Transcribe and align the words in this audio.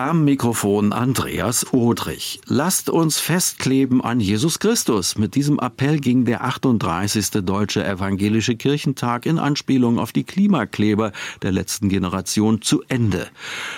Am 0.00 0.24
Mikrofon 0.24 0.92
Andreas 0.92 1.72
Odrich. 1.72 2.40
Lasst 2.46 2.88
uns 2.88 3.18
festkleben 3.18 4.00
an 4.00 4.20
Jesus 4.20 4.60
Christus. 4.60 5.18
Mit 5.18 5.34
diesem 5.34 5.58
Appell 5.58 5.98
ging 5.98 6.24
der 6.24 6.44
38. 6.44 7.30
Deutsche 7.42 7.84
Evangelische 7.84 8.54
Kirchentag 8.54 9.26
in 9.26 9.40
Anspielung 9.40 9.98
auf 9.98 10.12
die 10.12 10.22
Klimakleber 10.22 11.10
der 11.42 11.50
letzten 11.50 11.88
Generation 11.88 12.62
zu 12.62 12.84
Ende. 12.86 13.26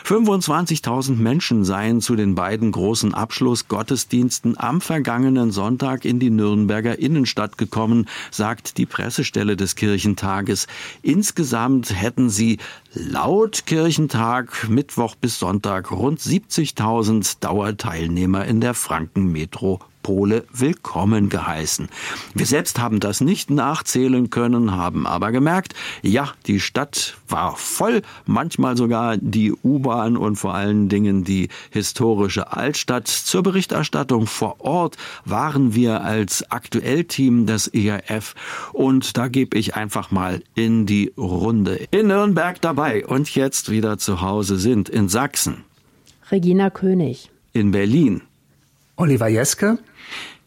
25.000 0.05 1.17
Menschen 1.17 1.65
seien 1.65 2.03
zu 2.03 2.17
den 2.17 2.35
beiden 2.35 2.71
großen 2.71 3.15
Abschlussgottesdiensten 3.15 4.61
am 4.61 4.83
vergangenen 4.83 5.53
Sonntag 5.53 6.05
in 6.05 6.21
die 6.21 6.29
Nürnberger 6.29 6.99
Innenstadt 6.99 7.57
gekommen, 7.57 8.07
sagt 8.31 8.77
die 8.77 8.85
Pressestelle 8.85 9.57
des 9.57 9.75
Kirchentages. 9.75 10.67
Insgesamt 11.01 11.99
hätten 11.99 12.29
sie 12.29 12.59
laut 12.93 13.67
Kirchentag 13.67 14.69
Mittwoch 14.69 15.15
bis 15.15 15.39
Sonntag 15.39 15.93
rund 15.93 16.19
70.000 16.19 17.37
Dauerteilnehmer 17.41 18.45
in 18.45 18.61
der 18.61 18.75
Frankenmetropole 20.01 20.45
willkommen 20.53 21.29
geheißen. 21.29 21.89
Wir 22.35 22.47
selbst 22.47 22.79
haben 22.79 23.01
das 23.01 23.21
nicht 23.21 23.51
nachzählen 23.51 24.31
können, 24.31 24.73
haben 24.73 25.07
aber 25.07 25.33
gemerkt, 25.33 25.75
ja, 26.03 26.33
die 26.47 26.61
Stadt 26.61 27.17
war 27.29 27.57
voll, 27.57 28.03
manchmal 28.27 28.77
sogar 28.77 29.17
die 29.17 29.53
U-Bahn 29.53 30.17
und 30.17 30.37
vor 30.37 30.55
allen 30.55 30.89
Dingen 30.89 31.25
die 31.25 31.49
historische 31.71 32.53
Altstadt. 32.53 33.09
Zur 33.09 33.43
Berichterstattung 33.43 34.27
vor 34.27 34.61
Ort 34.61 34.97
waren 35.25 35.75
wir 35.75 36.03
als 36.03 36.51
Aktuellteam 36.51 37.47
des 37.47 37.69
ERF 37.69 38.35
und 38.73 39.17
da 39.17 39.29
gebe 39.29 39.59
ich 39.59 39.77
einfach 39.77 40.11
mal 40.11 40.43
in 40.55 40.87
die 40.87 41.13
Runde. 41.17 41.87
In 41.91 42.09
Nürnberg 42.09 42.61
dabei 42.61 43.07
und 43.07 43.35
jetzt 43.35 43.71
wieder 43.71 43.99
zu 43.99 44.21
Hause 44.21 44.57
sind 44.57 44.89
in 44.89 45.09
Sachsen. 45.09 45.65
Regina 46.31 46.71
König. 46.71 47.31
In 47.53 47.73
Berlin. 47.73 48.23
Oliver 48.97 49.29
Jeske. 49.29 49.79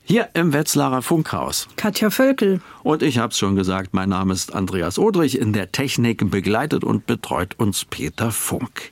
Hier 0.05 0.29
im 0.33 0.51
Wetzlarer 0.51 1.01
Funkhaus. 1.01 1.69
Katja 1.77 2.09
Völkel. 2.09 2.59
Und 2.83 3.01
ich 3.01 3.19
hab's 3.19 3.37
schon 3.37 3.55
gesagt, 3.55 3.93
mein 3.93 4.09
Name 4.09 4.33
ist 4.33 4.53
Andreas 4.53 4.99
Odrich. 4.99 5.39
In 5.39 5.53
der 5.53 5.71
Technik 5.71 6.29
begleitet 6.29 6.83
und 6.83 7.05
betreut 7.05 7.57
uns 7.57 7.85
Peter 7.85 8.31
Funk. 8.31 8.91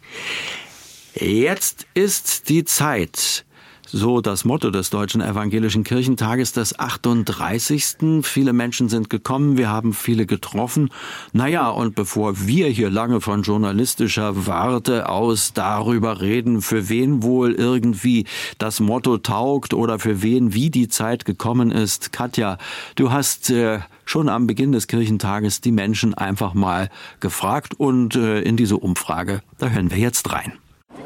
Jetzt 1.13 1.85
ist 1.93 2.47
die 2.47 2.63
Zeit, 2.63 3.43
so 3.91 4.21
das 4.21 4.45
Motto 4.45 4.71
des 4.71 4.89
Deutschen 4.89 5.21
Evangelischen 5.21 5.83
Kirchentages 5.83 6.53
des 6.53 6.79
38. 6.79 8.23
Viele 8.23 8.53
Menschen 8.53 8.87
sind 8.89 9.09
gekommen, 9.09 9.57
wir 9.57 9.69
haben 9.69 9.93
viele 9.93 10.25
getroffen. 10.25 10.89
Naja, 11.33 11.69
und 11.69 11.93
bevor 11.95 12.47
wir 12.47 12.67
hier 12.67 12.89
lange 12.89 13.19
von 13.21 13.41
journalistischer 13.43 14.47
Warte 14.47 15.09
aus 15.09 15.53
darüber 15.53 16.21
reden, 16.21 16.61
für 16.61 16.89
wen 16.89 17.21
wohl 17.21 17.51
irgendwie 17.53 18.25
das 18.57 18.79
Motto 18.79 19.17
taugt 19.17 19.73
oder 19.73 19.99
für 19.99 20.21
wen 20.21 20.53
wie 20.53 20.69
die 20.69 20.87
Zeit 20.87 21.25
gekommen 21.25 21.71
ist, 21.71 22.13
Katja, 22.13 22.57
du 22.95 23.11
hast 23.11 23.49
äh, 23.49 23.79
schon 24.05 24.29
am 24.29 24.47
Beginn 24.47 24.71
des 24.71 24.87
Kirchentages 24.87 25.59
die 25.59 25.71
Menschen 25.71 26.13
einfach 26.13 26.53
mal 26.53 26.89
gefragt 27.19 27.73
und 27.77 28.15
äh, 28.15 28.41
in 28.41 28.55
diese 28.55 28.77
Umfrage, 28.77 29.41
da 29.57 29.67
hören 29.67 29.91
wir 29.91 29.97
jetzt 29.97 30.31
rein. 30.31 30.53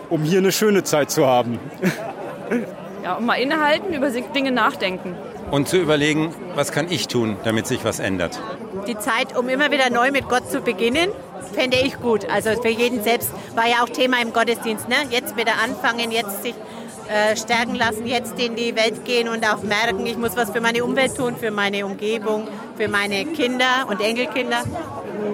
Um 0.10 0.22
hier 0.22 0.38
eine 0.38 0.52
schöne 0.52 0.84
Zeit 0.84 1.10
zu 1.10 1.26
haben. 1.26 1.58
Ja, 3.04 3.16
und 3.16 3.26
mal 3.26 3.36
innehalten, 3.36 3.94
über 3.94 4.10
Dinge 4.10 4.52
nachdenken. 4.52 5.16
Und 5.52 5.68
zu 5.68 5.78
überlegen, 5.78 6.34
was 6.56 6.72
kann 6.72 6.90
ich 6.90 7.08
tun, 7.08 7.38
damit 7.44 7.68
sich 7.68 7.86
was 7.86 8.00
ändert. 8.00 8.40
Die 8.88 8.98
Zeit, 8.98 9.38
um 9.38 9.48
immer 9.48 9.70
wieder 9.70 9.92
neu 9.92 10.12
mit 10.12 10.28
Gott 10.28 10.50
zu 10.50 10.62
beginnen, 10.62 11.10
fände 11.54 11.78
ich 11.78 12.00
gut. 12.00 12.28
Also 12.30 12.60
für 12.62 12.70
jeden 12.70 13.04
selbst 13.04 13.32
war 13.54 13.68
ja 13.68 13.84
auch 13.84 13.90
Thema 13.90 14.22
im 14.22 14.34
Gottesdienst. 14.34 14.90
Ne? 14.90 14.96
Jetzt 15.12 15.38
wieder 15.38 15.54
anfangen, 15.64 16.12
jetzt 16.12 16.42
sich 16.42 16.56
äh, 17.08 17.36
stärken 17.36 17.76
lassen, 17.76 18.08
jetzt 18.08 18.40
in 18.40 18.56
die 18.56 18.76
Welt 18.76 19.06
gehen 19.06 19.30
und 19.30 19.46
auch 19.46 19.62
merken, 19.62 20.08
ich 20.08 20.18
muss 20.18 20.36
was 20.36 20.50
für 20.50 20.62
meine 20.62 20.84
Umwelt 20.84 21.16
tun, 21.16 21.36
für 21.36 21.52
meine 21.52 21.86
Umgebung, 21.86 22.48
für 22.76 22.88
meine 22.88 23.26
Kinder 23.26 23.86
und 23.88 24.02
Enkelkinder. 24.02 24.64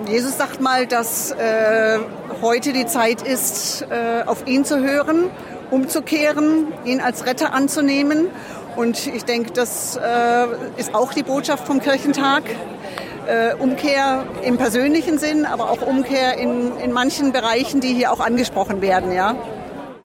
Jesus 0.08 0.38
sagt 0.38 0.60
mal, 0.60 0.86
dass 0.86 1.32
äh, 1.32 2.00
heute 2.42 2.74
die 2.74 2.86
Zeit 2.86 3.22
ist, 3.22 3.84
äh, 3.90 4.24
auf 4.26 4.46
ihn 4.48 4.66
zu 4.66 4.80
hören 4.80 5.30
umzukehren, 5.72 6.68
ihn 6.86 7.02
als 7.02 7.26
Retter 7.26 7.54
anzunehmen. 7.54 8.28
Und 8.76 9.08
ich 9.08 9.26
denke, 9.26 9.52
das 9.52 9.98
äh, 9.98 10.48
ist 10.78 10.94
auch 10.94 11.14
die 11.14 11.24
Botschaft 11.24 11.66
vom 11.66 11.82
Kirchentag. 11.82 12.44
Äh, 13.28 13.56
Umkehr 13.56 14.26
im 14.44 14.58
persönlichen 14.58 15.18
Sinn, 15.18 15.46
aber 15.46 15.70
auch 15.70 15.82
Umkehr 15.82 16.38
in, 16.38 16.78
in 16.78 16.92
manchen 16.92 17.32
Bereichen, 17.32 17.80
die 17.80 17.94
hier 17.94 18.12
auch 18.12 18.20
angesprochen 18.20 18.82
werden. 18.82 19.12
Ja. 19.12 19.36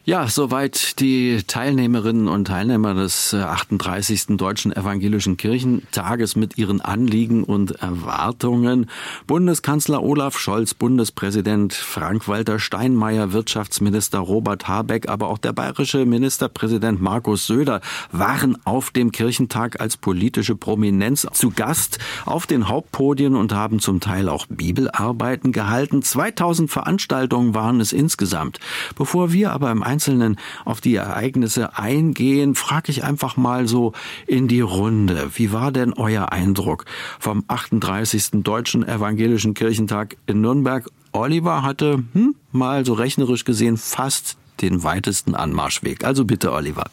Ja, 0.08 0.28
soweit 0.28 1.00
die 1.00 1.42
Teilnehmerinnen 1.48 2.28
und 2.28 2.44
Teilnehmer 2.44 2.94
des 2.94 3.34
38. 3.34 4.28
Äh, 4.30 4.36
Deutschen 4.36 4.70
Evangelischen 4.70 5.36
Kirchentages 5.36 6.36
mit 6.36 6.56
ihren 6.56 6.80
Anliegen 6.80 7.42
und 7.42 7.72
Erwartungen. 7.72 8.88
Bundeskanzler 9.26 10.04
Olaf 10.04 10.38
Scholz, 10.38 10.74
Bundespräsident 10.74 11.74
Frank-Walter 11.74 12.60
Steinmeier, 12.60 13.32
Wirtschaftsminister 13.32 14.20
Robert 14.20 14.68
Habeck, 14.68 15.08
aber 15.08 15.26
auch 15.26 15.38
der 15.38 15.52
bayerische 15.52 16.06
Ministerpräsident 16.06 17.02
Markus 17.02 17.48
Söder 17.48 17.80
waren 18.12 18.64
auf 18.64 18.92
dem 18.92 19.10
Kirchentag 19.10 19.80
als 19.80 19.96
politische 19.96 20.54
Prominenz 20.54 21.26
zu 21.32 21.50
Gast 21.50 21.98
auf 22.26 22.46
den 22.46 22.68
Hauptpodien 22.68 23.34
und 23.34 23.52
haben 23.52 23.80
zum 23.80 23.98
Teil 23.98 24.28
auch 24.28 24.46
Bibelarbeiten 24.46 25.50
gehalten. 25.50 26.00
2000 26.00 26.70
Veranstaltungen 26.70 27.56
waren 27.56 27.80
es 27.80 27.92
insgesamt. 27.92 28.60
Bevor 28.94 29.32
wir 29.32 29.50
aber 29.50 29.72
im 29.72 29.82
Einzelnen 29.96 30.36
auf 30.66 30.82
die 30.82 30.94
Ereignisse 30.94 31.78
eingehen, 31.78 32.54
frage 32.54 32.92
ich 32.92 33.02
einfach 33.02 33.38
mal 33.38 33.66
so 33.66 33.94
in 34.26 34.46
die 34.46 34.60
Runde. 34.60 35.30
Wie 35.36 35.52
war 35.52 35.72
denn 35.72 35.94
euer 35.94 36.32
Eindruck 36.32 36.84
vom 37.18 37.44
38. 37.48 38.42
Deutschen 38.42 38.86
Evangelischen 38.86 39.54
Kirchentag 39.54 40.18
in 40.26 40.42
Nürnberg? 40.42 40.86
Oliver 41.12 41.62
hatte 41.62 42.04
hm, 42.12 42.34
mal 42.52 42.84
so 42.84 42.92
rechnerisch 42.92 43.44
gesehen 43.44 43.78
fast 43.78 44.36
den 44.60 44.82
weitesten 44.82 45.34
Anmarschweg. 45.34 46.04
Also 46.04 46.26
bitte, 46.26 46.52
Oliver. 46.52 46.84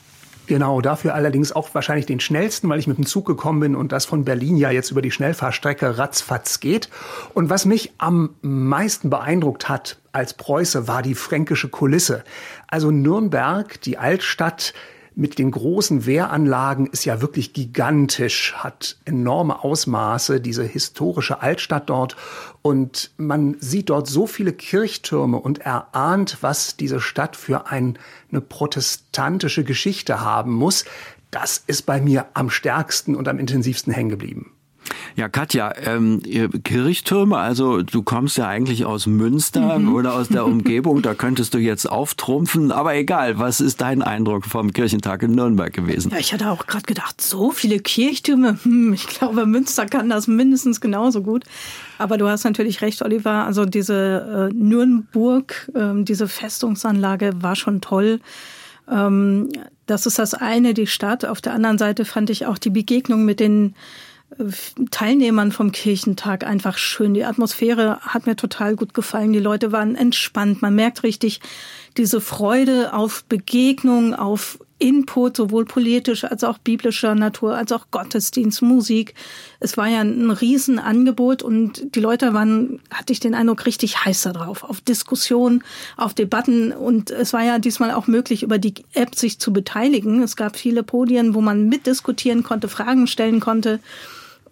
Genau, 0.45 0.81
dafür 0.81 1.15
allerdings 1.15 1.53
auch 1.53 1.73
wahrscheinlich 1.73 2.05
den 2.05 2.19
schnellsten, 2.19 2.67
weil 2.67 2.79
ich 2.79 2.87
mit 2.87 2.97
dem 2.97 3.05
Zug 3.05 3.25
gekommen 3.25 3.61
bin 3.61 3.75
und 3.75 3.93
das 3.93 4.05
von 4.05 4.25
Berlin 4.25 4.57
ja 4.57 4.71
jetzt 4.71 4.91
über 4.91 5.01
die 5.01 5.11
Schnellfahrstrecke 5.11 5.97
ratzfatz 5.97 6.59
geht. 6.59 6.89
Und 7.33 7.49
was 7.49 7.65
mich 7.65 7.93
am 7.97 8.31
meisten 8.41 9.09
beeindruckt 9.09 9.69
hat 9.69 9.99
als 10.11 10.33
Preuße, 10.33 10.87
war 10.87 11.01
die 11.01 11.15
fränkische 11.15 11.69
Kulisse. 11.69 12.25
Also 12.67 12.91
Nürnberg, 12.91 13.79
die 13.81 13.97
Altstadt, 13.97 14.73
mit 15.15 15.37
den 15.37 15.51
großen 15.51 16.05
Wehranlagen 16.05 16.87
ist 16.87 17.05
ja 17.05 17.21
wirklich 17.21 17.53
gigantisch, 17.53 18.55
hat 18.55 18.97
enorme 19.05 19.63
Ausmaße, 19.63 20.41
diese 20.41 20.63
historische 20.63 21.41
Altstadt 21.41 21.89
dort. 21.89 22.15
Und 22.61 23.11
man 23.17 23.55
sieht 23.59 23.89
dort 23.89 24.07
so 24.07 24.27
viele 24.27 24.53
Kirchtürme 24.53 25.37
und 25.37 25.59
erahnt, 25.59 26.37
was 26.41 26.77
diese 26.77 26.99
Stadt 26.99 27.35
für 27.35 27.67
ein, 27.67 27.99
eine 28.31 28.41
protestantische 28.41 29.63
Geschichte 29.63 30.21
haben 30.21 30.53
muss. 30.53 30.85
Das 31.31 31.63
ist 31.67 31.83
bei 31.85 32.01
mir 32.01 32.27
am 32.33 32.49
stärksten 32.49 33.15
und 33.15 33.27
am 33.27 33.39
intensivsten 33.39 33.93
hängen 33.93 34.09
geblieben. 34.09 34.51
Ja, 35.15 35.29
Katja, 35.29 35.73
ähm, 35.85 36.21
Kirchtürme, 36.63 37.37
also 37.37 37.81
du 37.81 38.01
kommst 38.03 38.37
ja 38.37 38.47
eigentlich 38.47 38.85
aus 38.85 39.05
Münster 39.05 39.79
mhm. 39.79 39.93
oder 39.93 40.15
aus 40.15 40.29
der 40.29 40.45
Umgebung, 40.45 41.01
da 41.01 41.13
könntest 41.13 41.53
du 41.53 41.59
jetzt 41.59 41.89
auftrumpfen, 41.89 42.71
aber 42.71 42.95
egal, 42.95 43.37
was 43.37 43.61
ist 43.61 43.81
dein 43.81 44.01
Eindruck 44.01 44.45
vom 44.45 44.73
Kirchentag 44.73 45.23
in 45.23 45.31
Nürnberg 45.31 45.71
gewesen? 45.71 46.11
Ja, 46.11 46.17
ich 46.17 46.33
hatte 46.33 46.49
auch 46.49 46.65
gerade 46.65 46.85
gedacht, 46.85 47.21
so 47.21 47.51
viele 47.51 47.79
Kirchtürme, 47.79 48.57
hm, 48.63 48.93
ich 48.93 49.07
glaube, 49.07 49.45
Münster 49.45 49.85
kann 49.85 50.09
das 50.09 50.27
mindestens 50.27 50.81
genauso 50.81 51.21
gut. 51.21 51.43
Aber 51.97 52.17
du 52.17 52.27
hast 52.27 52.43
natürlich 52.43 52.81
recht, 52.81 53.01
Oliver, 53.01 53.45
also 53.45 53.65
diese 53.65 54.49
äh, 54.51 54.53
Nürnberg, 54.53 55.71
äh, 55.75 56.03
diese 56.03 56.27
Festungsanlage 56.27 57.33
war 57.41 57.55
schon 57.55 57.81
toll. 57.81 58.19
Ähm, 58.89 59.49
das 59.85 60.05
ist 60.05 60.19
das 60.19 60.33
eine, 60.33 60.73
die 60.73 60.87
Stadt. 60.87 61.25
Auf 61.25 61.41
der 61.41 61.53
anderen 61.53 61.77
Seite 61.77 62.05
fand 62.05 62.29
ich 62.29 62.45
auch 62.45 62.57
die 62.57 62.69
Begegnung 62.69 63.25
mit 63.25 63.39
den 63.39 63.75
Teilnehmern 64.91 65.51
vom 65.51 65.71
Kirchentag 65.71 66.45
einfach 66.45 66.77
schön. 66.77 67.13
Die 67.13 67.25
Atmosphäre 67.25 67.99
hat 68.01 68.25
mir 68.25 68.35
total 68.35 68.75
gut 68.75 68.93
gefallen. 68.93 69.33
Die 69.33 69.39
Leute 69.39 69.71
waren 69.71 69.95
entspannt. 69.95 70.61
Man 70.61 70.75
merkt 70.75 71.03
richtig 71.03 71.41
diese 71.97 72.21
Freude 72.21 72.93
auf 72.93 73.23
Begegnung, 73.25 74.13
auf 74.13 74.59
Input, 74.83 75.37
sowohl 75.37 75.63
politisch 75.63 76.25
als 76.25 76.43
auch 76.43 76.57
biblischer 76.57 77.15
Natur, 77.15 77.55
als 77.55 77.71
auch 77.71 77.85
Gottesdienst, 77.91 78.61
Musik. 78.61 79.13
Es 79.61 79.77
war 79.77 79.87
ja 79.87 80.01
ein 80.01 80.29
Riesenangebot 80.29 81.41
und 81.41 81.95
die 81.95 82.01
Leute 82.01 82.33
waren, 82.33 82.81
hatte 82.91 83.13
ich 83.13 83.21
den 83.21 83.33
Eindruck, 83.33 83.65
richtig 83.65 84.03
heiß 84.03 84.23
darauf, 84.23 84.63
auf 84.65 84.81
Diskussionen, 84.81 85.63
auf 85.95 86.13
Debatten 86.13 86.73
und 86.73 87.11
es 87.11 87.31
war 87.31 87.43
ja 87.43 87.59
diesmal 87.59 87.91
auch 87.91 88.07
möglich, 88.07 88.43
über 88.43 88.57
die 88.57 88.73
App 88.93 89.15
sich 89.15 89.39
zu 89.39 89.53
beteiligen. 89.53 90.21
Es 90.21 90.35
gab 90.35 90.57
viele 90.57 90.83
Podien, 90.83 91.33
wo 91.33 91.39
man 91.39 91.69
mitdiskutieren 91.69 92.43
konnte, 92.43 92.67
Fragen 92.67 93.07
stellen 93.07 93.39
konnte. 93.39 93.79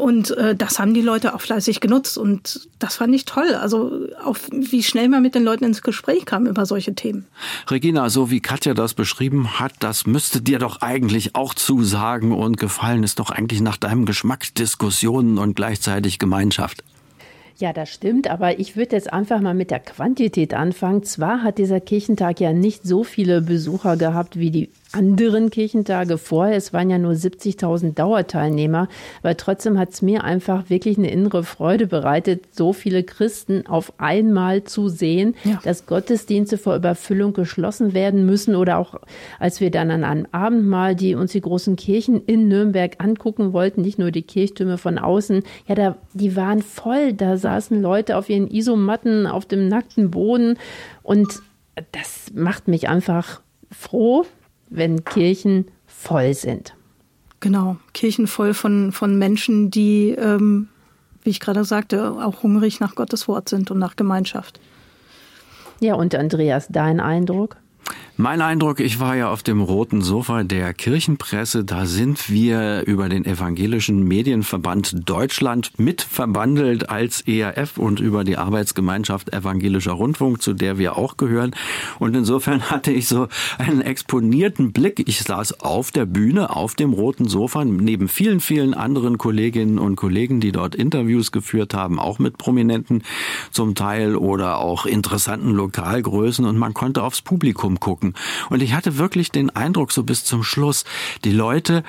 Und 0.02 0.32
äh, 0.32 0.56
das 0.56 0.80
haben 0.80 0.96
die 0.96 1.02
Leute 1.02 1.36
auch 1.36 1.42
fleißig 1.42 1.80
genutzt 1.80 2.18
und 2.18 2.68
das 2.80 2.96
fand 2.96 3.14
ich 3.14 3.26
toll. 3.26 3.54
Also 3.54 4.08
auch 4.26 4.36
wie 4.50 4.82
schnell 4.82 5.08
man 5.10 5.22
mit 5.22 5.36
den 5.36 5.44
Leuten 5.44 5.64
ins 5.64 5.84
Gespräch 5.84 6.26
kam 6.26 6.48
über 6.48 6.66
solche 6.66 6.96
Themen. 6.96 7.28
Regina, 7.70 8.10
so 8.10 8.32
wie 8.32 8.40
Katja 8.40 8.74
das 8.74 8.96
beschrieben 8.96 9.60
hat, 9.60 9.74
das 9.80 10.08
müsste 10.08 10.42
dir 10.42 10.58
doch 10.58 10.82
eigentlich 10.82 11.36
auch 11.36 11.54
zusagen 11.54 12.32
und 12.32 12.58
gefallen 12.58 13.04
ist 13.04 13.20
doch 13.20 13.30
eigentlich 13.30 13.62
nach 13.62 13.78
deinem 13.78 14.08
Geschmack 14.08 14.56
Diskussionen 14.56 15.38
und 15.38 15.56
gleichzeitig 15.56 16.18
Gemeinschaft. 16.18 16.84
Ja, 17.60 17.72
das 17.72 17.92
stimmt, 17.92 18.28
aber 18.28 18.60
ich 18.60 18.76
würde 18.76 18.96
jetzt 18.96 19.14
einfach 19.14 19.40
mal 19.40 19.54
mit 19.54 19.70
der 19.70 19.82
Quantität 19.82 20.56
anfangen. 20.56 21.04
Zwar 21.04 21.44
hat 21.44 21.60
dieser 21.60 21.80
Kirchentag 21.80 22.40
ja 22.40 22.54
nicht 22.54 22.88
so 22.88 23.04
viele 23.04 23.44
Besucher 23.44 23.98
gehabt 23.98 24.40
wie 24.40 24.50
die 24.50 24.70
anderen 24.94 25.50
Kirchentage 25.50 26.18
vorher. 26.18 26.56
Es 26.56 26.74
waren 26.74 26.90
ja 26.90 26.98
nur 26.98 27.14
70.000 27.14 27.94
Dauerteilnehmer, 27.94 28.88
aber 29.22 29.38
trotzdem 29.38 29.78
hat 29.78 29.90
es 29.90 30.02
mir 30.02 30.24
einfach 30.24 30.70
wirklich 30.70 30.98
eine 30.98 31.12
innere 31.12 31.44
Freude 31.44 31.88
bereitet, 31.88 32.56
so 32.56 32.74
viele 32.74 33.04
Christen 33.04 33.66
auf 33.68 33.94
einmal 34.00 34.64
zu 34.64 34.90
sehen, 34.90 35.36
ja. 35.44 35.60
dass 35.64 35.86
Gottesdienste 35.86 36.58
vor 36.58 36.76
Überfüllung 36.76 37.34
geschlossen 37.34 37.94
werden 37.94 38.26
müssen. 38.26 38.56
Oder 38.56 38.78
auch 38.78 38.96
als 39.40 39.62
wir 39.62 39.72
dann 39.72 39.92
an 39.92 40.04
einem 40.04 40.28
Abend 40.32 40.68
mal 40.68 40.96
die 40.96 41.16
uns 41.16 41.32
die 41.32 41.42
großen 41.42 41.76
Kirchen 41.76 42.26
in 42.26 42.48
Nürnberg 42.48 42.96
angucken 42.98 43.54
wollten, 43.54 43.82
nicht 43.82 44.00
nur 44.00 44.12
die 44.12 44.24
Kirchtürme 44.24 44.78
von 44.78 44.98
außen, 44.98 45.44
ja, 45.68 45.76
da 45.76 45.98
die 46.14 46.36
waren 46.36 46.62
voll, 46.62 47.14
da 47.14 47.38
saßen 47.38 47.82
Leute 47.82 48.18
auf 48.18 48.30
ihren 48.30 48.50
Isomatten 48.50 49.28
auf 49.28 49.46
dem 49.46 49.68
nackten 49.68 50.12
Boden. 50.12 50.58
Und 51.04 51.42
das 51.92 52.32
macht 52.34 52.68
mich 52.68 52.90
einfach 52.90 53.42
froh, 53.72 54.26
wenn 54.72 55.04
Kirchen 55.04 55.66
voll 55.86 56.34
sind. 56.34 56.74
Genau, 57.40 57.78
Kirchen 57.94 58.26
voll 58.26 58.54
von, 58.54 58.92
von 58.92 59.18
Menschen, 59.18 59.70
die, 59.70 60.10
ähm, 60.12 60.70
wie 61.24 61.30
ich 61.30 61.40
gerade 61.40 61.64
sagte, 61.66 62.12
auch 62.12 62.42
hungrig 62.42 62.80
nach 62.80 62.96
Gottes 62.96 63.28
Wort 63.28 63.50
sind 63.50 63.70
und 63.70 63.78
nach 63.78 63.96
Gemeinschaft. 63.96 64.60
Ja, 65.80 65.96
und 65.96 66.16
Andreas, 66.16 66.68
dein 66.70 67.00
Eindruck? 67.00 67.58
Mein 68.22 68.42
Eindruck, 68.42 68.80
ich 68.82 69.00
war 69.00 69.16
ja 69.16 69.32
auf 69.32 69.42
dem 69.42 69.62
roten 69.62 70.04
Sofa 70.04 70.44
der 70.44 70.76
Kirchenpresse, 70.76 71.66
da 71.66 71.88
sind 71.88 72.30
wir 72.30 72.84
über 72.86 73.10
den 73.10 73.26
Evangelischen 73.26 74.04
Medienverband 74.04 75.10
Deutschland 75.10 75.72
mit 75.78 76.04
verbandelt 76.04 76.88
als 76.88 77.22
ERF 77.22 77.80
und 77.80 78.00
über 78.00 78.24
die 78.24 78.38
Arbeitsgemeinschaft 78.38 79.34
Evangelischer 79.34 79.94
Rundfunk, 79.94 80.40
zu 80.40 80.54
der 80.54 80.78
wir 80.78 81.00
auch 81.00 81.18
gehören. 81.18 81.56
Und 81.98 82.16
insofern 82.16 82.62
hatte 82.70 82.92
ich 82.92 83.08
so 83.08 83.28
einen 83.58 83.82
exponierten 83.82 84.72
Blick. 84.72 85.02
Ich 85.08 85.22
saß 85.24 85.60
auf 85.60 85.90
der 85.90 86.06
Bühne, 86.06 86.56
auf 86.56 86.76
dem 86.76 86.94
roten 86.94 87.28
Sofa, 87.28 87.66
neben 87.66 88.08
vielen, 88.08 88.40
vielen 88.40 88.76
anderen 88.76 89.18
Kolleginnen 89.18 89.80
und 89.80 89.96
Kollegen, 89.96 90.42
die 90.42 90.52
dort 90.52 90.76
Interviews 90.76 91.32
geführt 91.32 91.74
haben, 91.74 91.98
auch 91.98 92.20
mit 92.20 92.38
Prominenten 92.38 93.02
zum 93.50 93.74
Teil 93.74 94.16
oder 94.16 94.60
auch 94.60 94.86
interessanten 94.86 95.54
Lokalgrößen 95.54 96.46
und 96.46 96.60
man 96.60 96.76
konnte 96.76 97.02
aufs 97.02 97.24
Publikum 97.24 97.80
gucken. 97.80 98.11
Und 98.50 98.62
ich 98.62 98.74
hatte 98.74 98.98
wirklich 98.98 99.32
den 99.32 99.50
Eindruck, 99.50 99.92
so 99.92 100.04
bis 100.04 100.24
zum 100.24 100.44
Schluss, 100.44 100.86
die 101.24 101.32
Leute, 101.32 101.84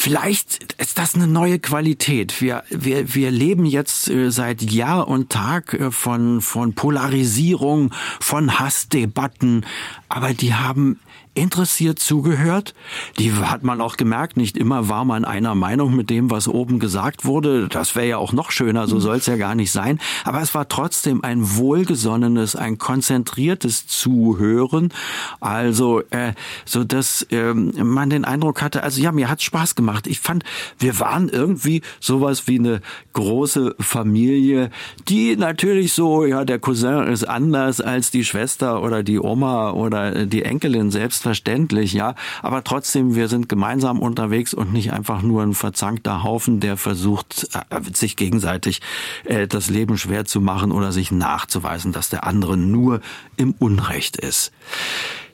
Vielleicht 0.00 0.74
ist 0.74 0.96
das 0.96 1.16
eine 1.16 1.26
neue 1.26 1.58
Qualität. 1.58 2.40
Wir, 2.40 2.62
wir, 2.70 3.16
wir 3.16 3.32
leben 3.32 3.66
jetzt 3.66 4.08
äh, 4.08 4.30
seit 4.30 4.62
Jahr 4.62 5.08
und 5.08 5.30
Tag 5.30 5.74
äh, 5.74 5.90
von, 5.90 6.40
von 6.40 6.74
Polarisierung, 6.74 7.92
von 8.20 8.60
Hassdebatten, 8.60 9.66
aber 10.08 10.34
die 10.34 10.54
haben 10.54 11.00
interessiert 11.38 11.98
zugehört. 11.98 12.74
Die 13.18 13.32
hat 13.32 13.62
man 13.62 13.80
auch 13.80 13.96
gemerkt, 13.96 14.36
nicht 14.36 14.56
immer 14.56 14.88
war 14.88 15.04
man 15.04 15.24
einer 15.24 15.54
Meinung 15.54 15.94
mit 15.94 16.10
dem, 16.10 16.30
was 16.30 16.48
oben 16.48 16.78
gesagt 16.78 17.24
wurde. 17.24 17.68
Das 17.68 17.94
wäre 17.94 18.06
ja 18.06 18.18
auch 18.18 18.32
noch 18.32 18.50
schöner, 18.50 18.86
so 18.88 18.98
soll 18.98 19.16
es 19.16 19.26
ja 19.26 19.36
gar 19.36 19.54
nicht 19.54 19.70
sein. 19.70 20.00
Aber 20.24 20.42
es 20.42 20.54
war 20.54 20.68
trotzdem 20.68 21.22
ein 21.22 21.56
wohlgesonnenes, 21.56 22.56
ein 22.56 22.78
konzentriertes 22.78 23.86
Zuhören. 23.86 24.92
Also, 25.40 26.02
äh, 26.10 26.32
so 26.64 26.84
dass 26.84 27.22
äh, 27.30 27.54
man 27.54 28.10
den 28.10 28.24
Eindruck 28.24 28.60
hatte, 28.60 28.82
also 28.82 29.00
ja, 29.00 29.12
mir 29.12 29.30
hat 29.30 29.42
Spaß 29.42 29.74
gemacht. 29.74 30.06
Ich 30.06 30.20
fand, 30.20 30.44
wir 30.78 30.98
waren 30.98 31.28
irgendwie 31.28 31.82
sowas 32.00 32.48
wie 32.48 32.58
eine 32.58 32.80
große 33.12 33.76
Familie, 33.78 34.70
die 35.08 35.36
natürlich 35.36 35.92
so, 35.92 36.24
ja, 36.24 36.44
der 36.44 36.58
Cousin 36.58 37.06
ist 37.06 37.28
anders 37.28 37.80
als 37.80 38.10
die 38.10 38.24
Schwester 38.24 38.82
oder 38.82 39.02
die 39.02 39.20
Oma 39.20 39.70
oder 39.72 40.26
die 40.26 40.42
Enkelin 40.42 40.90
selbst 40.90 41.27
selbstverständlich, 41.28 41.92
ja. 41.92 42.14
Aber 42.42 42.64
trotzdem, 42.64 43.14
wir 43.14 43.28
sind 43.28 43.48
gemeinsam 43.48 44.00
unterwegs 44.00 44.54
und 44.54 44.72
nicht 44.72 44.92
einfach 44.92 45.22
nur 45.22 45.42
ein 45.42 45.54
verzankter 45.54 46.22
Haufen, 46.22 46.60
der 46.60 46.76
versucht, 46.76 47.48
äh, 47.70 47.80
sich 47.92 48.16
gegenseitig 48.16 48.80
äh, 49.24 49.46
das 49.46 49.68
Leben 49.68 49.98
schwer 49.98 50.24
zu 50.24 50.40
machen 50.40 50.72
oder 50.72 50.92
sich 50.92 51.10
nachzuweisen, 51.10 51.92
dass 51.92 52.08
der 52.08 52.24
andere 52.24 52.56
nur 52.56 53.00
im 53.36 53.54
Unrecht 53.58 54.16
ist. 54.16 54.52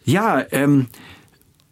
Ja, 0.04 0.42
ähm, 0.50 0.86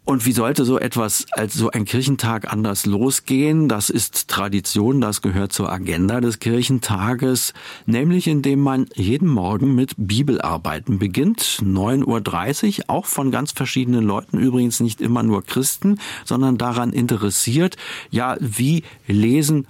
und 0.05 0.25
wie 0.25 0.33
sollte 0.33 0.65
so 0.65 0.77
etwas 0.77 1.25
als 1.31 1.53
so 1.53 1.71
ein 1.71 1.85
Kirchentag 1.85 2.51
anders 2.51 2.85
losgehen? 2.85 3.69
Das 3.69 3.89
ist 3.89 4.27
Tradition, 4.27 4.99
das 4.99 5.21
gehört 5.21 5.53
zur 5.53 5.71
Agenda 5.71 6.19
des 6.19 6.39
Kirchentages, 6.39 7.53
nämlich 7.85 8.27
indem 8.27 8.59
man 8.59 8.87
jeden 8.95 9.29
Morgen 9.29 9.75
mit 9.75 9.93
Bibelarbeiten 9.97 10.99
beginnt, 10.99 11.39
9.30 11.61 12.79
Uhr, 12.79 12.83
auch 12.87 13.05
von 13.05 13.31
ganz 13.31 13.53
verschiedenen 13.53 14.03
Leuten, 14.03 14.39
übrigens 14.39 14.81
nicht 14.81 14.99
immer 14.99 15.23
nur 15.23 15.43
Christen, 15.43 15.99
sondern 16.25 16.57
daran 16.57 16.91
interessiert, 16.91 17.77
ja, 18.11 18.35
wie 18.41 18.83
lesen 19.07 19.67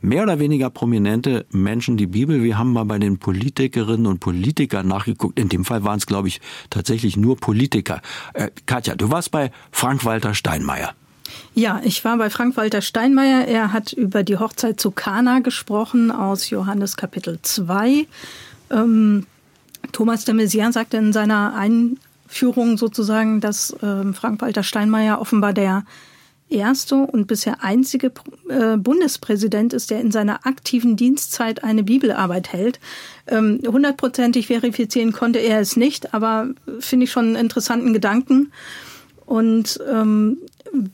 mehr 0.00 0.22
oder 0.22 0.38
weniger 0.38 0.70
prominente 0.70 1.46
Menschen 1.50 1.96
die 1.96 2.06
Bibel. 2.06 2.42
Wir 2.42 2.58
haben 2.58 2.72
mal 2.72 2.84
bei 2.84 2.98
den 2.98 3.18
Politikerinnen 3.18 4.06
und 4.06 4.20
Politikern 4.20 4.86
nachgeguckt. 4.86 5.38
In 5.38 5.48
dem 5.48 5.64
Fall 5.64 5.84
waren 5.84 5.98
es, 5.98 6.06
glaube 6.06 6.28
ich, 6.28 6.40
tatsächlich 6.70 7.16
nur 7.16 7.36
Politiker. 7.36 8.00
Äh, 8.34 8.50
Katja, 8.66 8.94
du 8.94 9.10
warst 9.10 9.30
bei 9.30 9.50
Frank-Walter 9.72 10.34
Steinmeier. 10.34 10.94
Ja, 11.54 11.80
ich 11.84 12.04
war 12.04 12.16
bei 12.16 12.30
Frank-Walter 12.30 12.80
Steinmeier. 12.80 13.46
Er 13.46 13.72
hat 13.72 13.92
über 13.92 14.22
die 14.22 14.38
Hochzeit 14.38 14.80
zu 14.80 14.90
Kana 14.90 15.40
gesprochen 15.40 16.10
aus 16.10 16.50
Johannes 16.50 16.96
Kapitel 16.96 17.38
2. 17.42 18.06
Ähm, 18.70 19.26
Thomas 19.92 20.24
de 20.24 20.34
Maizière 20.34 20.72
sagte 20.72 20.96
in 20.96 21.12
seiner 21.12 21.54
Einführung 21.54 22.76
sozusagen, 22.76 23.40
dass 23.40 23.76
ähm, 23.82 24.14
Frank-Walter 24.14 24.62
Steinmeier 24.62 25.20
offenbar 25.20 25.52
der 25.52 25.84
erste 26.50 26.96
und 26.96 27.26
bisher 27.26 27.62
einzige 27.62 28.12
äh, 28.48 28.76
Bundespräsident 28.76 29.72
ist, 29.72 29.90
der 29.90 30.00
in 30.00 30.10
seiner 30.10 30.46
aktiven 30.46 30.96
Dienstzeit 30.96 31.64
eine 31.64 31.82
Bibelarbeit 31.82 32.52
hält. 32.52 32.80
Ähm, 33.26 33.60
hundertprozentig 33.66 34.48
verifizieren 34.48 35.12
konnte 35.12 35.38
er 35.38 35.60
es 35.60 35.76
nicht, 35.76 36.14
aber 36.14 36.48
finde 36.78 37.04
ich 37.04 37.12
schon 37.12 37.26
einen 37.26 37.36
interessanten 37.36 37.92
Gedanken. 37.92 38.52
Und 39.26 39.78
ähm, 39.88 40.38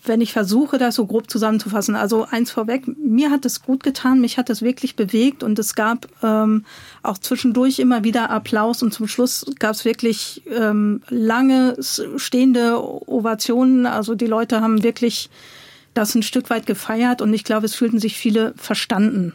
wenn 0.04 0.20
ich 0.20 0.32
versuche, 0.32 0.78
das 0.78 0.94
so 0.94 1.06
grob 1.06 1.30
zusammenzufassen, 1.30 1.96
also 1.96 2.26
eins 2.30 2.50
vorweg, 2.50 2.84
mir 2.98 3.30
hat 3.30 3.44
es 3.44 3.62
gut 3.62 3.82
getan, 3.82 4.20
mich 4.20 4.38
hat 4.38 4.50
es 4.50 4.62
wirklich 4.62 4.96
bewegt 4.96 5.42
und 5.42 5.58
es 5.58 5.74
gab 5.74 6.08
ähm, 6.22 6.64
auch 7.02 7.18
zwischendurch 7.18 7.78
immer 7.78 8.04
wieder 8.04 8.30
Applaus 8.30 8.82
und 8.82 8.92
zum 8.92 9.08
Schluss 9.08 9.44
gab 9.58 9.74
es 9.74 9.84
wirklich 9.84 10.42
ähm, 10.50 11.02
lange 11.08 11.76
stehende 12.16 12.80
Ovationen. 13.08 13.86
Also 13.86 14.14
die 14.14 14.26
Leute 14.26 14.60
haben 14.60 14.82
wirklich 14.82 15.30
das 15.94 16.14
ein 16.14 16.22
Stück 16.22 16.50
weit 16.50 16.66
gefeiert 16.66 17.22
und 17.22 17.32
ich 17.32 17.44
glaube, 17.44 17.66
es 17.66 17.74
fühlten 17.74 17.98
sich 17.98 18.16
viele 18.16 18.54
verstanden 18.56 19.32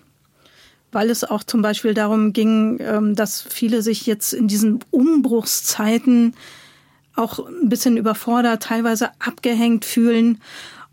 weil 0.92 1.10
es 1.10 1.24
auch 1.24 1.44
zum 1.44 1.62
Beispiel 1.62 1.94
darum 1.94 2.34
ging, 2.34 2.80
ähm, 2.82 3.16
dass 3.16 3.42
viele 3.42 3.82
sich 3.82 4.06
jetzt 4.06 4.34
in 4.34 4.48
diesen 4.48 4.80
Umbruchszeiten 4.92 6.34
auch 7.16 7.40
ein 7.40 7.70
bisschen 7.70 7.98
überfordert, 7.98 8.64
teilweise 8.64 9.10
abgehängt 9.20 9.86
fühlen 9.86 10.42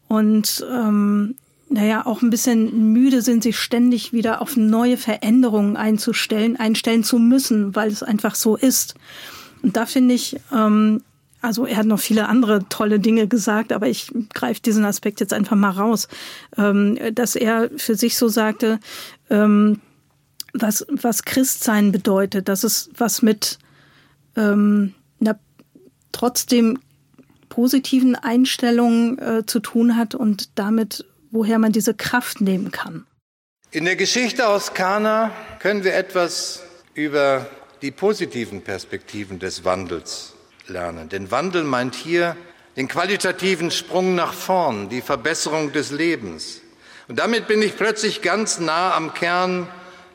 und 0.09 0.65
ähm, 0.71 1.37
naja, 1.71 2.07
auch 2.07 2.23
ein 2.23 2.31
bisschen 2.31 2.93
müde 2.93 3.21
sind, 3.21 3.43
sich 3.43 3.59
ständig 3.59 4.13
wieder 4.13 4.41
auf 4.41 4.57
neue 4.57 4.97
Veränderungen 4.97 5.77
einzustellen, 5.77 6.57
einstellen 6.57 7.05
zu 7.05 7.19
müssen, 7.19 7.77
weil 7.77 7.89
es 7.91 8.03
einfach 8.03 8.35
so 8.35 8.57
ist. 8.57 8.95
Und 9.63 9.77
da 9.77 9.85
finde 9.85 10.15
ich, 10.15 10.37
ähm, 10.53 11.03
also 11.41 11.67
er 11.67 11.77
hat 11.77 11.87
noch 11.87 12.01
viele 12.01 12.29
andere 12.29 12.69
tolle 12.69 12.99
Dinge 13.01 13.29
gesagt, 13.29 13.73
aber 13.73 13.87
ich 13.87 14.11
greife 14.33 14.63
diesen 14.63 14.85
Aspekt 14.85 15.21
jetzt 15.21 15.33
einfach 15.33 15.57
mal 15.57 15.71
raus, 15.71 16.09
ähm, 16.57 16.99
dass 17.13 17.37
er 17.37 17.71
für 17.77 17.95
sich 17.95 18.17
so 18.17 18.29
sagte, 18.29 18.81
ähm, 19.31 19.81
was, 20.55 20.87
was 20.91 21.25
Christsein 21.25 21.93
bedeutet, 21.93 22.49
dass 22.49 22.65
es 22.65 22.91
was 22.97 23.21
mit 23.21 23.59
ähm, 24.37 24.95
trotzdem 26.19 26.79
positiven 27.49 28.15
Einstellungen 28.15 29.19
äh, 29.19 29.47
zu 29.47 29.61
tun 29.61 29.97
hat 29.97 30.15
und 30.15 30.59
damit, 30.59 31.05
woher 31.31 31.59
man 31.59 31.73
diese 31.73 31.95
Kraft 31.95 32.41
nehmen 32.41 32.71
kann. 32.71 33.07
In 33.71 33.85
der 33.85 33.97
Geschichte 33.97 34.49
aus 34.49 34.75
Kana 34.75 35.31
können 35.61 35.85
wir 35.85 35.95
etwas 35.95 36.63
über 36.95 37.47
die 37.83 37.91
positiven 37.91 38.63
Perspektiven 38.63 39.39
des 39.39 39.65
Wandels 39.65 40.35
lernen. 40.67 41.09
Denn 41.09 41.31
Wandel 41.31 41.65
meint 41.65 41.95
hier 41.95 42.37
den 42.77 42.89
qualitativen 42.89 43.71
Sprung 43.71 44.15
nach 44.15 44.33
vorn, 44.33 44.89
die 44.89 45.01
Verbesserung 45.01 45.73
des 45.73 45.91
Lebens. 45.91 46.61
Und 47.09 47.19
damit 47.19 47.47
bin 47.47 47.63
ich 47.63 47.77
plötzlich 47.77 48.23
ganz 48.23 48.59
nah 48.59 48.95
am 48.95 49.15
Kern, 49.15 49.69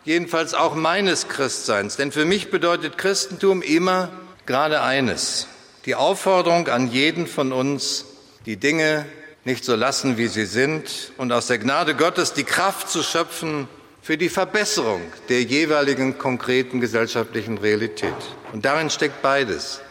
jedenfalls 0.03 0.53
auch 0.53 0.75
meines 0.75 1.27
Christseins. 1.27 1.95
Denn 1.95 2.11
für 2.11 2.25
mich 2.25 2.51
bedeutet 2.51 2.97
Christentum 2.97 3.61
immer 3.61 4.09
gerade 4.45 4.81
eines, 4.81 5.47
die 5.85 5.95
Aufforderung 5.95 6.67
an 6.67 6.91
jeden 6.91 7.27
von 7.27 7.51
uns, 7.51 8.05
die 8.45 8.57
Dinge 8.57 9.05
nicht 9.45 9.65
so 9.65 9.75
lassen, 9.75 10.17
wie 10.17 10.27
sie 10.27 10.45
sind 10.45 11.11
und 11.17 11.31
aus 11.31 11.47
der 11.47 11.57
Gnade 11.57 11.95
Gottes 11.95 12.33
die 12.33 12.43
Kraft 12.43 12.89
zu 12.89 13.03
schöpfen 13.03 13.67
für 14.01 14.17
die 14.17 14.29
Verbesserung 14.29 15.01
der 15.29 15.43
jeweiligen 15.43 16.17
konkreten 16.17 16.79
gesellschaftlichen 16.79 17.57
Realität. 17.57 18.13
Und 18.51 18.65
darin 18.65 18.89
steckt 18.89 19.21
beides. 19.21 19.81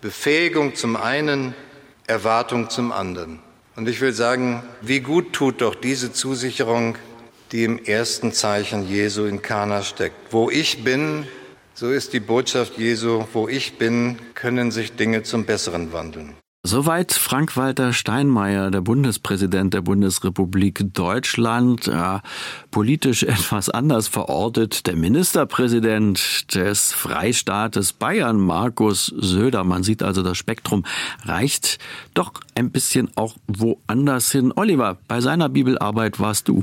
Befähigung 0.00 0.74
zum 0.74 0.96
einen, 0.96 1.54
Erwartung 2.06 2.70
zum 2.70 2.90
anderen. 2.92 3.40
Und 3.76 3.88
ich 3.88 4.00
will 4.00 4.12
sagen, 4.12 4.62
wie 4.80 5.00
gut 5.00 5.32
tut 5.32 5.60
doch 5.60 5.74
diese 5.74 6.12
Zusicherung, 6.12 6.96
die 7.52 7.64
im 7.64 7.84
ersten 7.84 8.32
Zeichen 8.32 8.88
Jesu 8.88 9.24
in 9.24 9.42
Kana 9.42 9.82
steckt. 9.82 10.32
Wo 10.32 10.50
ich 10.50 10.84
bin, 10.84 11.26
so 11.80 11.90
ist 11.90 12.12
die 12.12 12.20
Botschaft 12.20 12.76
Jesu, 12.76 13.24
wo 13.32 13.48
ich 13.48 13.78
bin, 13.78 14.18
können 14.34 14.70
sich 14.70 14.96
Dinge 14.96 15.22
zum 15.22 15.46
Besseren 15.46 15.94
wandeln. 15.94 16.34
Soweit 16.62 17.14
Frank-Walter 17.14 17.94
Steinmeier, 17.94 18.70
der 18.70 18.82
Bundespräsident 18.82 19.72
der 19.72 19.80
Bundesrepublik 19.80 20.92
Deutschland, 20.92 21.88
äh, 21.88 22.18
politisch 22.70 23.22
etwas 23.36 23.70
anders 23.70 24.08
verortet. 24.08 24.86
Der 24.86 24.94
Ministerpräsident 24.94 26.54
des 26.54 26.92
Freistaates 26.92 27.94
Bayern, 27.94 28.38
Markus 28.38 29.06
Söder. 29.06 29.64
Man 29.64 29.82
sieht 29.82 30.02
also, 30.02 30.22
das 30.22 30.36
Spektrum 30.36 30.84
reicht 31.24 31.78
doch 32.12 32.34
ein 32.54 32.70
bisschen 32.70 33.08
auch 33.14 33.36
woanders 33.46 34.30
hin. 34.30 34.52
Oliver, 34.54 34.98
bei 35.08 35.22
seiner 35.22 35.48
Bibelarbeit 35.48 36.20
warst 36.20 36.46
du. 36.46 36.62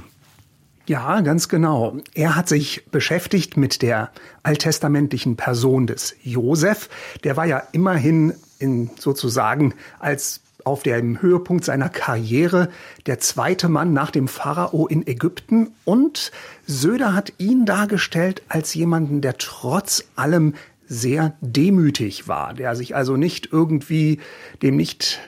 Ja, 0.88 1.20
ganz 1.20 1.50
genau. 1.50 1.98
Er 2.14 2.38
hat 2.38 2.48
sich 2.48 2.86
beschäftigt 2.92 3.58
mit 3.58 3.82
der 3.82 4.10
alttestamentlichen 4.44 5.36
Person 5.36 5.86
des 5.86 6.16
Josef. 6.24 6.90
Der 7.26 7.36
war 7.36 7.46
ja 7.46 7.62
immerhin 7.74 8.34
in 8.58 8.90
sozusagen 8.98 9.74
als 10.00 10.40
auf 10.64 10.84
dem 10.84 11.22
Höhepunkt 11.22 11.66
seiner 11.66 11.90
Karriere 11.90 12.70
der 13.06 13.20
zweite 13.20 13.68
Mann 13.68 13.92
nach 13.92 14.12
dem 14.12 14.30
Pharao 14.30 14.88
in 14.88 15.06
Ägypten 15.06 15.72
und 15.84 16.32
Söder 16.66 17.14
hat 17.14 17.34
ihn 17.38 17.66
dargestellt 17.66 18.42
als 18.48 18.74
jemanden, 18.74 19.20
der 19.22 19.38
trotz 19.38 20.06
allem 20.16 20.56
sehr 20.88 21.36
demütig 21.42 22.30
war, 22.30 22.54
der 22.54 22.76
sich 22.78 22.96
also 22.96 23.18
nicht 23.18 23.50
irgendwie 23.52 24.20
dem 24.62 24.78
nicht 24.78 25.20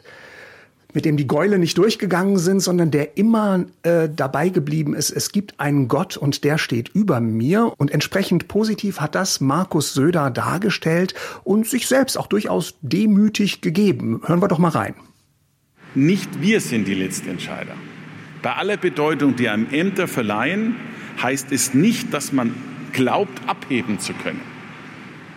mit 0.94 1.06
dem 1.06 1.18
die 1.18 1.28
Gäule 1.28 1.60
nicht 1.60 1.78
durchgegangen 1.78 2.38
sind, 2.38 2.62
sondern 2.62 2.92
der 2.92 3.18
immer 3.18 3.66
äh, 3.84 4.10
dabei 4.14 4.50
geblieben 4.50 4.96
ist, 4.96 5.12
es 5.12 5.32
gibt 5.32 5.60
einen 5.60 5.88
Gott 5.88 6.18
und 6.18 6.44
der 6.44 6.58
steht 6.58 6.90
über 6.90 7.20
mir. 7.20 7.74
Und 7.78 7.92
entsprechend 7.92 8.48
positiv 8.48 9.00
hat 9.00 9.16
das 9.16 9.40
Markus 9.40 9.94
Söder 9.94 10.32
dargestellt 10.32 11.14
und 11.44 11.68
sich 11.68 11.88
selbst 11.88 12.18
auch 12.18 12.28
durchaus 12.28 12.76
demütig 12.82 13.62
gegeben. 13.62 14.22
Hören 14.26 14.42
wir 14.42 14.48
doch 14.48 14.60
mal 14.60 14.70
rein. 14.70 14.96
Nicht 15.96 16.42
wir 16.42 16.62
sind 16.62 16.88
die 16.88 16.96
Letztentscheider. 16.96 17.74
Bei 18.42 18.54
aller 18.54 18.78
Bedeutung, 18.78 19.36
die 19.36 19.50
einem 19.50 19.68
Ämter 19.72 20.08
verleihen, 20.08 20.76
heißt 21.22 21.52
es 21.52 21.74
nicht, 21.74 22.14
dass 22.14 22.32
man 22.32 22.56
glaubt, 22.94 23.48
abheben 23.48 24.00
zu 24.00 24.14
können. 24.14 24.42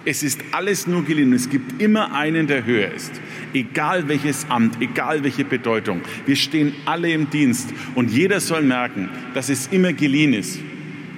Es 0.05 0.25
ist 0.25 0.41
alles 0.51 0.87
nur 0.87 1.05
geliehen. 1.05 1.33
Es 1.33 1.49
gibt 1.49 1.81
immer 1.81 2.15
einen, 2.15 2.49
der 2.49 2.67
höher 2.67 2.93
ist. 2.93 3.21
Egal 3.55 4.09
welches 4.09 4.47
Amt, 4.49 4.81
egal 4.81 5.23
welche 5.23 5.45
Bedeutung. 5.45 6.01
Wir 6.27 6.37
stehen 6.37 6.75
alle 6.87 7.13
im 7.13 7.31
Dienst 7.31 7.73
und 7.95 8.11
jeder 8.11 8.41
soll 8.41 8.63
merken, 8.63 9.09
dass 9.35 9.49
es 9.49 9.69
immer 9.69 9.93
geliehen 9.93 10.35
ist. 10.35 10.59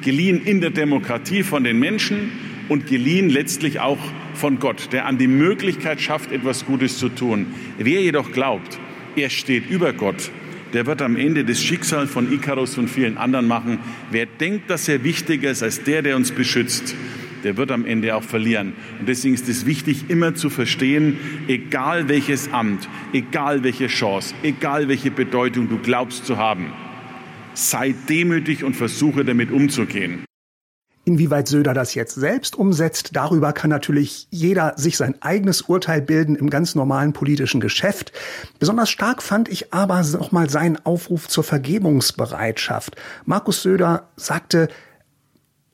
Geliehen 0.03 0.45
in 0.45 0.61
der 0.61 0.71
Demokratie 0.71 1.43
von 1.43 1.65
den 1.65 1.79
Menschen 1.79 2.33
und 2.69 2.87
geliehen 2.87 3.31
letztlich 3.31 3.81
auch 3.81 3.99
von 4.35 4.59
Gott, 4.59 4.93
der 4.93 5.07
an 5.07 5.17
die 5.17 5.29
Möglichkeit 5.29 6.01
schafft, 6.01 6.31
etwas 6.33 6.67
Gutes 6.67 6.99
zu 6.99 7.09
tun. 7.09 7.47
Wer 7.79 8.03
jedoch 8.03 8.33
glaubt, 8.33 8.79
er 9.17 9.31
steht 9.31 9.71
über 9.71 9.93
Gott, 9.93 10.31
der 10.75 10.87
wird 10.87 11.01
am 11.03 11.17
Ende 11.17 11.45
das 11.45 11.63
Schicksal 11.63 12.07
von 12.07 12.33
Ikarus 12.33 12.77
und 12.79 12.91
vielen 12.91 13.17
anderen 13.17 13.47
machen. 13.47 13.79
Wer 14.11 14.27
denkt, 14.27 14.69
dass 14.69 14.89
er 14.89 15.05
wichtiger 15.05 15.51
ist 15.51 15.63
als 15.63 15.85
der, 15.85 16.03
der 16.03 16.17
uns 16.17 16.33
beschützt, 16.33 16.97
der 17.45 17.57
wird 17.57 17.71
am 17.71 17.85
Ende 17.85 18.17
auch 18.17 18.23
verlieren. 18.23 18.73
Und 18.99 19.09
deswegen 19.09 19.35
ist 19.35 19.49
es 19.49 19.67
wichtig, 19.67 20.09
immer 20.09 20.35
zu 20.35 20.51
verstehen, 20.51 21.19
egal 21.47 22.09
welches 22.09 22.53
Amt, 22.53 22.89
egal 23.13 23.63
welche 23.63 23.87
Chance, 23.87 24.35
egal 24.43 24.89
welche 24.89 25.11
Bedeutung 25.11 25.69
du 25.69 25.79
glaubst 25.79 26.27
zu 26.27 26.39
haben, 26.39 26.73
sei 27.55 27.95
demütig 28.09 28.65
und 28.65 28.75
versuche 28.75 29.25
damit 29.25 29.51
umzugehen. 29.51 30.25
Inwieweit 31.07 31.49
Söder 31.49 31.75
das 31.75 31.95
jetzt 31.95 32.15
selbst 32.15 32.57
umsetzt, 32.57 33.11
darüber 33.13 33.53
kann 33.53 33.69
natürlich 33.69 34.27
jeder 34.31 34.73
sich 34.79 34.97
sein 34.97 35.21
eigenes 35.21 35.61
Urteil 35.61 36.01
bilden 36.01 36.35
im 36.35 36.49
ganz 36.49 36.75
normalen 36.75 37.13
politischen 37.13 37.61
Geschäft. 37.61 38.13
Besonders 38.59 38.89
stark 38.89 39.23
fand 39.23 39.51
ich 39.51 39.75
aber 39.75 40.03
nochmal 40.03 40.49
seinen 40.49 40.79
Aufruf 40.87 41.29
zur 41.29 41.45
Vergebungsbereitschaft. 41.45 42.97
Markus 43.27 43.63
Söder 43.63 44.09
sagte, 44.17 44.69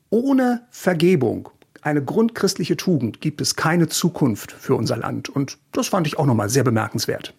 ohne 0.09 0.67
Vergebung 0.69 1.49
eine 1.81 2.03
grundchristliche 2.03 2.77
Tugend 2.77 3.21
gibt 3.21 3.41
es 3.41 3.55
keine 3.55 3.87
Zukunft 3.87 4.51
für 4.51 4.75
unser 4.75 4.97
Land. 4.97 5.29
Und 5.29 5.57
das 5.71 5.87
fand 5.87 6.07
ich 6.07 6.17
auch 6.17 6.25
nochmal 6.25 6.49
sehr 6.49 6.63
bemerkenswert 6.63 7.33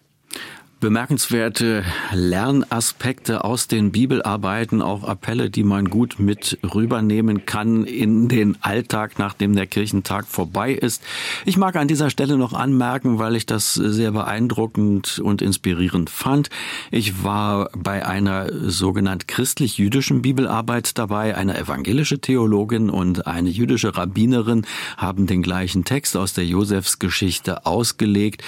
bemerkenswerte 0.83 1.85
Lernaspekte 2.11 3.45
aus 3.45 3.69
den 3.69 3.93
Bibelarbeiten, 3.93 4.81
auch 4.81 5.05
Appelle, 5.05 5.49
die 5.49 5.63
man 5.63 5.89
gut 5.89 6.19
mit 6.19 6.59
rübernehmen 6.61 7.45
kann 7.45 7.85
in 7.85 8.27
den 8.27 8.57
Alltag, 8.59 9.17
nachdem 9.17 9.55
der 9.55 9.65
Kirchentag 9.65 10.27
vorbei 10.27 10.73
ist. 10.73 11.01
Ich 11.45 11.55
mag 11.55 11.77
an 11.77 11.87
dieser 11.87 12.09
Stelle 12.09 12.37
noch 12.37 12.51
anmerken, 12.51 13.17
weil 13.17 13.37
ich 13.37 13.45
das 13.45 13.75
sehr 13.75 14.11
beeindruckend 14.11 15.19
und 15.19 15.41
inspirierend 15.41 16.09
fand. 16.09 16.49
Ich 16.91 17.23
war 17.23 17.69
bei 17.77 18.05
einer 18.05 18.49
sogenannt 18.69 19.29
christlich-jüdischen 19.29 20.21
Bibelarbeit 20.21 20.97
dabei. 20.97 21.37
Eine 21.37 21.57
evangelische 21.57 22.19
Theologin 22.19 22.89
und 22.89 23.25
eine 23.25 23.49
jüdische 23.49 23.95
Rabbinerin 23.95 24.65
haben 24.97 25.27
den 25.27 25.43
gleichen 25.43 25.85
Text 25.85 26.17
aus 26.17 26.33
der 26.33 26.45
Josefsgeschichte 26.45 27.65
ausgelegt. 27.65 28.43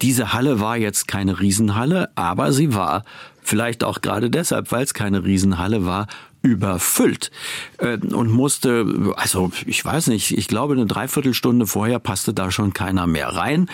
Diese 0.00 0.32
Halle 0.32 0.60
war 0.60 0.76
jetzt 0.76 1.08
keine 1.08 1.40
Riesen 1.40 1.71
Riesenhalle, 1.74 2.10
aber 2.14 2.52
sie 2.52 2.74
war 2.74 3.04
vielleicht 3.42 3.84
auch 3.84 4.00
gerade 4.00 4.30
deshalb, 4.30 4.72
weil 4.72 4.84
es 4.84 4.94
keine 4.94 5.24
Riesenhalle 5.24 5.84
war, 5.84 6.06
überfüllt 6.42 7.30
äh, 7.78 7.96
und 7.96 8.30
musste, 8.30 9.14
also 9.16 9.52
ich 9.66 9.84
weiß 9.84 10.08
nicht, 10.08 10.36
ich 10.36 10.48
glaube 10.48 10.74
eine 10.74 10.86
Dreiviertelstunde 10.86 11.68
vorher 11.68 12.00
passte 12.00 12.34
da 12.34 12.50
schon 12.50 12.72
keiner 12.72 13.06
mehr 13.06 13.28
rein. 13.28 13.68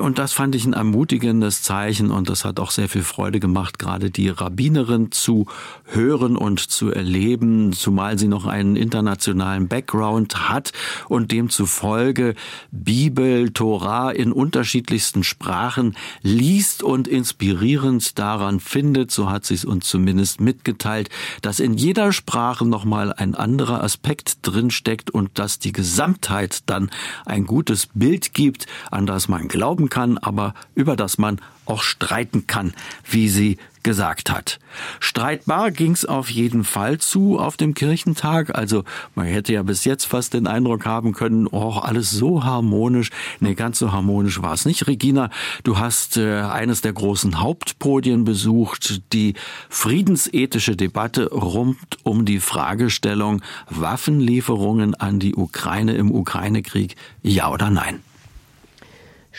Und 0.00 0.18
das 0.18 0.32
fand 0.32 0.54
ich 0.54 0.64
ein 0.64 0.72
ermutigendes 0.72 1.62
Zeichen 1.62 2.10
und 2.10 2.30
das 2.30 2.46
hat 2.46 2.60
auch 2.60 2.70
sehr 2.70 2.88
viel 2.88 3.02
Freude 3.02 3.40
gemacht, 3.40 3.78
gerade 3.78 4.10
die 4.10 4.30
Rabbinerin 4.30 5.12
zu 5.12 5.46
hören 5.84 6.36
und 6.36 6.60
zu 6.60 6.90
erleben, 6.90 7.74
zumal 7.74 8.18
sie 8.18 8.28
noch 8.28 8.46
einen 8.46 8.76
internationalen 8.76 9.68
Background 9.68 10.48
hat 10.48 10.72
und 11.08 11.30
demzufolge 11.30 12.34
Bibel, 12.70 13.50
Torah 13.50 14.10
in 14.10 14.32
unterschiedlichsten 14.32 15.24
Sprachen 15.24 15.94
liest 16.22 16.82
und 16.82 17.06
inspirierend 17.06 18.18
daran 18.18 18.60
findet, 18.60 19.10
so 19.10 19.30
hat 19.30 19.44
sie 19.44 19.54
es 19.54 19.66
uns 19.66 19.86
zumindest 19.86 20.40
mitgeteilt, 20.40 21.10
dass 21.42 21.60
in 21.60 21.74
jedem 21.74 21.97
jeder 21.98 22.12
Sprache 22.12 22.64
nochmal 22.64 23.12
ein 23.12 23.34
anderer 23.34 23.82
Aspekt 23.82 24.38
drinsteckt 24.42 25.10
und 25.10 25.36
dass 25.36 25.58
die 25.58 25.72
Gesamtheit 25.72 26.60
dann 26.66 26.92
ein 27.26 27.44
gutes 27.44 27.88
Bild 27.92 28.34
gibt, 28.34 28.68
an 28.92 29.04
das 29.04 29.26
man 29.26 29.48
glauben 29.48 29.88
kann, 29.88 30.16
aber 30.16 30.54
über 30.76 30.94
das 30.94 31.18
man 31.18 31.40
auch 31.66 31.82
streiten 31.82 32.46
kann, 32.46 32.72
wie 33.02 33.28
sie 33.28 33.58
gesagt 33.82 34.30
hat. 34.30 34.58
Streitbar 35.00 35.70
ging's 35.70 36.04
auf 36.04 36.30
jeden 36.30 36.64
Fall 36.64 36.98
zu 36.98 37.38
auf 37.38 37.56
dem 37.56 37.74
Kirchentag. 37.74 38.56
Also 38.56 38.84
man 39.14 39.26
hätte 39.26 39.52
ja 39.52 39.62
bis 39.62 39.84
jetzt 39.84 40.04
fast 40.04 40.34
den 40.34 40.46
Eindruck 40.46 40.86
haben 40.86 41.12
können, 41.12 41.46
oh, 41.46 41.78
alles 41.78 42.10
so 42.10 42.44
harmonisch. 42.44 43.10
Nee, 43.40 43.54
ganz 43.54 43.78
so 43.78 43.92
harmonisch 43.92 44.42
war 44.42 44.52
es 44.52 44.64
nicht. 44.64 44.86
Regina, 44.86 45.30
du 45.64 45.78
hast 45.78 46.16
äh, 46.16 46.40
eines 46.40 46.80
der 46.80 46.92
großen 46.92 47.40
Hauptpodien 47.40 48.24
besucht, 48.24 49.02
die 49.12 49.34
friedensethische 49.68 50.76
Debatte 50.76 51.30
rund 51.30 51.78
um 52.02 52.24
die 52.24 52.40
Fragestellung 52.40 53.42
Waffenlieferungen 53.68 54.94
an 54.94 55.18
die 55.18 55.34
Ukraine 55.34 55.94
im 55.94 56.10
Ukraine-Krieg, 56.10 56.96
ja 57.22 57.50
oder 57.50 57.70
nein? 57.70 58.00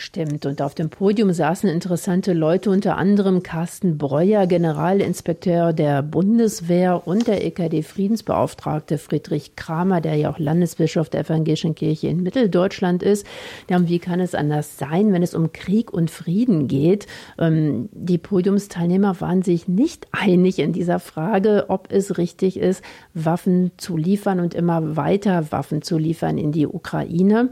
Stimmt. 0.02 0.46
Und 0.46 0.62
auf 0.62 0.76
dem 0.76 0.90
Podium 0.90 1.34
saßen 1.34 1.70
interessante 1.70 2.32
Leute, 2.32 2.70
unter 2.70 2.96
anderem 2.96 3.44
Carsten 3.44 3.98
Breuer, 3.98 4.48
Generalinspekteur 4.48 5.74
der 5.74 6.02
Bundeswehr 6.04 7.06
und 7.06 7.28
der 7.28 7.46
EKD-Friedensbeauftragte 7.46 8.98
Friedrich 8.98 9.58
Kramer, 9.58 10.00
der 10.00 10.16
ja 10.16 10.32
auch 10.32 10.40
Landesbischof 10.40 11.10
der 11.10 11.26
Evangelischen 11.26 11.76
Kirche 11.76 12.08
in 12.08 12.24
Mitteldeutschland 12.24 13.04
ist. 13.04 13.28
Ja, 13.70 13.76
und 13.76 13.90
wie 13.90 14.00
kann 14.00 14.22
es 14.22 14.36
anders 14.36 14.78
sein, 14.78 15.12
wenn 15.12 15.22
es 15.22 15.36
um 15.36 15.52
Krieg 15.52 15.92
und 15.92 16.10
Frieden 16.10 16.70
geht? 16.70 17.06
Ähm, 17.38 17.90
die 17.92 18.18
Podiumsteilnehmer 18.18 19.20
waren 19.20 19.42
sich 19.42 19.68
nicht 19.68 20.08
einig 20.12 20.60
in 20.60 20.72
dieser 20.72 21.00
Frage, 21.00 21.66
ob 21.68 21.92
es 21.92 22.18
richtig 22.18 22.58
ist, 22.58 22.86
Waffen 23.14 23.72
zu 23.76 23.98
liefern 23.98 24.40
und 24.40 24.54
immer 24.54 24.96
weiter 24.96 25.52
Waffen 25.52 25.82
zu 25.82 25.98
liefern 25.98 26.38
in 26.38 26.54
die 26.54 26.68
Ukraine. 26.68 27.50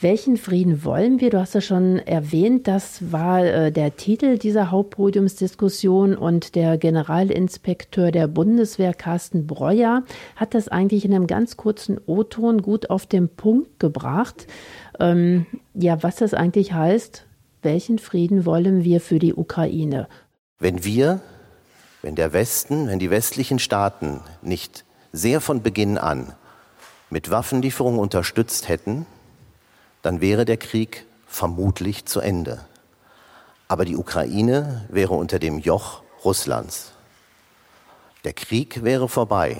Welchen 0.00 0.36
Frieden 0.36 0.84
wollen 0.84 1.20
wir? 1.20 1.30
Du 1.30 1.40
hast 1.40 1.56
ja 1.56 1.60
schon 1.60 1.98
erwähnt, 1.98 2.68
das 2.68 3.10
war 3.10 3.44
äh, 3.44 3.72
der 3.72 3.96
Titel 3.96 4.38
dieser 4.38 4.70
Hauptpodiumsdiskussion 4.70 6.16
und 6.16 6.54
der 6.54 6.78
Generalinspekteur 6.78 8.12
der 8.12 8.28
Bundeswehr, 8.28 8.94
Carsten 8.94 9.48
Breuer, 9.48 10.04
hat 10.36 10.54
das 10.54 10.68
eigentlich 10.68 11.04
in 11.04 11.12
einem 11.12 11.26
ganz 11.26 11.56
kurzen 11.56 11.98
O-Ton 12.06 12.62
gut 12.62 12.90
auf 12.90 13.06
den 13.06 13.28
Punkt 13.28 13.80
gebracht. 13.80 14.46
Ähm, 15.00 15.46
ja, 15.74 16.00
was 16.00 16.14
das 16.14 16.32
eigentlich 16.32 16.72
heißt, 16.72 17.26
welchen 17.62 17.98
Frieden 17.98 18.46
wollen 18.46 18.84
wir 18.84 19.00
für 19.00 19.18
die 19.18 19.34
Ukraine? 19.34 20.06
Wenn 20.60 20.84
wir, 20.84 21.20
wenn 22.02 22.14
der 22.14 22.32
Westen, 22.32 22.86
wenn 22.86 23.00
die 23.00 23.10
westlichen 23.10 23.58
Staaten 23.58 24.20
nicht 24.42 24.84
sehr 25.10 25.40
von 25.40 25.60
Beginn 25.60 25.98
an 25.98 26.34
mit 27.10 27.32
Waffenlieferungen 27.32 27.98
unterstützt 27.98 28.68
hätten, 28.68 29.06
dann 30.02 30.20
wäre 30.20 30.44
der 30.44 30.56
Krieg 30.56 31.06
vermutlich 31.26 32.06
zu 32.06 32.20
Ende. 32.20 32.60
Aber 33.68 33.84
die 33.84 33.96
Ukraine 33.96 34.86
wäre 34.88 35.14
unter 35.14 35.38
dem 35.38 35.58
Joch 35.58 36.02
Russlands. 36.24 36.92
Der 38.24 38.32
Krieg 38.32 38.82
wäre 38.82 39.08
vorbei. 39.08 39.58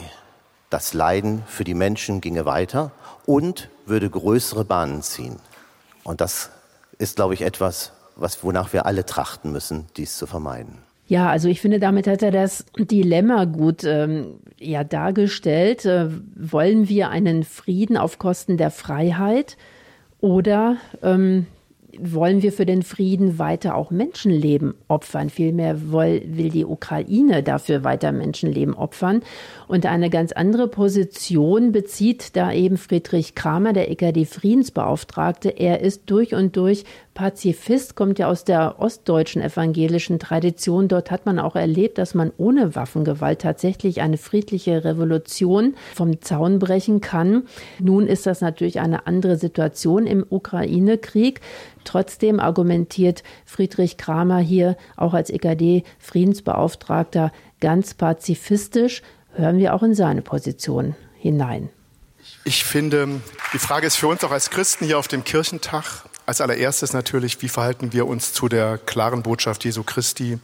Das 0.71 0.95
Leiden 0.95 1.43
für 1.47 1.65
die 1.65 1.75
Menschen 1.75 2.21
ginge 2.21 2.45
weiter 2.45 2.93
und 3.27 3.69
würde 3.87 4.11
größere 4.11 4.65
Bahnen 4.65 5.03
ziehen. 5.03 5.37
Und 6.05 6.21
das 6.21 6.51
ist, 6.99 7.17
glaube 7.17 7.35
ich, 7.35 7.43
etwas, 7.43 7.93
was, 8.17 8.43
wonach 8.43 8.73
wir 8.73 8.87
alle 8.87 9.07
trachten 9.07 9.53
müssen, 9.53 9.87
dies 9.97 10.17
zu 10.17 10.27
vermeiden. 10.27 10.79
Ja, 11.07 11.31
also 11.31 11.49
ich 11.49 11.63
finde, 11.63 11.79
damit 11.79 12.07
hat 12.07 12.23
er 12.23 12.31
das 12.31 12.67
Dilemma 12.77 13.47
gut 13.47 13.83
ähm, 13.85 14.41
ja, 14.59 14.85
dargestellt. 14.85 15.87
Äh, 15.87 16.11
wollen 16.35 16.89
wir 16.89 17.09
einen 17.09 17.45
Frieden 17.45 17.97
auf 17.97 18.19
Kosten 18.19 18.59
der 18.59 18.71
Freiheit? 18.71 19.57
Oder 20.21 20.77
ähm, 21.03 21.47
wollen 22.01 22.43
wir 22.43 22.53
für 22.53 22.67
den 22.67 22.83
Frieden 22.83 23.39
weiter 23.39 23.75
auch 23.75 23.91
Menschenleben 23.91 24.75
opfern? 24.89 25.31
Vielmehr 25.31 25.91
will, 25.91 26.23
will 26.27 26.51
die 26.51 26.65
Ukraine 26.65 27.43
dafür 27.43 27.85
weiter 27.85 28.13
Menschenleben 28.13 28.75
opfern. 28.75 29.23
Und 29.67 29.87
eine 29.87 30.11
ganz 30.11 30.33
andere 30.33 30.69
Position 30.69 31.73
bezieht 31.73 32.37
da 32.37 32.53
eben 32.53 32.77
Friedrich 32.77 33.35
Kramer, 33.35 33.73
der 33.73 33.91
EKD-Friedensbeauftragte. 33.91 35.49
Er 35.51 35.81
ist 35.81 36.03
durch 36.07 36.35
und 36.35 36.57
durch 36.57 36.85
Pazifist, 37.19 37.97
kommt 37.97 38.21
ja 38.21 38.29
aus 38.29 38.45
der 38.45 38.77
ostdeutschen 38.79 39.43
evangelischen 39.43 40.21
Tradition. 40.21 40.87
Dort 40.87 41.11
hat 41.11 41.27
man 41.27 41.41
auch 41.41 41.57
erlebt, 41.57 41.99
dass 41.99 42.15
man 42.15 42.31
ohne 42.37 42.77
Waffengewalt 42.77 43.41
tatsächlich 43.41 44.03
eine 44.03 44.19
friedliche 44.19 44.85
Revolution 44.85 45.75
vom 45.97 46.23
Zaun 46.23 46.61
brechen 46.61 47.01
kann. 47.01 47.49
Nun 47.81 48.07
ist 48.07 48.27
das 48.27 48.41
natürlich 48.41 48.79
eine 48.79 49.09
andere 49.09 49.37
Situation 49.37 50.07
im 50.07 50.25
Ukraine-Krieg. 50.31 51.41
Trotzdem 51.83 52.39
argumentiert 52.39 53.25
Friedrich 53.45 53.97
Kramer 53.97 54.39
hier 54.39 54.77
auch 54.97 55.13
als 55.13 55.31
EKD-Friedensbeauftragter 55.31 57.33
ganz 57.59 57.95
pazifistisch. 57.95 59.03
Hören 59.33 59.59
wir 59.59 59.75
auch 59.75 59.83
in 59.83 59.97
seine 59.97 60.23
Position 60.23 60.95
hinein. 61.17 61.69
Ich 62.45 62.65
finde, 62.65 63.21
die 63.53 63.59
Frage 63.59 63.89
ist 63.89 63.97
für 63.97 64.07
uns 64.07 64.23
auch 64.23 64.31
als 64.31 64.51
Christen 64.51 64.85
hier 64.85 64.99
auf 64.99 65.09
dem 65.09 65.25
Kirchentag 65.25 66.05
als 66.29 66.43
allererstes 66.43 66.93
natürlich, 66.93 67.41
wie 67.41 67.49
verhalten 67.49 67.95
wir 67.95 68.07
uns 68.07 68.35
zu 68.35 68.51
der 68.51 68.77
klaren 68.77 69.23
Botschaft 69.23 69.65
Jesu 69.65 69.83
Christi, 69.83 70.39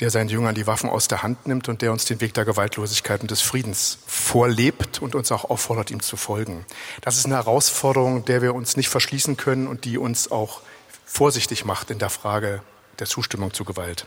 der 0.00 0.10
seinen 0.10 0.30
Jüngern 0.30 0.54
die 0.54 0.66
Waffen 0.66 0.88
aus 0.88 1.06
der 1.06 1.22
Hand 1.22 1.46
nimmt 1.46 1.68
und 1.68 1.82
der 1.82 1.92
uns 1.92 2.06
den 2.06 2.22
Weg 2.22 2.32
der 2.32 2.46
Gewaltlosigkeit 2.46 3.20
und 3.20 3.30
des 3.30 3.42
Friedens 3.42 3.98
vorlebt 4.06 5.02
und 5.02 5.14
uns 5.14 5.30
auch 5.30 5.50
auffordert, 5.50 5.90
ihm 5.90 6.00
zu 6.00 6.16
folgen. 6.16 6.64
Das 7.02 7.18
ist 7.18 7.26
eine 7.26 7.34
Herausforderung, 7.34 8.24
der 8.24 8.40
wir 8.40 8.54
uns 8.54 8.78
nicht 8.78 8.88
verschließen 8.88 9.36
können 9.36 9.66
und 9.66 9.84
die 9.84 9.98
uns 9.98 10.30
auch 10.30 10.62
vorsichtig 11.04 11.66
macht 11.66 11.90
in 11.90 11.98
der 11.98 12.08
Frage 12.08 12.62
der 12.98 13.06
Zustimmung 13.06 13.52
zu 13.52 13.66
Gewalt. 13.66 14.06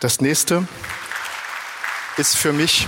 Das 0.00 0.20
nächste 0.20 0.68
ist 2.18 2.36
für 2.36 2.52
mich 2.52 2.86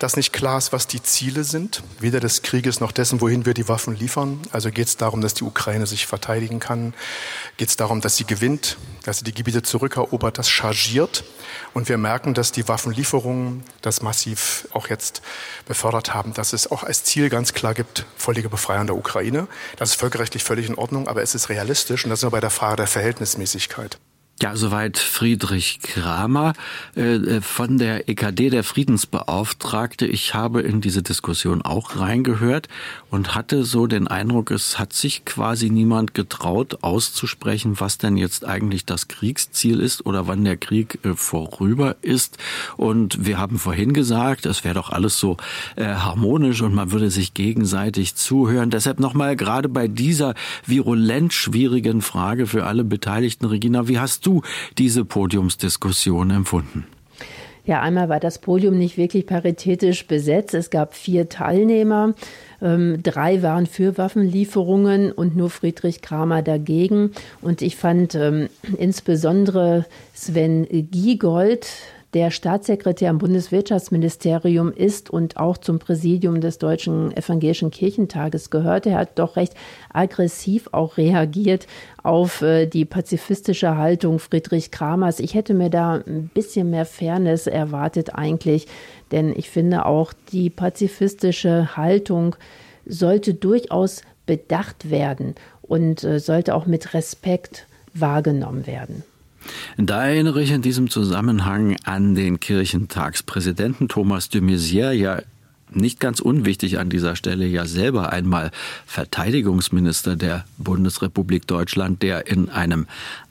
dass 0.00 0.16
nicht 0.16 0.32
klar 0.32 0.56
ist, 0.56 0.72
was 0.72 0.86
die 0.86 1.02
Ziele 1.02 1.44
sind, 1.44 1.82
weder 2.00 2.20
des 2.20 2.40
Krieges 2.40 2.80
noch 2.80 2.90
dessen, 2.90 3.20
wohin 3.20 3.44
wir 3.44 3.52
die 3.52 3.68
Waffen 3.68 3.94
liefern. 3.94 4.40
Also 4.50 4.70
geht 4.70 4.88
es 4.88 4.96
darum, 4.96 5.20
dass 5.20 5.34
die 5.34 5.44
Ukraine 5.44 5.86
sich 5.86 6.06
verteidigen 6.06 6.58
kann, 6.58 6.94
geht 7.58 7.68
es 7.68 7.76
darum, 7.76 8.00
dass 8.00 8.16
sie 8.16 8.24
gewinnt, 8.24 8.78
dass 9.04 9.18
sie 9.18 9.24
die 9.24 9.34
Gebiete 9.34 9.62
zurückerobert, 9.62 10.38
das 10.38 10.48
chargiert. 10.48 11.22
Und 11.74 11.90
wir 11.90 11.98
merken, 11.98 12.32
dass 12.32 12.50
die 12.50 12.66
Waffenlieferungen 12.66 13.62
das 13.82 14.00
massiv 14.00 14.66
auch 14.72 14.88
jetzt 14.88 15.20
befördert 15.66 16.14
haben, 16.14 16.32
dass 16.32 16.54
es 16.54 16.70
auch 16.70 16.82
als 16.82 17.04
Ziel 17.04 17.28
ganz 17.28 17.52
klar 17.52 17.74
gibt, 17.74 18.06
völlige 18.16 18.48
Befreiung 18.48 18.86
der 18.86 18.96
Ukraine. 18.96 19.48
Das 19.76 19.90
ist 19.90 19.96
völkerrechtlich 19.96 20.44
völlig 20.44 20.66
in 20.66 20.76
Ordnung, 20.76 21.08
aber 21.08 21.22
es 21.22 21.34
ist 21.34 21.50
realistisch 21.50 22.04
und 22.04 22.10
das 22.10 22.20
ist 22.20 22.22
nur 22.22 22.32
bei 22.32 22.40
der 22.40 22.50
Frage 22.50 22.76
der 22.76 22.86
Verhältnismäßigkeit. 22.86 23.98
Ja, 24.42 24.56
soweit 24.56 24.96
Friedrich 24.96 25.80
Kramer 25.82 26.54
äh, 26.96 27.16
äh 27.16 27.40
von 27.42 27.76
der 27.76 28.08
EKD, 28.08 28.48
der 28.48 28.64
Friedensbeauftragte. 28.64 30.06
Ich 30.06 30.32
habe 30.32 30.62
in 30.62 30.80
diese 30.80 31.02
Diskussion 31.02 31.60
auch 31.60 31.96
reingehört 31.96 32.68
und 33.10 33.34
hatte 33.34 33.64
so 33.64 33.86
den 33.86 34.08
Eindruck, 34.08 34.50
es 34.50 34.78
hat 34.78 34.94
sich 34.94 35.26
quasi 35.26 35.68
niemand 35.68 36.14
getraut 36.14 36.78
auszusprechen, 36.80 37.80
was 37.80 37.98
denn 37.98 38.16
jetzt 38.16 38.46
eigentlich 38.46 38.86
das 38.86 39.08
Kriegsziel 39.08 39.78
ist 39.78 40.06
oder 40.06 40.26
wann 40.26 40.42
der 40.42 40.56
Krieg 40.56 40.98
äh, 41.04 41.12
vorüber 41.12 41.96
ist. 42.00 42.38
Und 42.78 43.26
wir 43.26 43.36
haben 43.36 43.58
vorhin 43.58 43.92
gesagt, 43.92 44.46
es 44.46 44.64
wäre 44.64 44.74
doch 44.74 44.88
alles 44.88 45.18
so 45.18 45.36
äh, 45.76 45.84
harmonisch 45.84 46.62
und 46.62 46.74
man 46.74 46.92
würde 46.92 47.10
sich 47.10 47.34
gegenseitig 47.34 48.14
zuhören. 48.14 48.70
Deshalb 48.70 49.00
nochmal 49.00 49.36
gerade 49.36 49.68
bei 49.68 49.86
dieser 49.86 50.34
virulent 50.64 51.34
schwierigen 51.34 52.00
Frage 52.00 52.46
für 52.46 52.64
alle 52.64 52.84
Beteiligten, 52.84 53.44
Regina, 53.44 53.86
wie 53.86 53.98
hast 53.98 54.24
du 54.24 54.29
du 54.30 54.42
diese 54.78 55.04
Podiumsdiskussion 55.04 56.30
empfunden? 56.30 56.86
Ja, 57.66 57.82
einmal 57.82 58.08
war 58.08 58.20
das 58.20 58.38
Podium 58.38 58.78
nicht 58.78 58.96
wirklich 58.96 59.26
paritätisch 59.26 60.06
besetzt. 60.06 60.54
Es 60.54 60.70
gab 60.70 60.94
vier 60.94 61.28
Teilnehmer. 61.28 62.14
Ähm, 62.62 63.02
drei 63.02 63.42
waren 63.42 63.66
für 63.66 63.98
Waffenlieferungen 63.98 65.12
und 65.12 65.36
nur 65.36 65.50
Friedrich 65.50 66.00
Kramer 66.00 66.42
dagegen. 66.42 67.12
Und 67.42 67.60
ich 67.60 67.76
fand 67.76 68.14
ähm, 68.14 68.48
insbesondere 68.78 69.84
Sven 70.14 70.66
Giegold, 70.90 71.66
der 72.14 72.32
Staatssekretär 72.32 73.08
im 73.10 73.18
Bundeswirtschaftsministerium 73.18 74.72
ist 74.72 75.10
und 75.10 75.36
auch 75.36 75.58
zum 75.58 75.78
Präsidium 75.78 76.40
des 76.40 76.58
Deutschen 76.58 77.16
Evangelischen 77.16 77.70
Kirchentages 77.70 78.50
gehört. 78.50 78.86
Er 78.86 78.98
hat 78.98 79.18
doch 79.18 79.36
recht 79.36 79.54
aggressiv 79.92 80.68
auch 80.72 80.96
reagiert 80.96 81.68
auf 82.02 82.42
äh, 82.42 82.66
die 82.66 82.84
pazifistische 82.84 83.76
Haltung 83.76 84.18
Friedrich 84.18 84.72
Kramers. 84.72 85.20
Ich 85.20 85.34
hätte 85.34 85.54
mir 85.54 85.70
da 85.70 86.02
ein 86.04 86.30
bisschen 86.34 86.70
mehr 86.70 86.86
Fairness 86.86 87.46
erwartet 87.46 88.14
eigentlich, 88.14 88.66
denn 89.12 89.32
ich 89.36 89.48
finde 89.48 89.86
auch 89.86 90.12
die 90.32 90.50
pazifistische 90.50 91.76
Haltung 91.76 92.34
sollte 92.86 93.34
durchaus 93.34 94.02
bedacht 94.26 94.90
werden 94.90 95.36
und 95.62 96.02
äh, 96.02 96.18
sollte 96.18 96.56
auch 96.56 96.66
mit 96.66 96.92
Respekt 96.92 97.66
wahrgenommen 97.94 98.66
werden. 98.66 99.04
Da 99.76 100.06
erinnere 100.06 100.42
ich 100.42 100.50
in 100.50 100.62
diesem 100.62 100.90
Zusammenhang 100.90 101.76
an 101.84 102.14
den 102.14 102.40
Kirchentagspräsidenten 102.40 103.88
Thomas 103.88 104.28
de 104.28 104.40
Maizière, 104.40 104.92
ja 104.92 105.20
nicht 105.72 106.00
ganz 106.00 106.20
unwichtig 106.20 106.78
an 106.78 106.90
dieser 106.90 107.16
Stelle 107.16 107.46
ja 107.46 107.64
selber 107.64 108.12
einmal 108.12 108.50
Verteidigungsminister 108.86 110.16
der 110.16 110.44
Bundesrepublik 110.58 111.46
Deutschland, 111.46 112.02
der 112.02 112.26
in 112.26 112.48
einem 112.48 112.86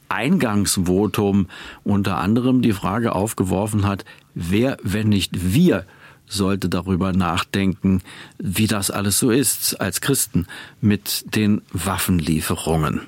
Eingangsvotum 0.08 1.48
unter 1.84 2.18
anderem 2.18 2.62
die 2.62 2.74
Frage 2.74 3.14
aufgeworfen 3.14 3.86
hat, 3.86 4.06
wer, 4.34 4.78
wenn 4.84 5.10
nicht 5.10 5.54
wir, 5.54 5.86
sollte 6.26 6.70
darüber 6.70 7.12
nachdenken, 7.12 8.02
wie 8.38 8.68
das 8.68 8.92
alles 8.92 9.20
so 9.20 9.32
ist 9.32 9.80
als 9.82 10.00
Christen 10.02 10.48
mit 10.80 11.36
den 11.36 11.62
Waffenlieferungen. 11.74 13.02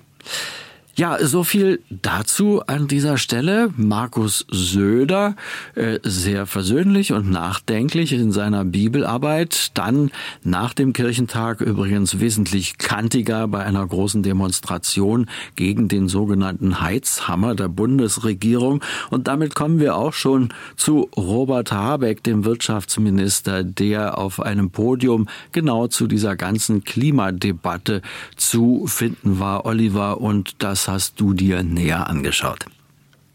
Ja, 0.97 1.17
so 1.25 1.45
viel 1.45 1.79
dazu 1.89 2.63
an 2.67 2.89
dieser 2.89 3.17
Stelle. 3.17 3.69
Markus 3.77 4.45
Söder, 4.51 5.37
äh, 5.73 5.99
sehr 6.03 6.45
versöhnlich 6.45 7.13
und 7.13 7.31
nachdenklich 7.31 8.11
in 8.11 8.33
seiner 8.33 8.65
Bibelarbeit. 8.65 9.71
Dann 9.73 10.11
nach 10.43 10.73
dem 10.73 10.91
Kirchentag 10.91 11.61
übrigens 11.61 12.19
wesentlich 12.19 12.77
kantiger 12.77 13.47
bei 13.47 13.63
einer 13.63 13.87
großen 13.87 14.21
Demonstration 14.21 15.27
gegen 15.55 15.87
den 15.87 16.09
sogenannten 16.09 16.81
Heizhammer 16.81 17.55
der 17.55 17.69
Bundesregierung. 17.69 18.83
Und 19.09 19.29
damit 19.29 19.55
kommen 19.55 19.79
wir 19.79 19.95
auch 19.95 20.13
schon 20.13 20.49
zu 20.75 21.09
Robert 21.15 21.71
Habeck, 21.71 22.21
dem 22.21 22.43
Wirtschaftsminister, 22.43 23.63
der 23.63 24.17
auf 24.17 24.41
einem 24.41 24.71
Podium 24.71 25.29
genau 25.53 25.87
zu 25.87 26.07
dieser 26.07 26.35
ganzen 26.35 26.83
Klimadebatte 26.83 28.01
zu 28.35 28.87
finden 28.87 29.39
war. 29.39 29.65
Oliver, 29.65 30.19
und 30.19 30.55
das 30.61 30.80
das 30.81 30.87
hast 30.87 31.19
du 31.19 31.33
dir 31.33 31.61
näher 31.61 32.07
angeschaut. 32.07 32.65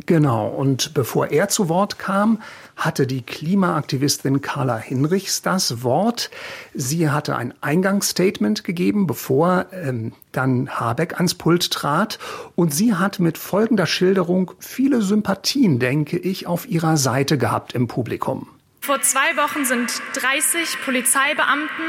Genau, 0.04 0.48
und 0.48 0.94
bevor 0.94 1.28
er 1.28 1.48
zu 1.48 1.68
Wort 1.68 1.96
kam, 1.98 2.42
hatte 2.76 3.06
die 3.06 3.22
Klimaaktivistin 3.22 4.40
Carla 4.40 4.78
Hinrichs 4.78 5.42
das 5.42 5.84
Wort. 5.84 6.30
Sie 6.74 7.08
hatte 7.08 7.36
ein 7.36 7.54
Eingangsstatement 7.60 8.64
gegeben, 8.64 9.06
bevor 9.06 9.66
ähm, 9.72 10.12
dann 10.32 10.68
Habeck 10.70 11.14
ans 11.14 11.34
Pult 11.34 11.70
trat. 11.70 12.18
Und 12.56 12.74
sie 12.74 12.94
hat 12.94 13.20
mit 13.20 13.38
folgender 13.38 13.86
Schilderung 13.86 14.52
viele 14.58 15.02
Sympathien, 15.02 15.78
denke 15.78 16.18
ich, 16.18 16.48
auf 16.48 16.68
ihrer 16.68 16.96
Seite 16.96 17.38
gehabt 17.38 17.74
im 17.74 17.86
Publikum. 17.86 18.48
Vor 18.80 19.00
zwei 19.02 19.36
Wochen 19.36 19.64
sind 19.64 20.02
30 20.14 20.78
Polizeibeamten 20.84 21.84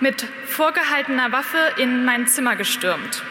mit 0.00 0.26
vorgehaltener 0.46 1.30
Waffe 1.30 1.80
in 1.80 2.04
mein 2.04 2.26
Zimmer 2.26 2.56
gestürmt. 2.56 3.22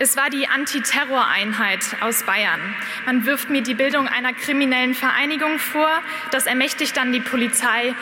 Es 0.00 0.16
war 0.16 0.30
die 0.30 0.46
Antiterroreinheit 0.46 1.80
aus 2.00 2.22
Bayern. 2.22 2.60
Man 3.04 3.26
wirft 3.26 3.50
mir 3.50 3.62
die 3.62 3.74
Bildung 3.74 4.06
einer 4.06 4.32
kriminellen 4.32 4.94
Vereinigung 4.94 5.58
vor. 5.58 5.88
Das 6.30 6.46
ermächtigt 6.46 6.96
dann 6.96 7.10
die 7.10 7.18
Polizei, 7.18 7.94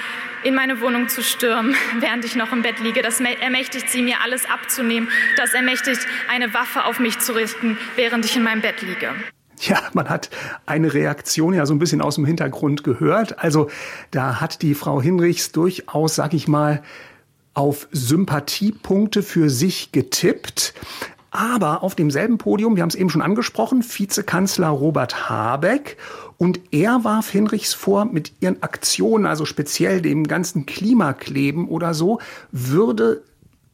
in 0.42 0.54
meine 0.54 0.82
Wohnung 0.82 1.08
zu 1.08 1.22
stürmen, 1.22 1.74
während 2.00 2.26
ich 2.26 2.36
noch 2.36 2.52
im 2.52 2.60
Bett 2.60 2.80
liege. 2.80 3.00
Das 3.00 3.18
ermächtigt 3.20 3.88
sie, 3.88 4.02
mir 4.02 4.20
alles 4.22 4.44
abzunehmen. 4.44 5.08
Das 5.38 5.54
ermächtigt, 5.54 6.06
eine 6.30 6.52
Waffe 6.52 6.84
auf 6.84 6.98
mich 6.98 7.18
zu 7.18 7.34
richten, 7.34 7.78
während 7.96 8.26
ich 8.26 8.36
in 8.36 8.42
meinem 8.42 8.60
Bett 8.60 8.82
liege. 8.82 9.14
Ja, 9.60 9.80
man 9.94 10.10
hat 10.10 10.28
eine 10.66 10.92
Reaktion 10.92 11.54
ja 11.54 11.64
so 11.64 11.74
ein 11.74 11.78
bisschen 11.78 12.02
aus 12.02 12.16
dem 12.16 12.26
Hintergrund 12.26 12.84
gehört. 12.84 13.38
Also 13.38 13.70
da 14.10 14.38
hat 14.38 14.60
die 14.60 14.74
Frau 14.74 15.00
Hinrichs 15.00 15.50
durchaus, 15.50 16.14
sag 16.14 16.34
ich 16.34 16.46
mal, 16.46 16.82
auf 17.54 17.88
Sympathiepunkte 17.90 19.22
für 19.22 19.48
sich 19.48 19.92
getippt. 19.92 20.74
Aber 21.36 21.82
auf 21.82 21.94
demselben 21.94 22.38
Podium, 22.38 22.76
wir 22.76 22.82
haben 22.82 22.88
es 22.88 22.94
eben 22.94 23.10
schon 23.10 23.20
angesprochen, 23.20 23.84
Vizekanzler 23.84 24.68
Robert 24.68 25.28
Habeck. 25.28 25.98
Und 26.38 26.60
er 26.70 27.04
warf 27.04 27.28
Hinrichs 27.28 27.74
vor, 27.74 28.06
mit 28.06 28.32
ihren 28.40 28.62
Aktionen, 28.62 29.26
also 29.26 29.44
speziell 29.44 30.00
dem 30.00 30.26
ganzen 30.26 30.64
Klimakleben 30.64 31.68
oder 31.68 31.92
so, 31.92 32.20
würde, 32.52 33.22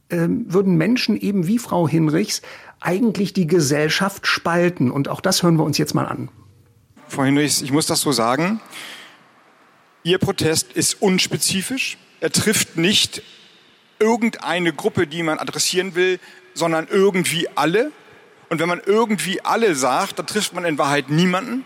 äh, 0.09 0.27
würden 0.29 0.77
Menschen 0.77 1.17
eben 1.17 1.47
wie 1.47 1.61
Frau 1.61 1.87
Hinrichs 1.87 2.43
eigentlich 2.81 3.33
die 3.33 3.47
Gesellschaft 3.47 4.27
spalten. 4.27 4.91
Und 4.91 5.07
auch 5.07 5.21
das 5.21 5.45
hören 5.45 5.57
wir 5.57 5.65
uns 5.65 5.79
jetzt 5.79 5.95
mal 5.95 6.07
an. 6.07 6.31
Frau 7.07 7.23
Hinrichs, 7.23 7.63
ich 7.63 7.71
muss 7.71 7.87
das 7.87 8.01
so 8.01 8.11
sagen. 8.11 8.61
Ihr 10.03 10.19
Protest 10.19 10.73
ist 10.73 11.01
unspezifisch. 11.01 11.97
Er 12.19 12.33
trifft 12.33 12.77
nicht 12.77 13.23
irgendeine 14.01 14.73
Gruppe, 14.73 15.07
die 15.07 15.23
man 15.23 15.39
adressieren 15.39 15.95
will, 15.95 16.19
sondern 16.55 16.89
irgendwie 16.89 17.49
alle. 17.55 17.91
Und 18.49 18.61
wenn 18.61 18.69
man 18.69 18.83
irgendwie 18.85 19.41
alle 19.43 19.75
sagt, 19.75 20.19
dann 20.19 20.27
trifft 20.27 20.53
man 20.55 20.65
in 20.65 20.79
Wahrheit 20.79 21.11
niemanden. 21.11 21.65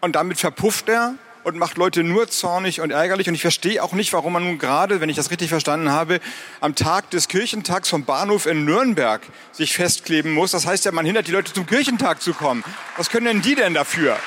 Und 0.00 0.16
damit 0.16 0.38
verpufft 0.38 0.88
er 0.88 1.14
und 1.46 1.58
macht 1.58 1.78
Leute 1.78 2.02
nur 2.02 2.28
zornig 2.28 2.80
und 2.80 2.90
ärgerlich. 2.90 3.28
Und 3.28 3.34
ich 3.34 3.40
verstehe 3.40 3.82
auch 3.82 3.92
nicht, 3.92 4.12
warum 4.12 4.32
man 4.32 4.44
nun 4.44 4.58
gerade, 4.58 5.00
wenn 5.00 5.08
ich 5.08 5.16
das 5.16 5.30
richtig 5.30 5.48
verstanden 5.48 5.90
habe, 5.90 6.20
am 6.60 6.74
Tag 6.74 7.10
des 7.10 7.28
Kirchentags 7.28 7.88
vom 7.88 8.04
Bahnhof 8.04 8.46
in 8.46 8.64
Nürnberg 8.64 9.22
sich 9.52 9.72
festkleben 9.74 10.32
muss. 10.32 10.50
Das 10.50 10.66
heißt 10.66 10.84
ja, 10.84 10.92
man 10.92 11.06
hindert 11.06 11.28
die 11.28 11.32
Leute 11.32 11.52
zum 11.52 11.66
Kirchentag 11.66 12.20
zu 12.20 12.34
kommen. 12.34 12.64
Was 12.96 13.10
können 13.10 13.26
denn 13.26 13.42
die 13.42 13.54
denn 13.54 13.74
dafür? 13.74 14.18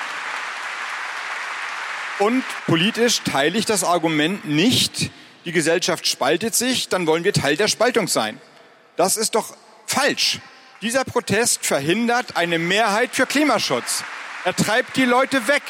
Und 2.19 2.43
politisch 2.67 3.21
teile 3.23 3.57
ich 3.57 3.65
das 3.65 3.83
Argument 3.83 4.45
nicht, 4.45 5.11
die 5.45 5.51
Gesellschaft 5.51 6.07
spaltet 6.07 6.55
sich, 6.55 6.89
dann 6.89 7.07
wollen 7.07 7.23
wir 7.23 7.33
Teil 7.33 7.55
der 7.55 7.67
Spaltung 7.67 8.07
sein. 8.07 8.39
Das 8.97 9.17
ist 9.17 9.35
doch 9.35 9.55
Falsch. 9.89 10.39
Dieser 10.83 11.03
Protest 11.03 11.65
verhindert 11.65 12.37
eine 12.37 12.59
Mehrheit 12.59 13.09
für 13.11 13.25
Klimaschutz. 13.25 14.03
Er 14.45 14.55
treibt 14.55 14.95
die 14.95 15.03
Leute 15.03 15.47
weg. 15.47 15.63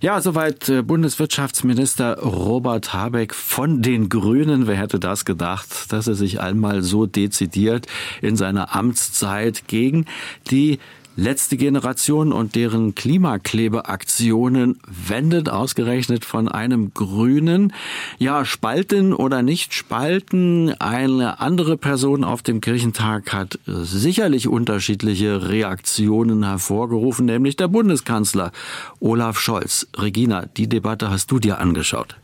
Ja, 0.00 0.20
soweit 0.20 0.68
äh, 0.68 0.82
Bundeswirtschaftsminister 0.82 2.20
Robert 2.20 2.94
Habeck 2.94 3.34
von 3.34 3.82
den 3.82 4.08
Grünen. 4.08 4.68
Wer 4.68 4.76
hätte 4.76 5.00
das 5.00 5.24
gedacht, 5.24 5.92
dass 5.92 6.06
er 6.06 6.14
sich 6.14 6.40
einmal 6.40 6.82
so 6.82 7.06
dezidiert 7.06 7.88
in 8.22 8.36
seiner 8.36 8.74
Amtszeit 8.76 9.66
gegen 9.66 10.06
die 10.48 10.78
letzte 11.18 11.56
Generation 11.56 12.32
und 12.32 12.54
deren 12.54 12.94
Klimaklebeaktionen 12.94 14.78
wendet, 14.86 15.48
ausgerechnet 15.48 16.24
von 16.24 16.48
einem 16.48 16.94
Grünen. 16.94 17.72
Ja, 18.18 18.44
spalten 18.44 19.12
oder 19.12 19.42
nicht 19.42 19.74
spalten. 19.74 20.72
Eine 20.78 21.40
andere 21.40 21.76
Person 21.76 22.22
auf 22.22 22.42
dem 22.42 22.60
Kirchentag 22.60 23.32
hat 23.32 23.58
sicherlich 23.66 24.46
unterschiedliche 24.46 25.48
Reaktionen 25.48 26.44
hervorgerufen, 26.44 27.26
nämlich 27.26 27.56
der 27.56 27.66
Bundeskanzler 27.66 28.52
Olaf 29.00 29.40
Scholz. 29.40 29.88
Regina, 29.96 30.46
die 30.56 30.68
Debatte 30.68 31.10
hast 31.10 31.32
du 31.32 31.40
dir 31.40 31.58
angeschaut. 31.58 32.14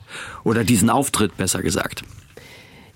Oder 0.44 0.62
diesen 0.62 0.88
Auftritt 0.88 1.37
besser 1.37 1.62
gesagt. 1.62 2.04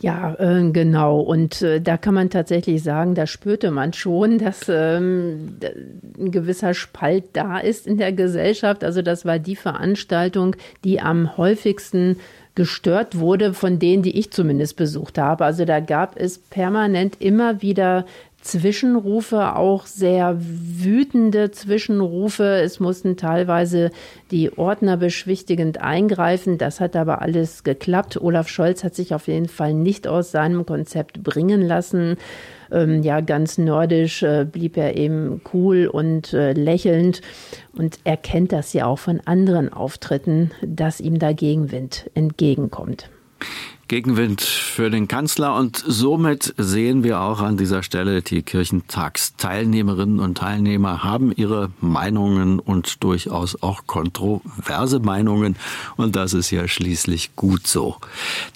Ja, 0.00 0.34
äh, 0.38 0.70
genau. 0.70 1.20
Und 1.20 1.60
äh, 1.62 1.80
da 1.80 1.96
kann 1.96 2.14
man 2.14 2.30
tatsächlich 2.30 2.82
sagen, 2.82 3.14
da 3.14 3.26
spürte 3.26 3.72
man 3.72 3.92
schon, 3.92 4.38
dass 4.38 4.68
ähm, 4.68 5.58
ein 6.18 6.30
gewisser 6.30 6.72
Spalt 6.74 7.24
da 7.32 7.58
ist 7.58 7.86
in 7.86 7.98
der 7.98 8.12
Gesellschaft. 8.12 8.84
Also 8.84 9.02
das 9.02 9.24
war 9.24 9.40
die 9.40 9.56
Veranstaltung, 9.56 10.54
die 10.84 11.00
am 11.00 11.36
häufigsten 11.36 12.16
gestört 12.54 13.18
wurde 13.18 13.54
von 13.54 13.78
denen, 13.78 14.02
die 14.02 14.18
ich 14.18 14.32
zumindest 14.32 14.76
besucht 14.76 15.18
habe. 15.18 15.44
Also 15.44 15.64
da 15.64 15.80
gab 15.80 16.18
es 16.18 16.38
permanent 16.38 17.20
immer 17.20 17.62
wieder 17.62 18.04
Zwischenrufe, 18.40 19.56
auch 19.56 19.86
sehr 19.86 20.38
wütende 20.38 21.50
Zwischenrufe. 21.50 22.44
Es 22.44 22.80
mussten 22.80 23.16
teilweise 23.16 23.90
die 24.30 24.56
Ordner 24.56 24.96
beschwichtigend 24.96 25.80
eingreifen. 25.80 26.56
Das 26.56 26.80
hat 26.80 26.96
aber 26.96 27.20
alles 27.20 27.64
geklappt. 27.64 28.20
Olaf 28.20 28.48
Scholz 28.48 28.84
hat 28.84 28.94
sich 28.94 29.12
auf 29.12 29.26
jeden 29.26 29.48
Fall 29.48 29.74
nicht 29.74 30.06
aus 30.06 30.30
seinem 30.30 30.64
Konzept 30.64 31.22
bringen 31.22 31.62
lassen. 31.62 32.16
Ähm, 32.70 33.02
ja, 33.02 33.20
ganz 33.20 33.58
nordisch 33.58 34.22
äh, 34.22 34.46
blieb 34.50 34.76
er 34.76 34.96
eben 34.96 35.40
cool 35.52 35.86
und 35.86 36.32
äh, 36.32 36.52
lächelnd. 36.52 37.22
Und 37.76 37.98
er 38.04 38.16
kennt 38.16 38.52
das 38.52 38.72
ja 38.72 38.86
auch 38.86 38.98
von 38.98 39.20
anderen 39.24 39.72
Auftritten, 39.72 40.52
dass 40.62 41.00
ihm 41.00 41.18
da 41.18 41.32
Gegenwind 41.32 42.10
entgegenkommt. 42.14 43.10
Gegenwind 43.88 44.42
für 44.42 44.90
den 44.90 45.08
Kanzler 45.08 45.56
und 45.56 45.82
somit 45.86 46.54
sehen 46.58 47.02
wir 47.02 47.20
auch 47.20 47.40
an 47.40 47.56
dieser 47.56 47.82
Stelle, 47.82 48.20
die 48.20 48.42
Kirchentagsteilnehmerinnen 48.42 50.20
und 50.20 50.36
Teilnehmer 50.36 51.02
haben 51.02 51.32
ihre 51.32 51.70
Meinungen 51.80 52.60
und 52.60 53.02
durchaus 53.02 53.62
auch 53.62 53.86
kontroverse 53.86 55.00
Meinungen 55.00 55.56
und 55.96 56.16
das 56.16 56.34
ist 56.34 56.50
ja 56.50 56.68
schließlich 56.68 57.34
gut 57.34 57.66
so. 57.66 57.96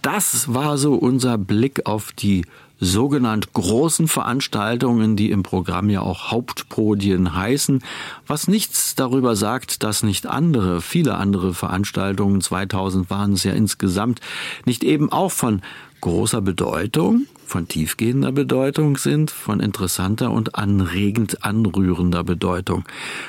Das 0.03 0.53
war 0.53 0.77
so 0.77 0.95
unser 0.95 1.39
Blick 1.39 1.87
auf 1.87 2.13
die 2.13 2.45
sogenannt 2.85 3.53
großen 3.53 4.09
Veranstaltungen, 4.09 5.15
die 5.15 5.31
im 5.31 5.45
Programm 5.45 5.89
ja 5.89 6.01
auch 6.01 6.33
Hauptpodien 6.33 7.37
heißen, 7.37 7.81
was 8.27 8.49
nichts 8.49 8.97
darüber 8.97 9.37
sagt, 9.37 9.85
dass 9.85 10.03
nicht 10.03 10.27
andere, 10.27 10.81
viele 10.81 11.15
andere 11.15 11.55
Veranstaltungen, 11.55 12.41
2000 12.41 13.09
waren 13.09 13.35
es 13.35 13.45
ja 13.45 13.53
insgesamt, 13.53 14.21
nicht 14.65 14.83
eben 14.83 15.13
auch 15.13 15.31
von 15.31 15.63
großer 16.01 16.41
Bedeutung, 16.41 17.27
von 17.47 17.69
tiefgehender 17.69 18.33
Bedeutung 18.33 18.97
sind, 18.97 19.31
von 19.31 19.61
interessanter 19.61 20.33
und 20.33 20.57
anregend 20.57 21.45
anrührender 21.45 22.25
Bedeutung. 22.25 22.83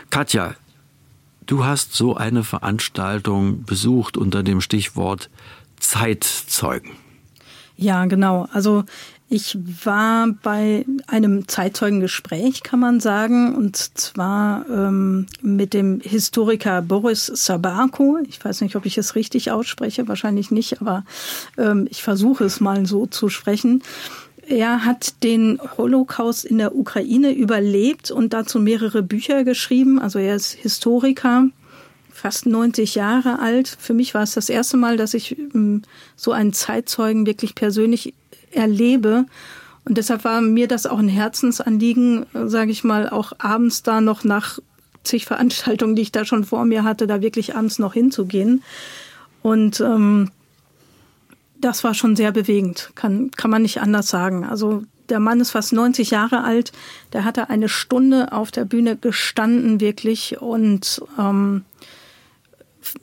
Katja, 0.09 0.55
du 1.45 1.63
hast 1.63 1.93
so 1.93 2.15
eine 2.15 2.43
Veranstaltung 2.43 3.65
besucht 3.65 4.17
unter 4.17 4.41
dem 4.41 4.61
Stichwort 4.61 5.29
Zeitzeugen. 5.79 6.93
Ja, 7.75 8.05
genau. 8.05 8.47
Also 8.51 8.83
ich 9.29 9.57
war 9.83 10.27
bei 10.43 10.85
einem 11.07 11.47
Zeitzeugengespräch, 11.47 12.61
kann 12.61 12.79
man 12.79 12.99
sagen, 12.99 13.55
und 13.55 13.75
zwar 13.97 14.65
ähm, 14.69 15.25
mit 15.41 15.73
dem 15.73 16.01
Historiker 16.01 16.81
Boris 16.81 17.25
Sabako. 17.25 18.19
Ich 18.27 18.43
weiß 18.43 18.61
nicht, 18.61 18.75
ob 18.75 18.85
ich 18.85 18.97
es 18.97 19.15
richtig 19.15 19.49
ausspreche, 19.49 20.07
wahrscheinlich 20.07 20.51
nicht, 20.51 20.81
aber 20.81 21.03
ähm, 21.57 21.87
ich 21.89 22.03
versuche 22.03 22.43
es 22.43 22.59
mal 22.59 22.85
so 22.85 23.05
zu 23.07 23.29
sprechen. 23.29 23.81
er 24.47 24.85
hat 24.85 25.23
den 25.23 25.59
Holocaust 25.77 26.45
in 26.45 26.57
der 26.57 26.75
Ukraine 26.75 27.31
überlebt 27.31 28.11
und 28.11 28.33
dazu 28.33 28.59
mehrere 28.59 29.01
Bücher 29.01 29.43
geschrieben. 29.43 29.99
Also 29.99 30.19
er 30.19 30.35
ist 30.35 30.51
Historiker, 30.51 31.47
fast 32.11 32.45
90 32.45 32.95
Jahre 32.95 33.39
alt. 33.39 33.75
Für 33.79 33.93
mich 33.93 34.13
war 34.13 34.23
es 34.23 34.33
das 34.33 34.49
erste 34.49 34.77
Mal, 34.77 34.97
dass 34.97 35.13
ich 35.13 35.37
ähm, 35.37 35.81
so 36.15 36.31
einen 36.31 36.53
Zeitzeugen 36.53 37.25
wirklich 37.25 37.55
persönlich 37.55 38.13
erlebe. 38.53 39.25
Und 39.85 39.97
deshalb 39.97 40.23
war 40.23 40.41
mir 40.41 40.67
das 40.67 40.85
auch 40.85 40.99
ein 40.99 41.09
Herzensanliegen, 41.09 42.25
sage 42.45 42.71
ich 42.71 42.83
mal, 42.83 43.09
auch 43.09 43.33
abends 43.39 43.83
da 43.83 43.99
noch 44.01 44.23
nach 44.23 44.59
zig 45.03 45.25
Veranstaltungen, 45.25 45.95
die 45.95 46.03
ich 46.03 46.11
da 46.11 46.25
schon 46.25 46.43
vor 46.45 46.65
mir 46.65 46.83
hatte, 46.83 47.07
da 47.07 47.21
wirklich 47.21 47.55
abends 47.55 47.79
noch 47.79 47.93
hinzugehen. 47.93 48.63
Und 49.41 49.81
ähm, 49.81 50.31
das 51.59 51.83
war 51.83 51.93
schon 51.93 52.15
sehr 52.15 52.31
bewegend, 52.31 52.91
kann, 52.95 53.31
kann 53.31 53.51
man 53.51 53.61
nicht 53.61 53.81
anders 53.81 54.09
sagen. 54.09 54.45
Also 54.45 54.83
der 55.09 55.19
Mann 55.19 55.39
ist 55.39 55.51
fast 55.51 55.73
90 55.73 56.11
Jahre 56.11 56.43
alt, 56.43 56.71
der 57.11 57.25
hatte 57.25 57.49
eine 57.49 57.69
Stunde 57.69 58.31
auf 58.31 58.51
der 58.51 58.65
Bühne 58.65 58.95
gestanden 58.95 59.79
wirklich 59.79 60.41
und 60.41 61.01
ähm, 61.19 61.63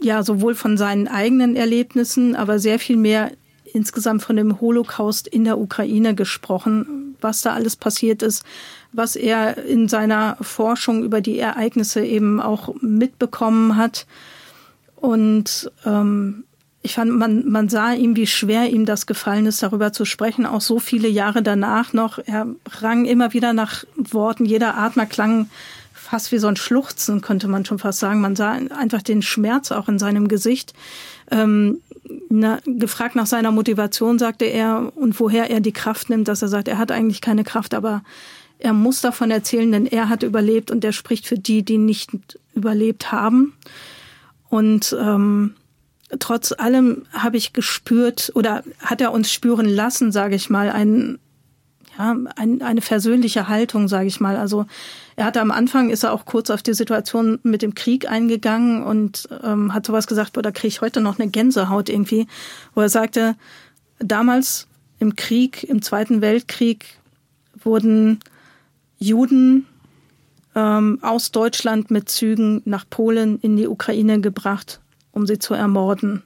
ja, 0.01 0.23
sowohl 0.23 0.55
von 0.55 0.77
seinen 0.77 1.09
eigenen 1.09 1.57
Erlebnissen, 1.57 2.37
aber 2.37 2.59
sehr 2.59 2.79
viel 2.79 2.97
mehr 2.97 3.33
insgesamt 3.75 4.23
von 4.23 4.37
dem 4.37 4.61
Holocaust 4.61 5.27
in 5.29 5.45
der 5.45 5.59
Ukraine 5.59 6.15
gesprochen, 6.15 7.17
was 7.21 7.43
da 7.43 7.53
alles 7.53 7.77
passiert 7.77 8.23
ist, 8.23 8.45
was 8.93 9.17
er 9.17 9.59
in 9.65 9.89
seiner 9.89 10.37
Forschung 10.41 11.05
über 11.05 11.21
die 11.21 11.39
Ereignisse 11.39 12.05
eben 12.05 12.41
auch 12.41 12.75
mitbekommen 12.81 13.77
hat. 13.77 14.07
Und 14.97 15.71
ähm, 15.85 16.45
ich 16.83 16.95
fand, 16.95 17.13
man, 17.13 17.49
man 17.49 17.69
sah 17.69 17.93
ihm, 17.93 18.17
wie 18.17 18.27
schwer 18.27 18.71
ihm 18.71 18.87
das 18.87 19.07
gefallen 19.07 19.47
ist, 19.47 19.63
darüber 19.63 19.93
zu 19.93 20.05
sprechen, 20.05 20.47
auch 20.47 20.63
so 20.63 20.79
viele 20.79 21.09
Jahre 21.09 21.43
danach 21.43 21.93
noch. 21.93 22.19
Er 22.19 22.47
rang 22.81 23.05
immer 23.05 23.33
wieder 23.33 23.53
nach 23.53 23.85
Worten, 23.97 24.47
jeder 24.47 24.77
Atmer 24.77 25.07
klang 25.07 25.51
fast 25.93 26.33
wie 26.33 26.39
so 26.39 26.49
ein 26.49 26.57
Schluchzen, 26.57 27.21
könnte 27.21 27.47
man 27.47 27.65
schon 27.65 27.79
fast 27.79 28.01
sagen. 28.01 28.21
Man 28.21 28.35
sah 28.35 28.53
einfach 28.53 29.03
den 29.03 29.23
Schmerz 29.23 29.71
auch 29.71 29.89
in 29.89 29.99
seinem 30.01 30.27
Gesicht. 30.27 30.75
Ähm, 31.31 31.79
na, 32.29 32.61
gefragt 32.65 33.17
nach 33.17 33.27
seiner 33.27 33.51
Motivation, 33.51 34.19
sagte 34.19 34.45
er, 34.45 34.93
und 34.95 35.19
woher 35.21 35.51
er 35.51 35.61
die 35.61 35.73
Kraft 35.73 36.11
nimmt, 36.11 36.29
dass 36.29 36.43
er 36.43 36.49
sagt, 36.49 36.69
er 36.69 36.79
hat 36.79 36.93
eigentlich 36.93 37.21
keine 37.21 37.45
Kraft, 37.45 37.75
aber 37.75 38.03
er 38.59 38.73
muss 38.73 39.01
davon 39.01 39.31
erzählen, 39.31 39.73
denn 39.73 39.87
er 39.87 40.09
hat 40.09 40.23
überlebt 40.23 40.71
und 40.71 40.85
er 40.85 40.93
spricht 40.93 41.27
für 41.27 41.39
die, 41.39 41.63
die 41.63 41.79
nicht 41.79 42.11
überlebt 42.55 43.11
haben. 43.11 43.55
Und 44.49 44.97
ähm, 45.01 45.55
trotz 46.19 46.53
allem 46.53 47.07
habe 47.13 47.37
ich 47.37 47.53
gespürt 47.53 48.33
oder 48.35 48.63
hat 48.81 49.01
er 49.01 49.13
uns 49.13 49.33
spüren 49.33 49.67
lassen, 49.67 50.13
sage 50.13 50.35
ich 50.35 50.51
mal, 50.51 50.71
ein, 50.71 51.19
ja, 51.99 52.17
ein, 52.37 52.63
eine 52.63 52.81
versöhnliche 52.81 53.49
Haltung, 53.49 53.89
sage 53.89 54.07
ich 54.07 54.21
mal. 54.21 54.37
Also 54.37 54.67
er 55.17 55.25
hatte 55.25 55.41
am 55.41 55.51
Anfang, 55.51 55.91
ist 55.91 56.03
er 56.03 56.13
auch 56.13 56.25
kurz 56.25 56.51
auf 56.51 56.63
die 56.63 56.75
Situation 56.75 57.39
mit 57.43 57.63
dem 57.63 57.75
Krieg 57.75 58.11
eingegangen 58.11 58.83
und 58.83 59.29
ähm, 59.43 59.75
hat 59.75 59.87
sowas 59.87 60.07
gesagt, 60.07 60.33
boah, 60.33 60.43
da 60.43 60.51
kriege 60.51 60.69
ich 60.69 60.81
heute 60.81 61.01
noch 61.01 61.19
eine 61.19 61.31
Gänsehaut 61.31 61.89
irgendwie, 61.89 62.27
wo 62.75 62.81
er 62.81 62.89
sagte, 62.89 63.37
damals 63.99 64.67
im 64.99 65.17
Krieg, 65.17 65.65
im 65.65 65.83
Zweiten 65.83 66.21
Weltkrieg 66.21 66.99
wurden 67.63 68.21
Juden 68.99 69.67
ähm, 70.55 70.99
aus 71.03 71.33
Deutschland 71.33 71.91
mit 71.91 72.09
Zügen 72.09 72.63
nach 72.65 72.85
Polen 72.89 73.39
in 73.41 73.57
die 73.57 73.67
Ukraine 73.67 74.21
gebracht 74.21 74.81
um 75.13 75.27
sie 75.27 75.39
zu 75.39 75.55
ermorden. 75.55 76.23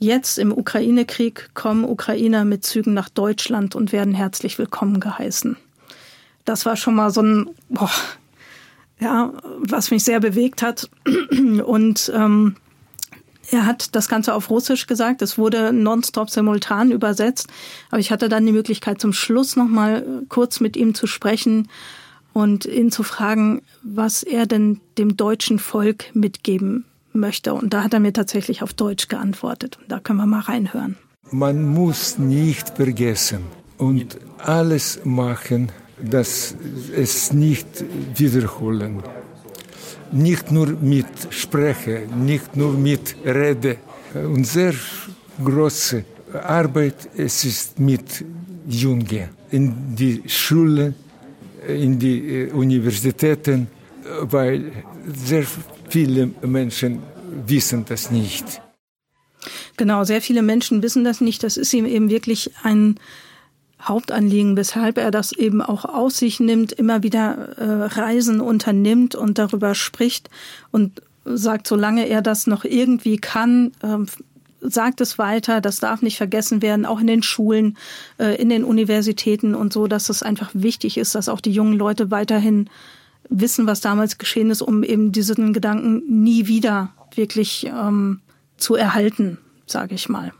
Jetzt 0.00 0.38
im 0.38 0.56
Ukraine-Krieg 0.56 1.50
kommen 1.54 1.84
Ukrainer 1.84 2.44
mit 2.44 2.64
Zügen 2.64 2.94
nach 2.94 3.08
Deutschland 3.08 3.74
und 3.74 3.90
werden 3.90 4.14
herzlich 4.14 4.56
willkommen 4.56 5.00
geheißen. 5.00 5.56
Das 6.44 6.64
war 6.66 6.76
schon 6.76 6.94
mal 6.94 7.10
so 7.10 7.20
ein, 7.20 7.50
boah, 7.68 7.90
ja, 9.00 9.32
was 9.58 9.90
mich 9.90 10.04
sehr 10.04 10.20
bewegt 10.20 10.62
hat. 10.62 10.88
Und 11.64 12.12
ähm, 12.14 12.56
er 13.50 13.66
hat 13.66 13.94
das 13.96 14.08
Ganze 14.08 14.34
auf 14.34 14.50
Russisch 14.50 14.86
gesagt. 14.86 15.20
Es 15.20 15.36
wurde 15.36 15.72
nonstop 15.72 16.30
simultan 16.30 16.92
übersetzt. 16.92 17.48
Aber 17.90 17.98
ich 17.98 18.12
hatte 18.12 18.28
dann 18.28 18.46
die 18.46 18.52
Möglichkeit, 18.52 19.00
zum 19.00 19.12
Schluss 19.12 19.56
noch 19.56 19.68
mal 19.68 20.22
kurz 20.28 20.60
mit 20.60 20.76
ihm 20.76 20.94
zu 20.94 21.06
sprechen 21.06 21.68
und 22.32 22.66
ihn 22.66 22.92
zu 22.92 23.02
fragen, 23.02 23.62
was 23.82 24.22
er 24.22 24.46
denn 24.46 24.80
dem 24.96 25.16
deutschen 25.16 25.58
Volk 25.58 26.14
mitgeben 26.14 26.84
möchte. 27.20 27.54
Und 27.54 27.74
da 27.74 27.82
hat 27.82 27.94
er 27.94 28.00
mir 28.00 28.12
tatsächlich 28.12 28.62
auf 28.62 28.72
Deutsch 28.74 29.08
geantwortet. 29.08 29.78
Und 29.80 29.90
da 29.90 29.98
können 30.00 30.18
wir 30.18 30.26
mal 30.26 30.40
reinhören. 30.40 30.96
Man 31.30 31.62
muss 31.62 32.18
nicht 32.18 32.76
vergessen 32.76 33.42
und 33.76 34.18
alles 34.38 35.00
machen, 35.04 35.70
dass 36.02 36.54
es 36.96 37.32
nicht 37.32 37.84
wiederholen. 38.16 39.02
Nicht 40.10 40.50
nur 40.50 40.68
mit 40.68 41.06
Spreche, 41.30 42.06
nicht 42.16 42.56
nur 42.56 42.72
mit 42.72 43.14
Rede. 43.24 43.76
Und 44.14 44.46
sehr 44.46 44.74
große 45.44 46.04
Arbeit 46.32 47.10
es 47.16 47.44
ist 47.44 47.78
mit 47.78 48.24
Jungen 48.66 49.28
in 49.50 49.94
die 49.94 50.22
Schulen, 50.26 50.94
in 51.66 51.98
die 51.98 52.18
äh, 52.18 52.52
Universitäten, 52.52 53.68
weil 54.22 54.72
sehr 55.26 55.44
Viele 55.88 56.26
Menschen 56.42 57.02
wissen 57.46 57.84
das 57.86 58.10
nicht. 58.10 58.60
Genau, 59.76 60.04
sehr 60.04 60.20
viele 60.20 60.42
Menschen 60.42 60.82
wissen 60.82 61.04
das 61.04 61.20
nicht. 61.20 61.42
Das 61.42 61.56
ist 61.56 61.72
ihm 61.72 61.86
eben 61.86 62.10
wirklich 62.10 62.50
ein 62.62 62.98
Hauptanliegen, 63.80 64.56
weshalb 64.56 64.98
er 64.98 65.10
das 65.10 65.32
eben 65.32 65.62
auch 65.62 65.84
aus 65.84 66.18
sich 66.18 66.40
nimmt, 66.40 66.72
immer 66.72 67.02
wieder 67.02 67.56
äh, 67.58 68.00
Reisen 68.00 68.40
unternimmt 68.40 69.14
und 69.14 69.38
darüber 69.38 69.74
spricht 69.74 70.30
und 70.72 71.02
sagt, 71.24 71.68
solange 71.68 72.08
er 72.08 72.20
das 72.20 72.46
noch 72.46 72.64
irgendwie 72.64 73.18
kann, 73.18 73.72
äh, 73.82 73.98
sagt 74.60 75.00
es 75.00 75.18
weiter, 75.18 75.60
das 75.60 75.78
darf 75.78 76.02
nicht 76.02 76.16
vergessen 76.16 76.62
werden, 76.62 76.84
auch 76.84 77.00
in 77.00 77.06
den 77.06 77.22
Schulen, 77.22 77.76
äh, 78.18 78.34
in 78.40 78.48
den 78.48 78.64
Universitäten 78.64 79.54
und 79.54 79.72
so, 79.72 79.86
dass 79.86 80.08
es 80.08 80.24
einfach 80.24 80.50
wichtig 80.54 80.98
ist, 80.98 81.14
dass 81.14 81.28
auch 81.28 81.40
die 81.40 81.52
jungen 81.52 81.74
Leute 81.74 82.10
weiterhin 82.10 82.68
wissen, 83.28 83.66
was 83.66 83.80
damals 83.80 84.18
geschehen 84.18 84.50
ist, 84.50 84.62
um 84.62 84.82
eben 84.82 85.12
diesen 85.12 85.52
Gedanken 85.52 86.02
nie 86.22 86.46
wieder 86.46 86.90
wirklich 87.14 87.66
ähm, 87.66 88.20
zu 88.56 88.74
erhalten, 88.74 89.38
sage 89.66 89.94
ich 89.94 90.08
mal. 90.08 90.32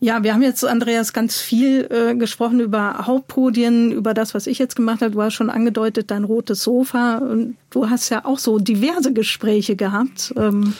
Ja, 0.00 0.22
wir 0.22 0.34
haben 0.34 0.42
jetzt, 0.42 0.62
Andreas, 0.66 1.14
ganz 1.14 1.38
viel 1.38 1.88
äh, 1.90 2.14
gesprochen 2.14 2.60
über 2.60 3.06
Hauptpodien, 3.06 3.90
über 3.90 4.12
das, 4.12 4.34
was 4.34 4.46
ich 4.46 4.58
jetzt 4.58 4.76
gemacht 4.76 5.00
habe. 5.00 5.12
Du 5.12 5.22
hast 5.22 5.32
schon 5.32 5.48
angedeutet, 5.48 6.10
dein 6.10 6.24
rotes 6.24 6.62
Sofa. 6.62 7.18
Und 7.18 7.56
du 7.70 7.88
hast 7.88 8.10
ja 8.10 8.26
auch 8.26 8.38
so 8.38 8.58
diverse 8.58 9.14
Gespräche 9.14 9.76
gehabt. 9.76 10.34
Ähm, 10.36 10.74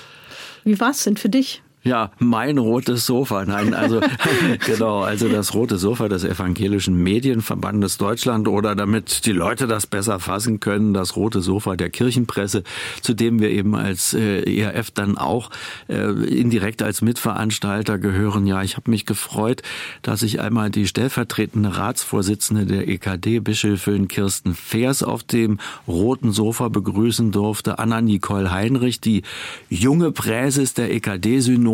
wie 0.65 0.79
war 0.79 0.91
es 0.91 1.05
denn 1.05 1.17
für 1.17 1.31
dich? 1.31 1.63
Ja, 1.85 2.13
mein 2.19 2.57
rotes 2.57 3.05
Sofa. 3.05 3.45
Nein, 3.45 3.75
also 3.75 4.01
genau, 4.67 5.03
also 5.03 5.29
das 5.29 5.53
rote 5.53 5.77
Sofa 5.77 6.09
des 6.09 6.25
Evangelischen 6.25 7.03
Medienverbandes 7.03 7.99
Deutschland 7.99 8.49
oder 8.49 8.75
damit 8.75 9.27
die 9.27 9.33
Leute 9.33 9.67
das 9.67 9.87
besser 9.87 10.19
fassen 10.19 10.61
können, 10.61 10.95
das 10.95 11.15
rote 11.15 11.43
Sofa 11.43 11.77
der 11.77 11.91
Kirchenpresse, 11.91 12.63
zu 13.03 13.13
dem 13.13 13.39
wir 13.39 13.51
eben 13.51 13.75
als 13.75 14.15
äh, 14.15 14.43
ERF 14.45 14.93
dann 14.93 15.19
auch 15.19 15.51
äh, 15.89 16.11
indirekt 16.25 16.83
als 16.83 17.03
Mitveranstalter 17.03 17.99
gehören. 17.99 18.47
Ja, 18.47 18.63
ich 18.63 18.77
habe 18.77 18.91
mich 18.91 19.05
gefreut, 19.05 19.61
dass 20.01 20.23
ich 20.23 20.41
einmal 20.41 20.71
die 20.71 20.87
stellvertretende 20.87 21.77
Ratsvorsitzende 21.77 22.65
der 22.65 22.89
EKD, 22.89 23.41
Bischöfin 23.41 24.09
Kirsten 24.09 24.55
Feers, 24.55 25.03
auf 25.03 25.23
dem 25.23 25.59
roten 25.87 26.33
Sofa 26.33 26.69
begrüßen 26.71 27.31
durfte, 27.31 27.79
Anna 27.79 28.01
Nicole 28.01 28.51
Heinrich, 28.51 29.03
die 29.03 29.21
junge 29.69 30.13
Präses 30.13 30.73
der 30.73 30.91
EKD-Synode 30.91 31.74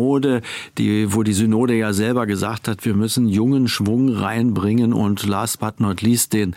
die, 0.77 1.13
wo 1.13 1.23
die 1.23 1.33
Synode 1.33 1.75
ja 1.75 1.93
selber 1.93 2.25
gesagt 2.25 2.67
hat, 2.67 2.85
wir 2.85 2.95
müssen 2.95 3.27
jungen 3.27 3.67
Schwung 3.67 4.09
reinbringen 4.09 4.93
und 4.93 5.25
last 5.25 5.59
but 5.59 5.79
not 5.79 6.01
least 6.01 6.33
den 6.33 6.55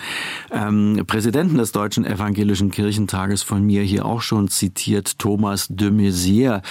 ähm, 0.50 1.02
Präsidenten 1.06 1.58
des 1.58 1.72
Deutschen 1.72 2.04
Evangelischen 2.04 2.70
Kirchentages 2.70 3.42
von 3.42 3.64
mir 3.64 3.82
hier 3.82 4.04
auch 4.04 4.20
schon 4.20 4.48
zitiert, 4.48 5.18
Thomas 5.18 5.68
de 5.68 5.90
Maizière. 5.90 6.62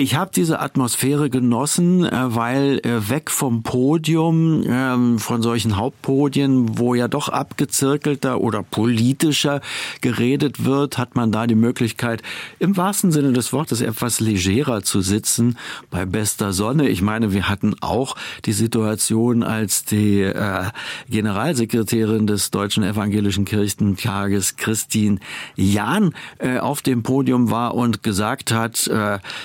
Ich 0.00 0.14
habe 0.14 0.30
diese 0.32 0.60
Atmosphäre 0.60 1.28
genossen, 1.28 2.04
äh, 2.04 2.10
weil 2.12 2.78
äh, 2.84 3.10
weg 3.10 3.32
vom 3.32 3.64
Podium, 3.64 4.62
ähm, 4.64 5.18
von 5.18 5.42
solchen 5.42 5.76
Hauptpodien, 5.76 6.78
wo 6.78 6.94
ja 6.94 7.08
doch 7.08 7.28
abgezirkelter 7.28 8.40
oder 8.40 8.62
politischer 8.62 9.60
geredet 10.00 10.64
wird, 10.64 10.98
hat 10.98 11.16
man 11.16 11.32
da 11.32 11.48
die 11.48 11.56
Möglichkeit, 11.56 12.22
im 12.60 12.76
wahrsten 12.76 13.10
Sinne 13.10 13.32
des 13.32 13.52
Wortes 13.52 13.80
etwas 13.80 14.20
legerer 14.20 14.84
zu 14.84 15.00
sitzen, 15.00 15.58
bei 15.90 16.06
bester 16.06 16.52
Sonne. 16.52 16.88
Ich 16.88 17.02
meine, 17.02 17.32
wir 17.32 17.48
hatten 17.48 17.74
auch 17.80 18.14
die 18.44 18.52
Situation, 18.52 19.42
als 19.42 19.84
die 19.84 20.20
äh, 20.20 20.66
Generalsekretärin 21.10 22.28
des 22.28 22.52
Deutschen 22.52 22.84
Evangelischen 22.84 23.44
Kirchentages, 23.44 24.54
Christine 24.54 25.18
Jahn, 25.56 26.14
auf 26.60 26.82
dem 26.82 27.02
Podium 27.02 27.50
war 27.50 27.74
und 27.74 28.02
gesagt 28.02 28.52
hat, 28.52 28.88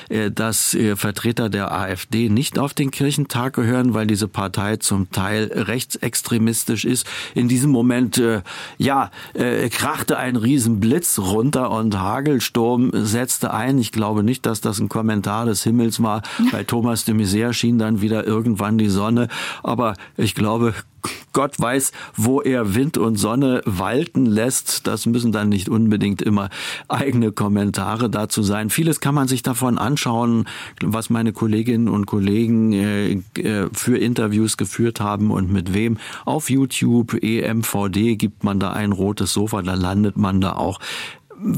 dass 0.09 0.42
äh, 0.73 0.95
Vertreter 0.95 1.49
der 1.49 1.71
AfD 1.71 2.29
nicht 2.29 2.59
auf 2.59 2.73
den 2.73 2.91
Kirchentag 2.91 3.53
gehören, 3.53 3.93
weil 3.93 4.07
diese 4.07 4.27
Partei 4.27 4.77
zum 4.77 5.11
Teil 5.11 5.51
rechtsextremistisch 5.53 6.85
ist. 6.85 7.07
In 7.35 7.47
diesem 7.47 7.71
Moment, 7.71 8.17
äh, 8.17 8.41
ja, 8.77 9.11
äh, 9.33 9.69
krachte 9.69 10.17
ein 10.17 10.35
Riesenblitz 10.35 11.19
runter 11.19 11.71
und 11.71 11.97
Hagelsturm 11.97 12.91
setzte 12.93 13.53
ein. 13.53 13.77
Ich 13.77 13.91
glaube 13.91 14.23
nicht, 14.23 14.45
dass 14.45 14.61
das 14.61 14.79
ein 14.79 14.89
Kommentar 14.89 15.45
des 15.45 15.63
Himmels 15.63 16.01
war. 16.01 16.21
Bei 16.51 16.63
Thomas 16.73 17.05
de 17.05 17.15
Maizière 17.15 17.53
schien 17.53 17.77
dann 17.77 18.01
wieder 18.01 18.25
irgendwann 18.25 18.77
die 18.77 18.89
Sonne. 18.89 19.27
Aber 19.63 19.95
ich 20.17 20.35
glaube, 20.35 20.73
Gott 21.33 21.59
weiß, 21.59 21.91
wo 22.15 22.41
er 22.41 22.75
Wind 22.75 22.97
und 22.97 23.17
Sonne 23.17 23.61
walten 23.65 24.25
lässt. 24.25 24.87
Das 24.87 25.05
müssen 25.05 25.31
dann 25.31 25.49
nicht 25.49 25.69
unbedingt 25.69 26.21
immer 26.21 26.49
eigene 26.87 27.31
Kommentare 27.31 28.09
dazu 28.09 28.43
sein. 28.43 28.69
Vieles 28.69 28.99
kann 28.99 29.15
man 29.15 29.27
sich 29.27 29.41
davon 29.43 29.77
anschauen, 29.77 30.45
was 30.81 31.09
meine 31.09 31.33
Kolleginnen 31.33 31.89
und 31.89 32.05
Kollegen 32.05 32.73
äh, 32.73 33.11
äh 33.39 33.69
für 33.73 33.97
Interviews 33.97 34.57
geführt 34.57 34.99
haben 34.99 35.31
und 35.31 35.51
mit 35.51 35.73
wem. 35.73 35.97
Auf 36.25 36.49
YouTube, 36.49 37.21
EMVD 37.21 38.15
gibt 38.15 38.43
man 38.43 38.59
da 38.59 38.71
ein 38.73 38.91
rotes 38.91 39.33
Sofa, 39.33 39.61
da 39.61 39.73
landet 39.73 40.17
man 40.17 40.41
da 40.41 40.53
auch. 40.53 40.79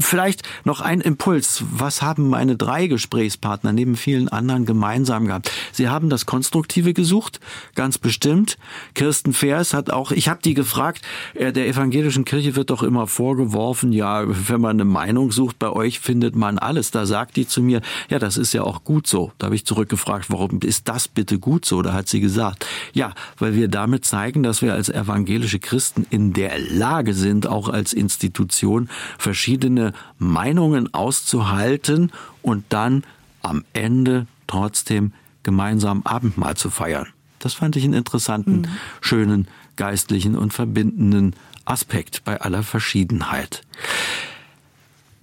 Vielleicht 0.00 0.42
noch 0.64 0.80
ein 0.80 1.00
Impuls. 1.00 1.64
Was 1.70 2.02
haben 2.02 2.28
meine 2.28 2.56
drei 2.56 2.86
Gesprächspartner 2.86 3.72
neben 3.72 3.96
vielen 3.96 4.28
anderen 4.28 4.66
gemeinsam 4.66 5.26
gehabt? 5.26 5.52
Sie 5.72 5.88
haben 5.88 6.10
das 6.10 6.26
Konstruktive 6.26 6.92
gesucht, 6.92 7.40
ganz 7.74 7.98
bestimmt. 7.98 8.58
Kirsten 8.94 9.32
Fers 9.32 9.74
hat 9.74 9.90
auch, 9.90 10.10
ich 10.10 10.28
habe 10.28 10.40
die 10.42 10.54
gefragt, 10.54 11.02
äh, 11.34 11.52
der 11.52 11.68
evangelischen 11.68 12.24
Kirche 12.24 12.56
wird 12.56 12.70
doch 12.70 12.82
immer 12.82 13.06
vorgeworfen, 13.06 13.92
ja, 13.92 14.24
wenn 14.26 14.60
man 14.60 14.76
eine 14.76 14.84
Meinung 14.84 15.30
sucht, 15.30 15.58
bei 15.58 15.70
euch 15.70 16.00
findet 16.00 16.34
man 16.34 16.58
alles. 16.58 16.90
Da 16.90 17.06
sagt 17.06 17.36
die 17.36 17.46
zu 17.46 17.62
mir, 17.62 17.80
ja, 18.08 18.18
das 18.18 18.36
ist 18.36 18.52
ja 18.52 18.62
auch 18.62 18.82
gut 18.82 19.06
so. 19.06 19.32
Da 19.38 19.46
habe 19.46 19.54
ich 19.54 19.66
zurückgefragt, 19.66 20.26
warum 20.30 20.60
ist 20.62 20.88
das 20.88 21.06
bitte 21.06 21.38
gut 21.38 21.64
so? 21.64 21.82
Da 21.82 21.92
hat 21.92 22.08
sie 22.08 22.20
gesagt, 22.20 22.66
ja, 22.92 23.12
weil 23.38 23.54
wir 23.54 23.68
damit 23.68 24.04
zeigen, 24.04 24.42
dass 24.42 24.62
wir 24.62 24.74
als 24.74 24.88
evangelische 24.88 25.60
Christen 25.60 26.06
in 26.10 26.32
der 26.32 26.58
Lage 26.58 27.14
sind, 27.14 27.46
auch 27.46 27.68
als 27.68 27.92
Institution 27.92 28.88
verschiedene 29.18 29.75
verschiedene 29.76 29.92
Meinungen 30.18 30.92
auszuhalten 30.94 32.12
und 32.42 32.64
dann 32.70 33.04
am 33.42 33.64
Ende 33.72 34.26
trotzdem 34.46 35.12
gemeinsam 35.42 36.02
Abendmahl 36.04 36.56
zu 36.56 36.70
feiern. 36.70 37.06
Das 37.38 37.54
fand 37.54 37.76
ich 37.76 37.84
einen 37.84 37.94
interessanten, 37.94 38.62
mhm. 38.62 38.66
schönen, 39.00 39.48
geistlichen 39.76 40.36
und 40.36 40.52
verbindenden 40.52 41.34
Aspekt 41.64 42.24
bei 42.24 42.40
aller 42.40 42.62
Verschiedenheit. 42.62 43.62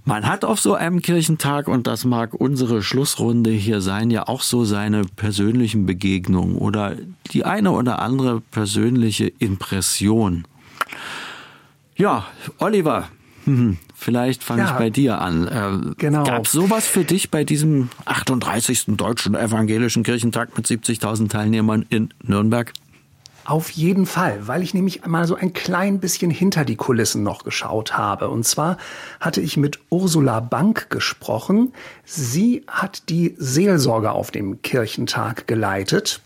Man 0.05 0.27
hat 0.27 0.43
auf 0.43 0.59
so 0.59 0.73
einem 0.73 1.01
Kirchentag, 1.01 1.69
und 1.69 1.87
das 1.87 2.03
mag 2.03 2.33
unsere 2.33 2.83
Schlussrunde 2.83 3.51
hier 3.51 3.79
sein, 3.79 4.11
ja 4.11 4.27
auch 4.27 4.41
so 4.41 4.65
seine 4.65 5.03
persönlichen 5.03 5.85
Begegnungen 5.85 6.57
oder 6.57 6.97
die 7.31 7.45
eine 7.45 7.71
oder 7.71 7.99
andere 7.99 8.41
persönliche 8.41 9.27
Impression. 9.39 10.45
Ja, 11.95 12.25
Oliver, 12.59 13.07
hm, 13.45 13.77
Vielleicht 13.95 14.43
fange 14.43 14.63
ja, 14.63 14.71
ich 14.71 14.77
bei 14.77 14.89
dir 14.89 15.19
an. 15.21 15.47
Äh, 15.47 15.95
genau. 15.97 16.23
Gab 16.23 16.47
sowas 16.47 16.85
für 16.85 17.03
dich 17.03 17.31
bei 17.31 17.43
diesem 17.43 17.89
38. 18.05 18.85
Deutschen 18.97 19.35
Evangelischen 19.35 20.03
Kirchentag 20.03 20.55
mit 20.57 20.65
70.000 20.65 21.29
Teilnehmern 21.29 21.85
in 21.89 22.09
Nürnberg? 22.21 22.73
Auf 23.45 23.71
jeden 23.71 24.05
Fall, 24.05 24.47
weil 24.47 24.61
ich 24.63 24.73
nämlich 24.73 25.05
mal 25.05 25.27
so 25.27 25.35
ein 25.35 25.51
klein 25.51 25.99
bisschen 25.99 26.31
hinter 26.31 26.63
die 26.63 26.77
Kulissen 26.77 27.23
noch 27.23 27.43
geschaut 27.43 27.97
habe. 27.97 28.29
Und 28.29 28.45
zwar 28.45 28.77
hatte 29.19 29.41
ich 29.41 29.57
mit 29.57 29.79
Ursula 29.89 30.39
Bank 30.39 30.89
gesprochen. 30.89 31.73
Sie 32.05 32.63
hat 32.67 33.09
die 33.09 33.35
Seelsorge 33.37 34.13
auf 34.13 34.31
dem 34.31 34.61
Kirchentag 34.61 35.45
geleitet. 35.45 36.21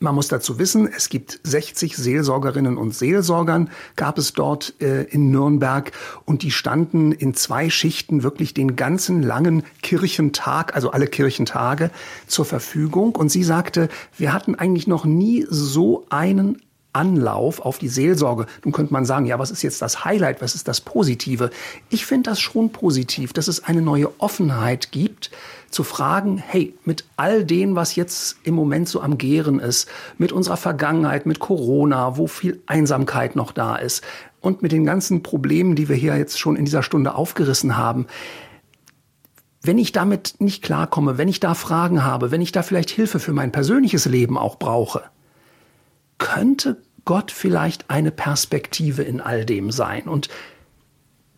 Man 0.00 0.14
muss 0.14 0.28
dazu 0.28 0.58
wissen, 0.58 0.88
es 0.94 1.08
gibt 1.08 1.40
60 1.44 1.96
Seelsorgerinnen 1.96 2.76
und 2.76 2.94
Seelsorgern, 2.94 3.70
gab 3.96 4.18
es 4.18 4.32
dort 4.32 4.74
äh, 4.80 5.04
in 5.04 5.30
Nürnberg 5.30 5.92
und 6.24 6.42
die 6.42 6.50
standen 6.50 7.12
in 7.12 7.34
zwei 7.34 7.70
Schichten 7.70 8.22
wirklich 8.22 8.54
den 8.54 8.76
ganzen 8.76 9.22
langen 9.22 9.62
Kirchentag, 9.82 10.74
also 10.74 10.90
alle 10.90 11.06
Kirchentage 11.06 11.90
zur 12.26 12.44
Verfügung. 12.44 13.14
Und 13.14 13.30
sie 13.30 13.44
sagte, 13.44 13.88
wir 14.16 14.32
hatten 14.32 14.54
eigentlich 14.54 14.86
noch 14.86 15.04
nie 15.04 15.46
so 15.48 16.04
einen 16.10 16.60
Anlauf 16.94 17.60
auf 17.60 17.78
die 17.78 17.88
Seelsorge. 17.88 18.46
Nun 18.64 18.72
könnte 18.72 18.92
man 18.92 19.04
sagen, 19.04 19.26
ja, 19.26 19.38
was 19.38 19.50
ist 19.50 19.62
jetzt 19.62 19.82
das 19.82 20.04
Highlight, 20.04 20.40
was 20.40 20.54
ist 20.54 20.68
das 20.68 20.80
Positive? 20.80 21.50
Ich 21.90 22.06
finde 22.06 22.30
das 22.30 22.40
schon 22.40 22.70
positiv, 22.70 23.32
dass 23.32 23.48
es 23.48 23.64
eine 23.64 23.82
neue 23.82 24.08
Offenheit 24.20 24.92
gibt, 24.92 25.30
zu 25.70 25.82
fragen, 25.82 26.38
hey, 26.38 26.74
mit 26.84 27.04
all 27.16 27.44
dem, 27.44 27.74
was 27.74 27.96
jetzt 27.96 28.36
im 28.44 28.54
Moment 28.54 28.88
so 28.88 29.00
am 29.00 29.18
Gären 29.18 29.58
ist, 29.58 29.88
mit 30.18 30.30
unserer 30.32 30.56
Vergangenheit, 30.56 31.26
mit 31.26 31.40
Corona, 31.40 32.16
wo 32.16 32.28
viel 32.28 32.62
Einsamkeit 32.66 33.34
noch 33.34 33.50
da 33.50 33.76
ist 33.76 34.04
und 34.40 34.62
mit 34.62 34.72
den 34.72 34.84
ganzen 34.84 35.22
Problemen, 35.22 35.74
die 35.74 35.88
wir 35.88 35.96
hier 35.96 36.16
jetzt 36.16 36.38
schon 36.38 36.56
in 36.56 36.64
dieser 36.64 36.84
Stunde 36.84 37.16
aufgerissen 37.16 37.76
haben, 37.76 38.06
wenn 39.62 39.78
ich 39.78 39.92
damit 39.92 40.36
nicht 40.38 40.62
klarkomme, 40.62 41.18
wenn 41.18 41.28
ich 41.28 41.40
da 41.40 41.54
Fragen 41.54 42.04
habe, 42.04 42.30
wenn 42.30 42.42
ich 42.42 42.52
da 42.52 42.62
vielleicht 42.62 42.90
Hilfe 42.90 43.18
für 43.18 43.32
mein 43.32 43.50
persönliches 43.50 44.04
Leben 44.04 44.36
auch 44.36 44.58
brauche, 44.58 45.04
könnte 46.18 46.76
Gott 47.04 47.30
vielleicht 47.30 47.90
eine 47.90 48.10
Perspektive 48.10 49.02
in 49.02 49.20
all 49.20 49.44
dem 49.44 49.70
sein. 49.70 50.04
Und 50.04 50.28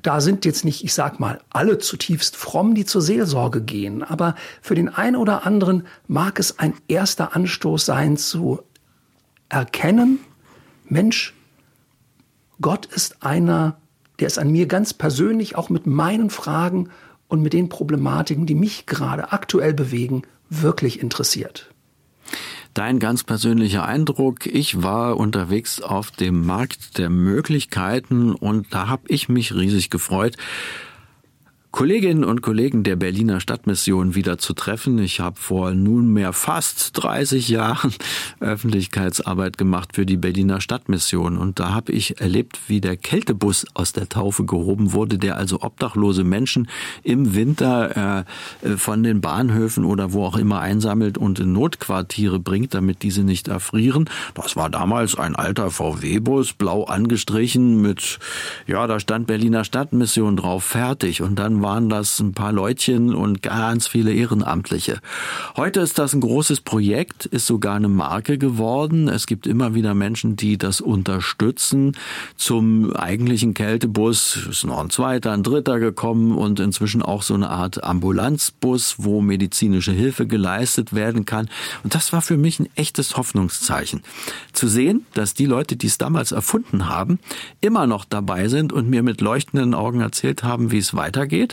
da 0.02 0.20
sind 0.20 0.44
jetzt 0.44 0.64
nicht, 0.64 0.85
ich 0.85 0.94
sag 0.94 1.18
mal, 1.18 1.40
alle 1.50 1.79
zutiefst 1.79 2.37
fromm, 2.37 2.74
die 2.74 2.85
zur 2.85 3.02
Seelsorge 3.02 3.61
gehen, 3.61 4.05
aber 4.05 4.37
für 4.62 4.76
den 4.76 4.88
einen 4.88 5.16
oder 5.16 5.44
anderen 5.44 5.87
mag 6.07 6.38
es 6.38 6.61
ein 6.61 6.74
erster 6.87 7.35
Anstoß 7.35 7.85
sein 7.85 8.16
zu 8.16 8.61
erkennen, 9.48 10.20
Mensch, 10.88 11.35
Gott 12.61 12.87
ist 12.87 13.24
einer, 13.24 13.79
der 14.20 14.29
ist 14.29 14.38
an 14.38 14.50
mir 14.50 14.66
ganz 14.66 14.94
persönlich 14.94 15.57
auch 15.57 15.68
mit 15.68 15.87
meinen 15.87 16.31
Fragen 16.31 16.90
und 17.29 17.42
mit 17.42 17.52
den 17.52 17.68
Problematiken, 17.68 18.46
die 18.46 18.55
mich 18.55 18.87
gerade 18.87 19.33
aktuell 19.33 19.74
bewegen, 19.74 20.22
wirklich 20.48 21.00
interessiert. 21.00 21.74
Dein 22.76 22.98
ganz 22.98 23.24
persönlicher 23.24 23.86
Eindruck. 23.86 24.44
Ich 24.44 24.82
war 24.82 25.16
unterwegs 25.16 25.80
auf 25.80 26.10
dem 26.10 26.44
Markt 26.44 26.98
der 26.98 27.08
Möglichkeiten 27.08 28.34
und 28.34 28.66
da 28.74 28.86
habe 28.86 29.04
ich 29.08 29.30
mich 29.30 29.54
riesig 29.54 29.88
gefreut, 29.88 30.36
Kolleginnen 31.70 32.24
und 32.24 32.40
Kollegen 32.40 32.85
der 32.85 32.96
Berliner 32.96 33.40
Stadtmission 33.40 34.14
wieder 34.14 34.38
zu 34.38 34.55
treffen. 34.55 34.98
Ich 34.98 35.20
habe 35.20 35.37
vor 35.38 35.72
nunmehr 35.72 36.33
fast 36.33 36.90
30 36.94 37.48
Jahren 37.48 37.92
Öffentlichkeitsarbeit 38.40 39.59
gemacht 39.59 39.90
für 39.94 40.07
die 40.07 40.16
Berliner 40.16 40.61
Stadtmission 40.61 41.37
und 41.37 41.61
da 41.61 41.74
habe 41.74 41.92
ich 41.92 42.20
erlebt, 42.20 42.61
wie 42.68 42.81
der 42.81 42.96
Kältebus 42.96 43.66
aus 43.74 43.92
der 43.92 44.09
Taufe 44.09 44.44
gehoben 44.44 44.92
wurde, 44.92 45.18
der 45.18 45.37
also 45.37 45.61
obdachlose 45.61 46.24
Menschen 46.24 46.68
im 47.02 47.35
Winter 47.35 48.24
äh, 48.62 48.76
von 48.76 49.02
den 49.02 49.20
Bahnhöfen 49.20 49.85
oder 49.85 50.12
wo 50.12 50.24
auch 50.24 50.37
immer 50.37 50.61
einsammelt 50.61 51.18
und 51.18 51.38
in 51.40 51.52
Notquartiere 51.52 52.38
bringt, 52.38 52.72
damit 52.74 53.02
diese 53.02 53.22
nicht 53.22 53.48
erfrieren. 53.48 54.09
Das 54.35 54.57
war 54.57 54.70
damals 54.70 55.18
ein 55.18 55.37
alter 55.37 55.70
VW-Bus, 55.70 56.55
blau 56.55 56.85
angestrichen 56.85 57.83
mit, 57.83 58.18
ja, 58.66 58.87
da 58.87 58.98
stand 58.98 59.26
Berliner 59.26 59.64
Stadtmission 59.64 60.37
drauf, 60.37 60.64
fertig 60.64 61.20
und 61.20 61.38
dann 61.38 61.55
waren 61.62 61.88
das 61.88 62.20
ein 62.20 62.32
paar 62.32 62.52
Leutchen 62.52 63.14
und 63.14 63.42
ganz 63.42 63.86
viele 63.86 64.12
Ehrenamtliche. 64.12 65.00
Heute 65.56 65.80
ist 65.80 65.98
das 65.98 66.12
ein 66.12 66.20
großes 66.20 66.60
Projekt, 66.60 67.26
ist 67.26 67.46
sogar 67.46 67.76
eine 67.76 67.88
Marke 67.88 68.38
geworden. 68.38 69.08
Es 69.08 69.26
gibt 69.26 69.46
immer 69.46 69.74
wieder 69.74 69.94
Menschen, 69.94 70.36
die 70.36 70.58
das 70.58 70.80
unterstützen. 70.80 71.96
Zum 72.36 72.94
eigentlichen 72.94 73.54
Kältebus 73.54 74.36
ist 74.50 74.64
noch 74.64 74.78
ein 74.80 74.90
zweiter, 74.90 75.32
ein 75.32 75.42
dritter 75.42 75.78
gekommen 75.78 76.36
und 76.36 76.60
inzwischen 76.60 77.02
auch 77.02 77.22
so 77.22 77.34
eine 77.34 77.50
Art 77.50 77.82
Ambulanzbus, 77.84 78.96
wo 78.98 79.20
medizinische 79.20 79.92
Hilfe 79.92 80.26
geleistet 80.26 80.94
werden 80.94 81.24
kann. 81.24 81.48
Und 81.84 81.94
das 81.94 82.12
war 82.12 82.22
für 82.22 82.36
mich 82.36 82.60
ein 82.60 82.68
echtes 82.74 83.16
Hoffnungszeichen. 83.16 84.02
Zu 84.52 84.68
sehen, 84.68 85.06
dass 85.14 85.34
die 85.34 85.46
Leute, 85.46 85.76
die 85.76 85.86
es 85.86 85.98
damals 85.98 86.32
erfunden 86.32 86.88
haben, 86.88 87.18
immer 87.60 87.86
noch 87.86 88.04
dabei 88.04 88.48
sind 88.48 88.72
und 88.72 88.88
mir 88.88 89.02
mit 89.02 89.20
leuchtenden 89.20 89.74
Augen 89.74 90.00
erzählt 90.00 90.42
haben, 90.42 90.70
wie 90.70 90.78
es 90.78 90.94
weitergeht 90.94 91.45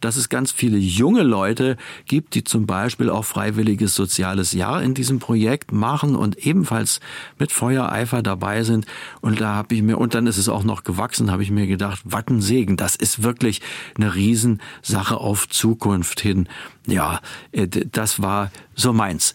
dass 0.00 0.16
es 0.16 0.28
ganz 0.28 0.52
viele 0.52 0.78
junge 0.78 1.22
Leute 1.22 1.76
gibt, 2.06 2.34
die 2.34 2.44
zum 2.44 2.66
Beispiel 2.66 3.10
auch 3.10 3.24
freiwilliges 3.24 3.94
soziales 3.94 4.52
Jahr 4.52 4.82
in 4.82 4.94
diesem 4.94 5.18
Projekt 5.18 5.72
machen 5.72 6.16
und 6.16 6.36
ebenfalls 6.38 7.00
mit 7.38 7.52
Feuereifer 7.52 8.22
dabei 8.22 8.62
sind. 8.64 8.86
Und 9.20 9.40
da 9.40 9.54
habe 9.54 9.74
ich 9.74 9.82
mir, 9.82 9.98
und 9.98 10.14
dann 10.14 10.26
ist 10.26 10.38
es 10.38 10.48
auch 10.48 10.64
noch 10.64 10.84
gewachsen, 10.84 11.30
habe 11.30 11.42
ich 11.42 11.50
mir 11.50 11.66
gedacht, 11.66 12.00
Wattensegen, 12.04 12.76
das 12.76 12.96
ist 12.96 13.22
wirklich 13.22 13.60
eine 13.96 14.14
Riesensache 14.14 15.16
auf 15.16 15.48
Zukunft 15.48 16.20
hin. 16.20 16.48
Ja, 16.86 17.20
äh, 17.52 17.68
das 17.68 18.20
war 18.20 18.50
so 18.74 18.92
meins. 18.92 19.34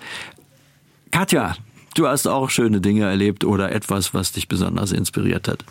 Katja, 1.12 1.56
du 1.95 2.08
hast 2.08 2.28
auch 2.28 2.49
schöne 2.49 2.82
Dinge 2.82 3.06
erlebt 3.06 3.43
oder 3.45 3.71
etwas, 3.71 4.13
was 4.13 4.32
dich 4.32 4.47
besonders 4.47 4.91
inspiriert 4.91 5.47
hat. 5.47 5.63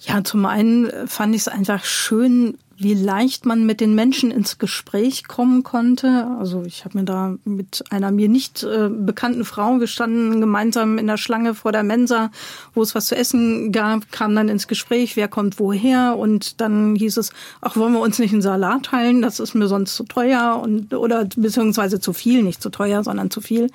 Ja, 0.00 0.22
zum 0.22 0.44
einen 0.44 1.08
fand 1.08 1.34
ich 1.34 1.42
es 1.42 1.48
einfach 1.48 1.84
schön, 1.84 2.58
wie 2.78 2.94
leicht 2.94 3.46
man 3.46 3.64
mit 3.64 3.80
den 3.80 3.94
Menschen 3.94 4.30
ins 4.30 4.58
Gespräch 4.58 5.26
kommen 5.26 5.62
konnte. 5.62 6.26
Also 6.38 6.62
ich 6.64 6.84
habe 6.84 6.98
mir 6.98 7.04
da 7.04 7.36
mit 7.44 7.84
einer 7.90 8.10
mir 8.10 8.28
nicht 8.28 8.62
äh, 8.62 8.90
bekannten 8.90 9.44
Frau, 9.44 9.80
wir 9.80 9.86
standen 9.86 10.40
gemeinsam 10.40 10.98
in 10.98 11.06
der 11.06 11.16
Schlange 11.16 11.54
vor 11.54 11.72
der 11.72 11.82
Mensa, 11.82 12.30
wo 12.74 12.82
es 12.82 12.94
was 12.94 13.06
zu 13.06 13.16
essen 13.16 13.72
gab, 13.72 14.12
kam 14.12 14.34
dann 14.34 14.48
ins 14.48 14.68
Gespräch, 14.68 15.16
wer 15.16 15.28
kommt 15.28 15.58
woher 15.58 16.16
und 16.18 16.60
dann 16.60 16.96
hieß 16.96 17.16
es, 17.16 17.30
ach, 17.62 17.76
wollen 17.76 17.94
wir 17.94 18.00
uns 18.00 18.18
nicht 18.18 18.32
einen 18.32 18.42
Salat 18.42 18.84
teilen, 18.84 19.22
das 19.22 19.40
ist 19.40 19.54
mir 19.54 19.68
sonst 19.68 19.94
zu 19.94 20.04
teuer 20.04 20.60
und 20.62 20.92
oder 20.92 21.24
beziehungsweise 21.36 21.98
zu 21.98 22.12
viel, 22.12 22.42
nicht 22.42 22.62
zu 22.62 22.70
teuer, 22.70 23.02
sondern 23.02 23.30
zu 23.30 23.40
viel. 23.40 23.70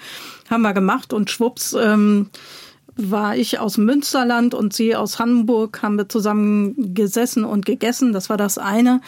Haben 0.50 0.62
wir 0.62 0.74
gemacht 0.74 1.14
und 1.14 1.32
schwupps 1.32 1.74
ähm, 1.74 2.30
war 2.96 3.36
ich 3.36 3.60
aus 3.60 3.78
Münsterland 3.78 4.54
und 4.54 4.74
sie 4.74 4.96
aus 4.96 5.20
Hamburg, 5.20 5.82
haben 5.82 5.98
wir 5.98 6.10
zusammen 6.10 6.94
gesessen 6.94 7.44
und 7.44 7.66
gegessen. 7.66 8.14
Das 8.14 8.30
war 8.30 8.38
das 8.38 8.58
eine. 8.58 9.02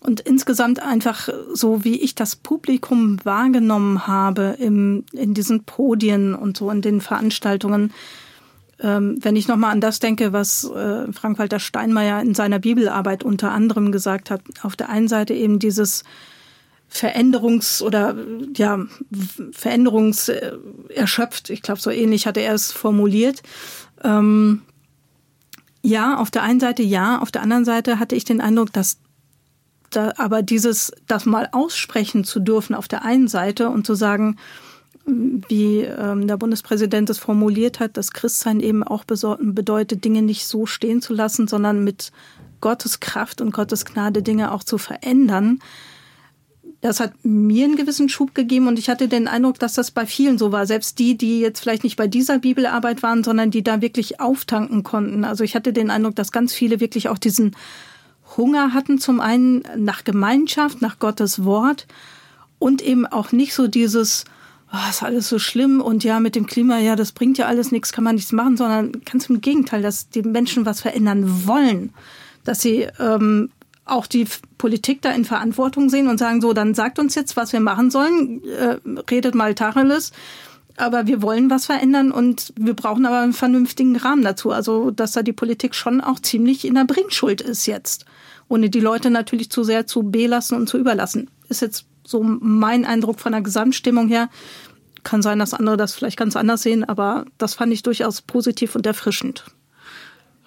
Und 0.00 0.20
insgesamt 0.20 0.82
einfach 0.82 1.30
so, 1.54 1.82
wie 1.82 2.00
ich 2.00 2.14
das 2.14 2.36
Publikum 2.36 3.18
wahrgenommen 3.24 4.06
habe 4.06 4.56
im, 4.58 5.04
in 5.12 5.32
diesen 5.32 5.64
Podien 5.64 6.34
und 6.34 6.58
so 6.58 6.70
in 6.70 6.82
den 6.82 7.00
Veranstaltungen. 7.00 7.92
Ähm, 8.80 9.16
wenn 9.22 9.34
ich 9.34 9.48
nochmal 9.48 9.72
an 9.72 9.80
das 9.80 10.00
denke, 10.00 10.32
was 10.32 10.64
äh, 10.64 11.10
Frank-Walter 11.10 11.58
Steinmeier 11.58 12.20
in 12.20 12.34
seiner 12.34 12.58
Bibelarbeit 12.58 13.24
unter 13.24 13.52
anderem 13.52 13.92
gesagt 13.92 14.30
hat. 14.30 14.42
Auf 14.62 14.76
der 14.76 14.90
einen 14.90 15.08
Seite 15.08 15.32
eben 15.32 15.58
dieses 15.58 16.04
Veränderungs- 16.94 17.82
oder 17.82 18.14
ja, 18.56 18.86
Veränderungs 19.52 20.30
erschöpft. 20.94 21.50
Ich 21.50 21.62
glaube, 21.62 21.80
so 21.80 21.90
ähnlich 21.90 22.26
hatte 22.26 22.40
er 22.40 22.54
es 22.54 22.70
formuliert. 22.70 23.42
Ähm, 24.02 24.62
ja, 25.82 26.16
auf 26.16 26.30
der 26.30 26.42
einen 26.42 26.60
Seite 26.60 26.82
ja, 26.82 27.18
auf 27.18 27.32
der 27.32 27.42
anderen 27.42 27.64
Seite 27.64 27.98
hatte 27.98 28.14
ich 28.14 28.24
den 28.24 28.40
Eindruck, 28.40 28.72
dass 28.72 28.98
da, 29.90 30.12
aber 30.16 30.42
dieses, 30.42 30.92
das 31.06 31.26
mal 31.26 31.48
aussprechen 31.52 32.24
zu 32.24 32.40
dürfen 32.40 32.74
auf 32.74 32.88
der 32.88 33.04
einen 33.04 33.28
Seite 33.28 33.68
und 33.68 33.86
zu 33.86 33.94
sagen, 33.94 34.36
wie 35.06 35.80
ähm, 35.80 36.26
der 36.26 36.36
Bundespräsident 36.36 37.10
es 37.10 37.18
formuliert 37.18 37.80
hat, 37.80 37.96
dass 37.96 38.12
Christsein 38.12 38.60
eben 38.60 38.82
auch 38.82 39.04
bedeutet, 39.04 40.04
Dinge 40.04 40.22
nicht 40.22 40.46
so 40.46 40.64
stehen 40.64 41.02
zu 41.02 41.12
lassen, 41.12 41.46
sondern 41.46 41.84
mit 41.84 42.12
Gottes 42.60 43.00
Kraft 43.00 43.40
und 43.40 43.52
Gottes 43.52 43.84
Gnade 43.84 44.22
Dinge 44.22 44.52
auch 44.52 44.64
zu 44.64 44.78
verändern. 44.78 45.58
Das 46.84 47.00
hat 47.00 47.12
mir 47.22 47.64
einen 47.64 47.76
gewissen 47.76 48.10
Schub 48.10 48.34
gegeben 48.34 48.68
und 48.68 48.78
ich 48.78 48.90
hatte 48.90 49.08
den 49.08 49.26
Eindruck, 49.26 49.58
dass 49.58 49.72
das 49.72 49.90
bei 49.90 50.04
vielen 50.04 50.36
so 50.36 50.52
war. 50.52 50.66
Selbst 50.66 50.98
die, 50.98 51.16
die 51.16 51.40
jetzt 51.40 51.60
vielleicht 51.60 51.82
nicht 51.82 51.96
bei 51.96 52.08
dieser 52.08 52.40
Bibelarbeit 52.40 53.02
waren, 53.02 53.24
sondern 53.24 53.50
die 53.50 53.62
da 53.62 53.80
wirklich 53.80 54.20
auftanken 54.20 54.82
konnten. 54.82 55.24
Also 55.24 55.44
ich 55.44 55.54
hatte 55.54 55.72
den 55.72 55.90
Eindruck, 55.90 56.14
dass 56.14 56.30
ganz 56.30 56.52
viele 56.52 56.80
wirklich 56.80 57.08
auch 57.08 57.16
diesen 57.16 57.56
Hunger 58.36 58.74
hatten, 58.74 58.98
zum 58.98 59.20
einen 59.20 59.62
nach 59.78 60.04
Gemeinschaft, 60.04 60.82
nach 60.82 60.98
Gottes 60.98 61.46
Wort 61.46 61.86
und 62.58 62.82
eben 62.82 63.06
auch 63.06 63.32
nicht 63.32 63.54
so 63.54 63.66
dieses, 63.66 64.26
oh, 64.70 64.90
ist 64.90 65.02
alles 65.02 65.30
so 65.30 65.38
schlimm 65.38 65.80
und 65.80 66.04
ja, 66.04 66.20
mit 66.20 66.36
dem 66.36 66.44
Klima, 66.44 66.80
ja, 66.80 66.96
das 66.96 67.12
bringt 67.12 67.38
ja 67.38 67.46
alles 67.46 67.72
nichts, 67.72 67.94
kann 67.94 68.04
man 68.04 68.16
nichts 68.16 68.32
machen, 68.32 68.58
sondern 68.58 68.92
ganz 69.06 69.30
im 69.30 69.40
Gegenteil, 69.40 69.80
dass 69.80 70.10
die 70.10 70.20
Menschen 70.20 70.66
was 70.66 70.82
verändern 70.82 71.46
wollen 71.46 71.94
dass 72.44 72.60
sie 72.60 72.86
ähm, 73.00 73.50
auch 73.84 74.06
die 74.06 74.26
Politik 74.58 75.02
da 75.02 75.12
in 75.12 75.24
Verantwortung 75.24 75.88
sehen 75.90 76.08
und 76.08 76.18
sagen, 76.18 76.40
so, 76.40 76.52
dann 76.52 76.74
sagt 76.74 76.98
uns 76.98 77.14
jetzt, 77.14 77.36
was 77.36 77.52
wir 77.52 77.60
machen 77.60 77.90
sollen, 77.90 78.42
äh, 78.44 78.78
redet 79.10 79.34
mal 79.34 79.54
Tacheles, 79.54 80.12
aber 80.76 81.06
wir 81.06 81.22
wollen 81.22 81.50
was 81.50 81.66
verändern 81.66 82.10
und 82.10 82.52
wir 82.56 82.74
brauchen 82.74 83.06
aber 83.06 83.20
einen 83.20 83.32
vernünftigen 83.32 83.96
Rahmen 83.96 84.22
dazu. 84.22 84.50
Also, 84.50 84.90
dass 84.90 85.12
da 85.12 85.22
die 85.22 85.32
Politik 85.32 85.74
schon 85.74 86.00
auch 86.00 86.18
ziemlich 86.18 86.64
in 86.64 86.74
der 86.74 86.84
Bringschuld 86.84 87.40
ist 87.40 87.66
jetzt, 87.66 88.06
ohne 88.48 88.70
die 88.70 88.80
Leute 88.80 89.10
natürlich 89.10 89.50
zu 89.50 89.64
sehr 89.64 89.86
zu 89.86 90.02
belassen 90.02 90.56
und 90.56 90.68
zu 90.68 90.78
überlassen. 90.78 91.30
Ist 91.48 91.62
jetzt 91.62 91.86
so 92.06 92.22
mein 92.22 92.84
Eindruck 92.84 93.20
von 93.20 93.32
der 93.32 93.42
Gesamtstimmung 93.42 94.08
her. 94.08 94.28
Kann 95.04 95.22
sein, 95.22 95.38
dass 95.38 95.54
andere 95.54 95.76
das 95.76 95.94
vielleicht 95.94 96.16
ganz 96.16 96.34
anders 96.34 96.62
sehen, 96.62 96.82
aber 96.82 97.26
das 97.36 97.54
fand 97.54 97.72
ich 97.72 97.82
durchaus 97.82 98.22
positiv 98.22 98.74
und 98.74 98.86
erfrischend. 98.86 99.44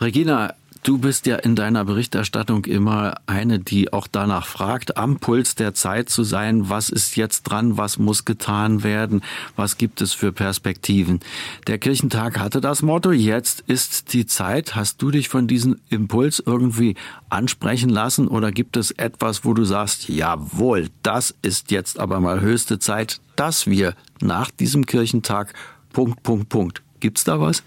Regina, 0.02 0.54
Du 0.84 0.97
bist 0.97 1.25
ja 1.25 1.38
in 1.38 1.55
deiner 1.55 1.86
Berichterstattung 1.86 2.65
immer 2.65 3.15
eine, 3.25 3.59
die 3.59 3.93
auch 3.93 4.07
danach 4.07 4.45
fragt, 4.45 4.97
am 4.97 5.17
Puls 5.17 5.55
der 5.55 5.73
Zeit 5.73 6.09
zu 6.09 6.23
sein, 6.23 6.69
was 6.69 6.89
ist 6.89 7.15
jetzt 7.15 7.43
dran, 7.43 7.78
was 7.78 7.97
muss 7.97 8.25
getan 8.25 8.84
werden, 8.84 9.21
was 9.55 9.78
gibt 9.78 10.01
es 10.01 10.13
für 10.13 10.32
Perspektiven. 10.32 11.19
Der 11.67 11.78
Kirchentag 11.78 12.39
hatte 12.39 12.61
das 12.61 12.82
Motto, 12.82 13.11
jetzt 13.11 13.61
ist 13.67 14.13
die 14.13 14.25
Zeit. 14.25 14.75
Hast 14.75 15.01
du 15.01 15.11
dich 15.11 15.30
von 15.30 15.47
diesem 15.47 15.78
Impuls 15.89 16.41
irgendwie 16.45 16.95
ansprechen 17.30 17.89
lassen 17.89 18.28
oder 18.28 18.51
gibt 18.51 18.78
es 18.78 18.91
etwas, 18.91 19.45
wo 19.45 19.53
du 19.53 19.63
sagst, 19.63 20.09
jawohl, 20.09 20.89
das 21.03 21.36
ist 21.41 21.71
jetzt 21.71 21.99
aber 21.99 22.19
mal 22.19 22.41
höchste 22.41 22.80
Zeit, 22.80 23.19
dass 23.36 23.67
wir 23.67 23.93
nach 24.21 24.51
diesem 24.51 24.86
Kirchentag 24.86 25.53
Punkt, 25.93 26.23
Punkt, 26.23 26.49
Punkt. 26.49 26.82
Gibt's 26.99 27.23
da 27.23 27.39
was? 27.39 27.63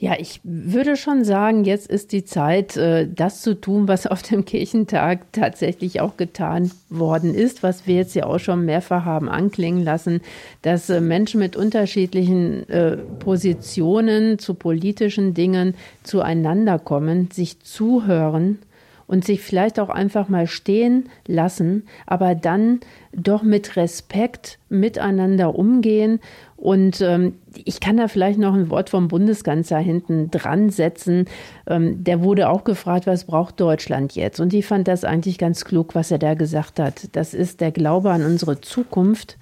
Ja, 0.00 0.14
ich 0.16 0.40
würde 0.44 0.96
schon 0.96 1.24
sagen, 1.24 1.64
jetzt 1.64 1.90
ist 1.90 2.12
die 2.12 2.24
Zeit, 2.24 2.76
äh, 2.76 3.08
das 3.12 3.42
zu 3.42 3.60
tun, 3.60 3.88
was 3.88 4.06
auf 4.06 4.22
dem 4.22 4.44
Kirchentag 4.44 5.32
tatsächlich 5.32 6.00
auch 6.00 6.16
getan 6.16 6.70
worden 6.88 7.34
ist, 7.34 7.64
was 7.64 7.88
wir 7.88 7.96
jetzt 7.96 8.14
ja 8.14 8.26
auch 8.26 8.38
schon 8.38 8.64
mehrfach 8.64 9.04
haben 9.04 9.28
anklingen 9.28 9.82
lassen, 9.82 10.20
dass 10.62 10.88
äh, 10.88 11.00
Menschen 11.00 11.40
mit 11.40 11.56
unterschiedlichen 11.56 12.68
äh, 12.68 12.96
Positionen 12.96 14.38
zu 14.38 14.54
politischen 14.54 15.34
Dingen 15.34 15.74
zueinander 16.04 16.78
kommen, 16.78 17.32
sich 17.32 17.58
zuhören 17.58 18.60
und 19.08 19.24
sich 19.24 19.40
vielleicht 19.40 19.80
auch 19.80 19.88
einfach 19.88 20.28
mal 20.28 20.46
stehen 20.46 21.08
lassen, 21.26 21.88
aber 22.06 22.36
dann 22.36 22.80
doch 23.12 23.42
mit 23.42 23.74
Respekt 23.74 24.58
miteinander 24.68 25.56
umgehen. 25.56 26.20
Und 26.58 27.00
ähm, 27.02 27.34
ich 27.64 27.78
kann 27.78 27.98
da 27.98 28.08
vielleicht 28.08 28.40
noch 28.40 28.52
ein 28.52 28.68
Wort 28.68 28.90
vom 28.90 29.06
Bundeskanzler 29.06 29.78
hinten 29.78 30.32
dran 30.32 30.70
setzen. 30.70 31.26
Ähm, 31.68 32.02
der 32.02 32.20
wurde 32.20 32.48
auch 32.48 32.64
gefragt, 32.64 33.06
was 33.06 33.24
braucht 33.24 33.60
Deutschland 33.60 34.16
jetzt? 34.16 34.40
Und 34.40 34.52
ich 34.52 34.66
fand 34.66 34.88
das 34.88 35.04
eigentlich 35.04 35.38
ganz 35.38 35.64
klug, 35.64 35.94
was 35.94 36.10
er 36.10 36.18
da 36.18 36.34
gesagt 36.34 36.80
hat. 36.80 37.10
Das 37.12 37.32
ist 37.32 37.60
der 37.60 37.70
Glaube 37.70 38.10
an 38.10 38.24
unsere 38.24 38.60
Zukunft 38.60 39.38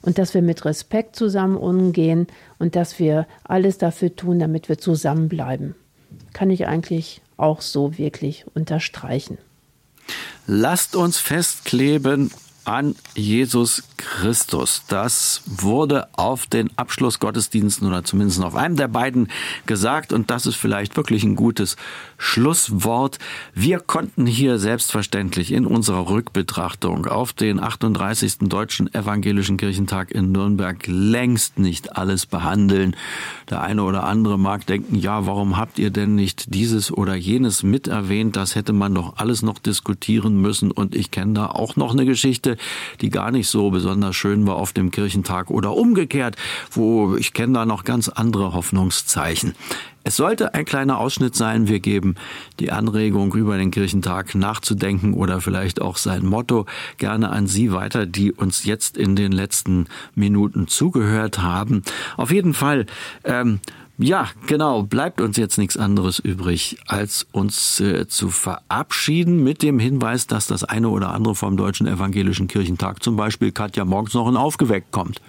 und 0.00 0.16
dass 0.16 0.32
wir 0.32 0.42
mit 0.42 0.64
Respekt 0.64 1.16
zusammen 1.16 1.56
umgehen 1.56 2.28
und 2.60 2.76
dass 2.76 3.00
wir 3.00 3.26
alles 3.42 3.78
dafür 3.78 4.14
tun, 4.14 4.38
damit 4.38 4.68
wir 4.68 4.78
zusammenbleiben. 4.78 5.74
Kann 6.32 6.50
ich 6.50 6.68
eigentlich 6.68 7.20
auch 7.36 7.62
so 7.62 7.98
wirklich 7.98 8.44
unterstreichen. 8.54 9.38
Lasst 10.46 10.94
uns 10.94 11.18
festkleben 11.18 12.30
an 12.64 12.94
Jesus 13.14 13.82
Christus. 13.96 14.84
Das 14.88 15.42
wurde 15.46 16.08
auf 16.12 16.46
den 16.46 16.70
Abschlussgottesdiensten 16.76 17.86
oder 17.86 18.04
zumindest 18.04 18.42
auf 18.42 18.54
einem 18.54 18.76
der 18.76 18.88
beiden 18.88 19.28
gesagt 19.66 20.12
und 20.12 20.30
das 20.30 20.46
ist 20.46 20.56
vielleicht 20.56 20.96
wirklich 20.96 21.24
ein 21.24 21.36
gutes 21.36 21.76
Schlusswort. 22.18 23.18
Wir 23.54 23.80
konnten 23.80 24.26
hier 24.26 24.58
selbstverständlich 24.58 25.52
in 25.52 25.66
unserer 25.66 26.08
Rückbetrachtung 26.08 27.06
auf 27.06 27.32
den 27.32 27.60
38. 27.60 28.38
Deutschen 28.48 28.92
Evangelischen 28.94 29.56
Kirchentag 29.56 30.10
in 30.10 30.32
Nürnberg 30.32 30.82
längst 30.86 31.58
nicht 31.58 31.96
alles 31.96 32.26
behandeln. 32.26 32.96
Der 33.50 33.62
eine 33.62 33.82
oder 33.82 34.04
andere 34.04 34.38
mag 34.38 34.66
denken, 34.66 34.96
ja, 34.96 35.26
warum 35.26 35.56
habt 35.56 35.78
ihr 35.78 35.90
denn 35.90 36.14
nicht 36.14 36.54
dieses 36.54 36.92
oder 36.92 37.14
jenes 37.14 37.62
mit 37.62 37.88
erwähnt? 37.88 38.36
Das 38.36 38.54
hätte 38.54 38.72
man 38.72 38.94
doch 38.94 39.16
alles 39.16 39.42
noch 39.42 39.58
diskutieren 39.58 40.40
müssen 40.40 40.70
und 40.70 40.94
ich 40.94 41.10
kenne 41.10 41.34
da 41.34 41.46
auch 41.46 41.76
noch 41.76 41.92
eine 41.92 42.06
Geschichte, 42.06 42.49
die 43.00 43.10
gar 43.10 43.30
nicht 43.30 43.48
so 43.48 43.70
besonders 43.70 44.16
schön 44.16 44.46
war 44.46 44.56
auf 44.56 44.72
dem 44.72 44.90
Kirchentag 44.90 45.50
oder 45.50 45.74
umgekehrt, 45.74 46.36
wo 46.70 47.16
ich 47.16 47.32
kenne 47.32 47.54
da 47.54 47.66
noch 47.66 47.84
ganz 47.84 48.08
andere 48.08 48.52
Hoffnungszeichen. 48.52 49.54
Es 50.02 50.16
sollte 50.16 50.54
ein 50.54 50.64
kleiner 50.64 50.98
Ausschnitt 50.98 51.34
sein. 51.34 51.68
Wir 51.68 51.78
geben 51.78 52.14
die 52.58 52.72
Anregung, 52.72 53.34
über 53.34 53.58
den 53.58 53.70
Kirchentag 53.70 54.34
nachzudenken 54.34 55.12
oder 55.12 55.40
vielleicht 55.42 55.82
auch 55.82 55.98
sein 55.98 56.24
Motto 56.24 56.64
gerne 56.96 57.30
an 57.30 57.46
Sie 57.46 57.72
weiter, 57.72 58.06
die 58.06 58.32
uns 58.32 58.64
jetzt 58.64 58.96
in 58.96 59.14
den 59.14 59.30
letzten 59.30 59.86
Minuten 60.14 60.68
zugehört 60.68 61.40
haben. 61.40 61.82
Auf 62.16 62.30
jeden 62.30 62.54
Fall 62.54 62.86
ähm, 63.24 63.60
ja, 64.02 64.28
genau. 64.46 64.82
Bleibt 64.82 65.20
uns 65.20 65.36
jetzt 65.36 65.58
nichts 65.58 65.76
anderes 65.76 66.18
übrig, 66.18 66.78
als 66.86 67.26
uns 67.32 67.80
äh, 67.80 68.08
zu 68.08 68.30
verabschieden 68.30 69.44
mit 69.44 69.62
dem 69.62 69.78
Hinweis, 69.78 70.26
dass 70.26 70.46
das 70.46 70.64
eine 70.64 70.88
oder 70.88 71.12
andere 71.12 71.34
vom 71.34 71.58
Deutschen 71.58 71.86
Evangelischen 71.86 72.48
Kirchentag 72.48 73.02
zum 73.02 73.16
Beispiel 73.16 73.52
Katja 73.52 73.84
morgens 73.84 74.14
noch 74.14 74.26
in 74.26 74.38
Aufgeweckt 74.38 74.90
kommt. 74.90 75.20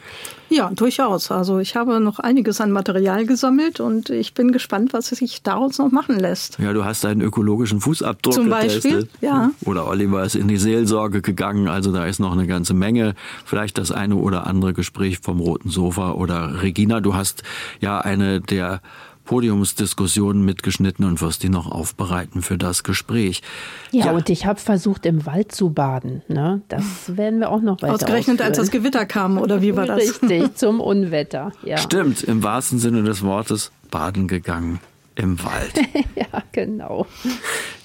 Ja, 0.51 0.69
durchaus. 0.75 1.31
Also 1.31 1.59
ich 1.59 1.77
habe 1.77 2.01
noch 2.01 2.19
einiges 2.19 2.59
an 2.59 2.71
Material 2.71 3.25
gesammelt 3.25 3.79
und 3.79 4.09
ich 4.09 4.33
bin 4.33 4.51
gespannt, 4.51 4.91
was 4.91 5.07
sich 5.07 5.41
daraus 5.43 5.77
noch 5.77 5.91
machen 5.91 6.19
lässt. 6.19 6.59
Ja, 6.59 6.73
du 6.73 6.83
hast 6.83 7.05
deinen 7.05 7.21
ökologischen 7.21 7.79
Fußabdruck 7.79 8.33
Zum 8.33 8.49
Beispiel, 8.49 8.91
getestet. 8.91 9.21
ja. 9.21 9.51
Oder 9.63 9.87
Oliver 9.87 10.25
ist 10.25 10.35
in 10.35 10.49
die 10.49 10.57
Seelsorge 10.57 11.21
gegangen, 11.21 11.69
also 11.69 11.93
da 11.93 12.05
ist 12.05 12.19
noch 12.19 12.33
eine 12.33 12.47
ganze 12.47 12.73
Menge. 12.73 13.15
Vielleicht 13.45 13.77
das 13.77 13.93
eine 13.93 14.17
oder 14.17 14.45
andere 14.45 14.73
Gespräch 14.73 15.19
vom 15.19 15.39
roten 15.39 15.69
Sofa 15.69 16.11
oder 16.11 16.61
Regina, 16.61 16.99
du 16.99 17.15
hast 17.15 17.43
ja 17.79 17.99
eine 17.99 18.41
der 18.41 18.81
Podiumsdiskussionen 19.31 20.43
mitgeschnitten 20.43 21.05
und 21.05 21.21
wirst 21.21 21.41
die 21.41 21.47
noch 21.47 21.71
aufbereiten 21.71 22.41
für 22.41 22.57
das 22.57 22.83
Gespräch. 22.83 23.41
Ja, 23.91 24.07
ja. 24.07 24.11
und 24.11 24.29
ich 24.29 24.45
habe 24.45 24.59
versucht, 24.59 25.05
im 25.05 25.25
Wald 25.25 25.53
zu 25.53 25.69
baden. 25.69 26.21
Ne? 26.27 26.61
Das 26.67 27.15
werden 27.15 27.39
wir 27.39 27.49
auch 27.49 27.61
noch 27.61 27.81
weiter 27.81 27.93
Ausgerechnet, 27.93 28.41
ausführen. 28.41 28.47
als 28.49 28.57
das 28.57 28.71
Gewitter 28.71 29.05
kam, 29.05 29.37
oder 29.37 29.61
wie 29.61 29.77
war 29.77 29.85
das? 29.85 29.99
Richtig, 30.21 30.57
zum 30.57 30.81
Unwetter. 30.81 31.53
Ja. 31.63 31.77
Stimmt, 31.77 32.23
im 32.23 32.43
wahrsten 32.43 32.77
Sinne 32.77 33.03
des 33.03 33.23
Wortes 33.23 33.71
baden 33.89 34.27
gegangen 34.27 34.81
im 35.21 35.41
Wald. 35.43 35.79
ja, 36.15 36.43
genau. 36.51 37.05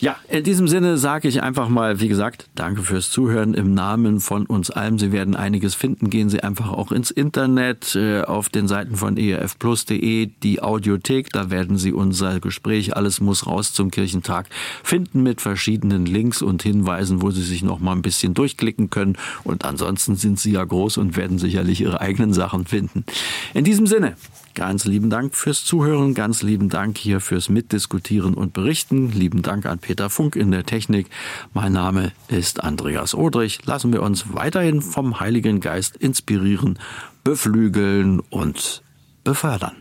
Ja, 0.01 0.17
in 0.29 0.43
diesem 0.43 0.69
Sinne 0.69 0.97
sage 0.97 1.29
ich 1.29 1.43
einfach 1.43 1.69
mal, 1.69 2.01
wie 2.01 2.09
gesagt, 2.09 2.49
danke 2.55 2.83
fürs 2.83 3.11
Zuhören 3.11 3.53
im 3.53 3.75
Namen 3.75 4.21
von 4.21 4.47
uns 4.47 4.71
allen. 4.71 4.99
Sie 4.99 5.13
werden 5.13 5.37
einiges 5.37 5.75
finden. 5.75 6.09
Gehen 6.09 6.31
Sie 6.31 6.43
einfach 6.43 6.71
auch 6.71 6.93
ins 6.93 7.11
Internet 7.11 7.95
äh, 7.95 8.23
auf 8.23 8.49
den 8.49 8.69
Seiten 8.69 8.97
von 8.97 9.19
erfplus.de, 9.19 10.31
die 10.43 10.63
Audiothek. 10.63 11.31
Da 11.31 11.51
werden 11.51 11.77
Sie 11.77 11.93
unser 11.93 12.41
Gespräch 12.41 12.97
Alles 12.97 13.21
muss 13.21 13.47
raus 13.47 13.73
zum 13.73 13.91
Kirchentag 13.91 14.47
finden 14.83 15.23
mit 15.23 15.41
verschiedenen 15.41 16.07
Links 16.07 16.41
und 16.41 16.63
Hinweisen, 16.63 17.21
wo 17.21 17.31
Sie 17.31 17.43
sich 17.43 17.63
noch 17.63 17.81
mal 17.81 17.93
ein 17.93 18.03
bisschen 18.03 18.33
durchklicken 18.33 18.89
können. 18.89 19.19
Und 19.45 19.65
ansonsten 19.67 20.17
sind 20.17 20.41
Sie 20.41 20.53
ja 20.53 20.65
groß 20.65 20.97
und 20.97 21.17
werden 21.17 21.39
sicherlich 21.39 21.83
Ihre 21.83 22.01
eigenen 22.01 22.33
Sachen 22.33 22.65
finden. 22.65 23.05
In 23.53 23.65
diesem 23.65 23.87
Sinne, 23.87 24.17
Ganz 24.57 24.87
lieben 24.87 25.11
Dank 25.11 25.37
fürs 25.37 25.67
Zuhören, 25.67 26.15
ganz 26.15 26.43
lieben 26.43 26.71
Dank 26.71 26.97
hier 26.97 27.21
fürs 27.21 27.51
Mitdiskutieren 27.51 28.33
und 28.33 28.55
Berichten. 28.55 29.13
Lieben 29.13 29.43
Dank 29.43 29.67
an 29.67 29.79
Peter 29.79 30.09
Funk 30.09 30.35
in 30.35 30.51
der 30.51 30.65
Technik. 30.65 31.09
Mein 31.53 31.73
Name 31.73 32.13
ist 32.29 32.65
Andreas 32.65 33.15
Odrich. 33.15 33.67
Lassen 33.67 33.93
wir 33.93 34.03
uns 34.03 34.33
weiterhin 34.33 34.81
vom 34.81 35.21
Heiligen 35.21 35.61
Geist 35.61 35.97
inspirieren, 35.97 36.79
beflügeln 37.23 38.21
und 38.31 38.83
befördern. 39.25 39.77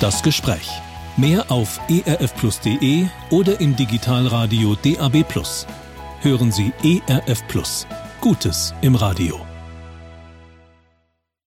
Das 0.00 0.22
Gespräch. 0.22 0.70
Mehr 1.16 1.50
auf 1.50 1.80
erfplus.de 1.88 3.06
oder 3.30 3.60
im 3.60 3.74
Digitalradio 3.74 4.76
DAB+. 4.76 5.24
Hören 6.20 6.52
Sie 6.52 6.72
ERF. 6.84 7.42
Gutes 8.20 8.72
im 8.82 8.94
Radio. 8.94 9.51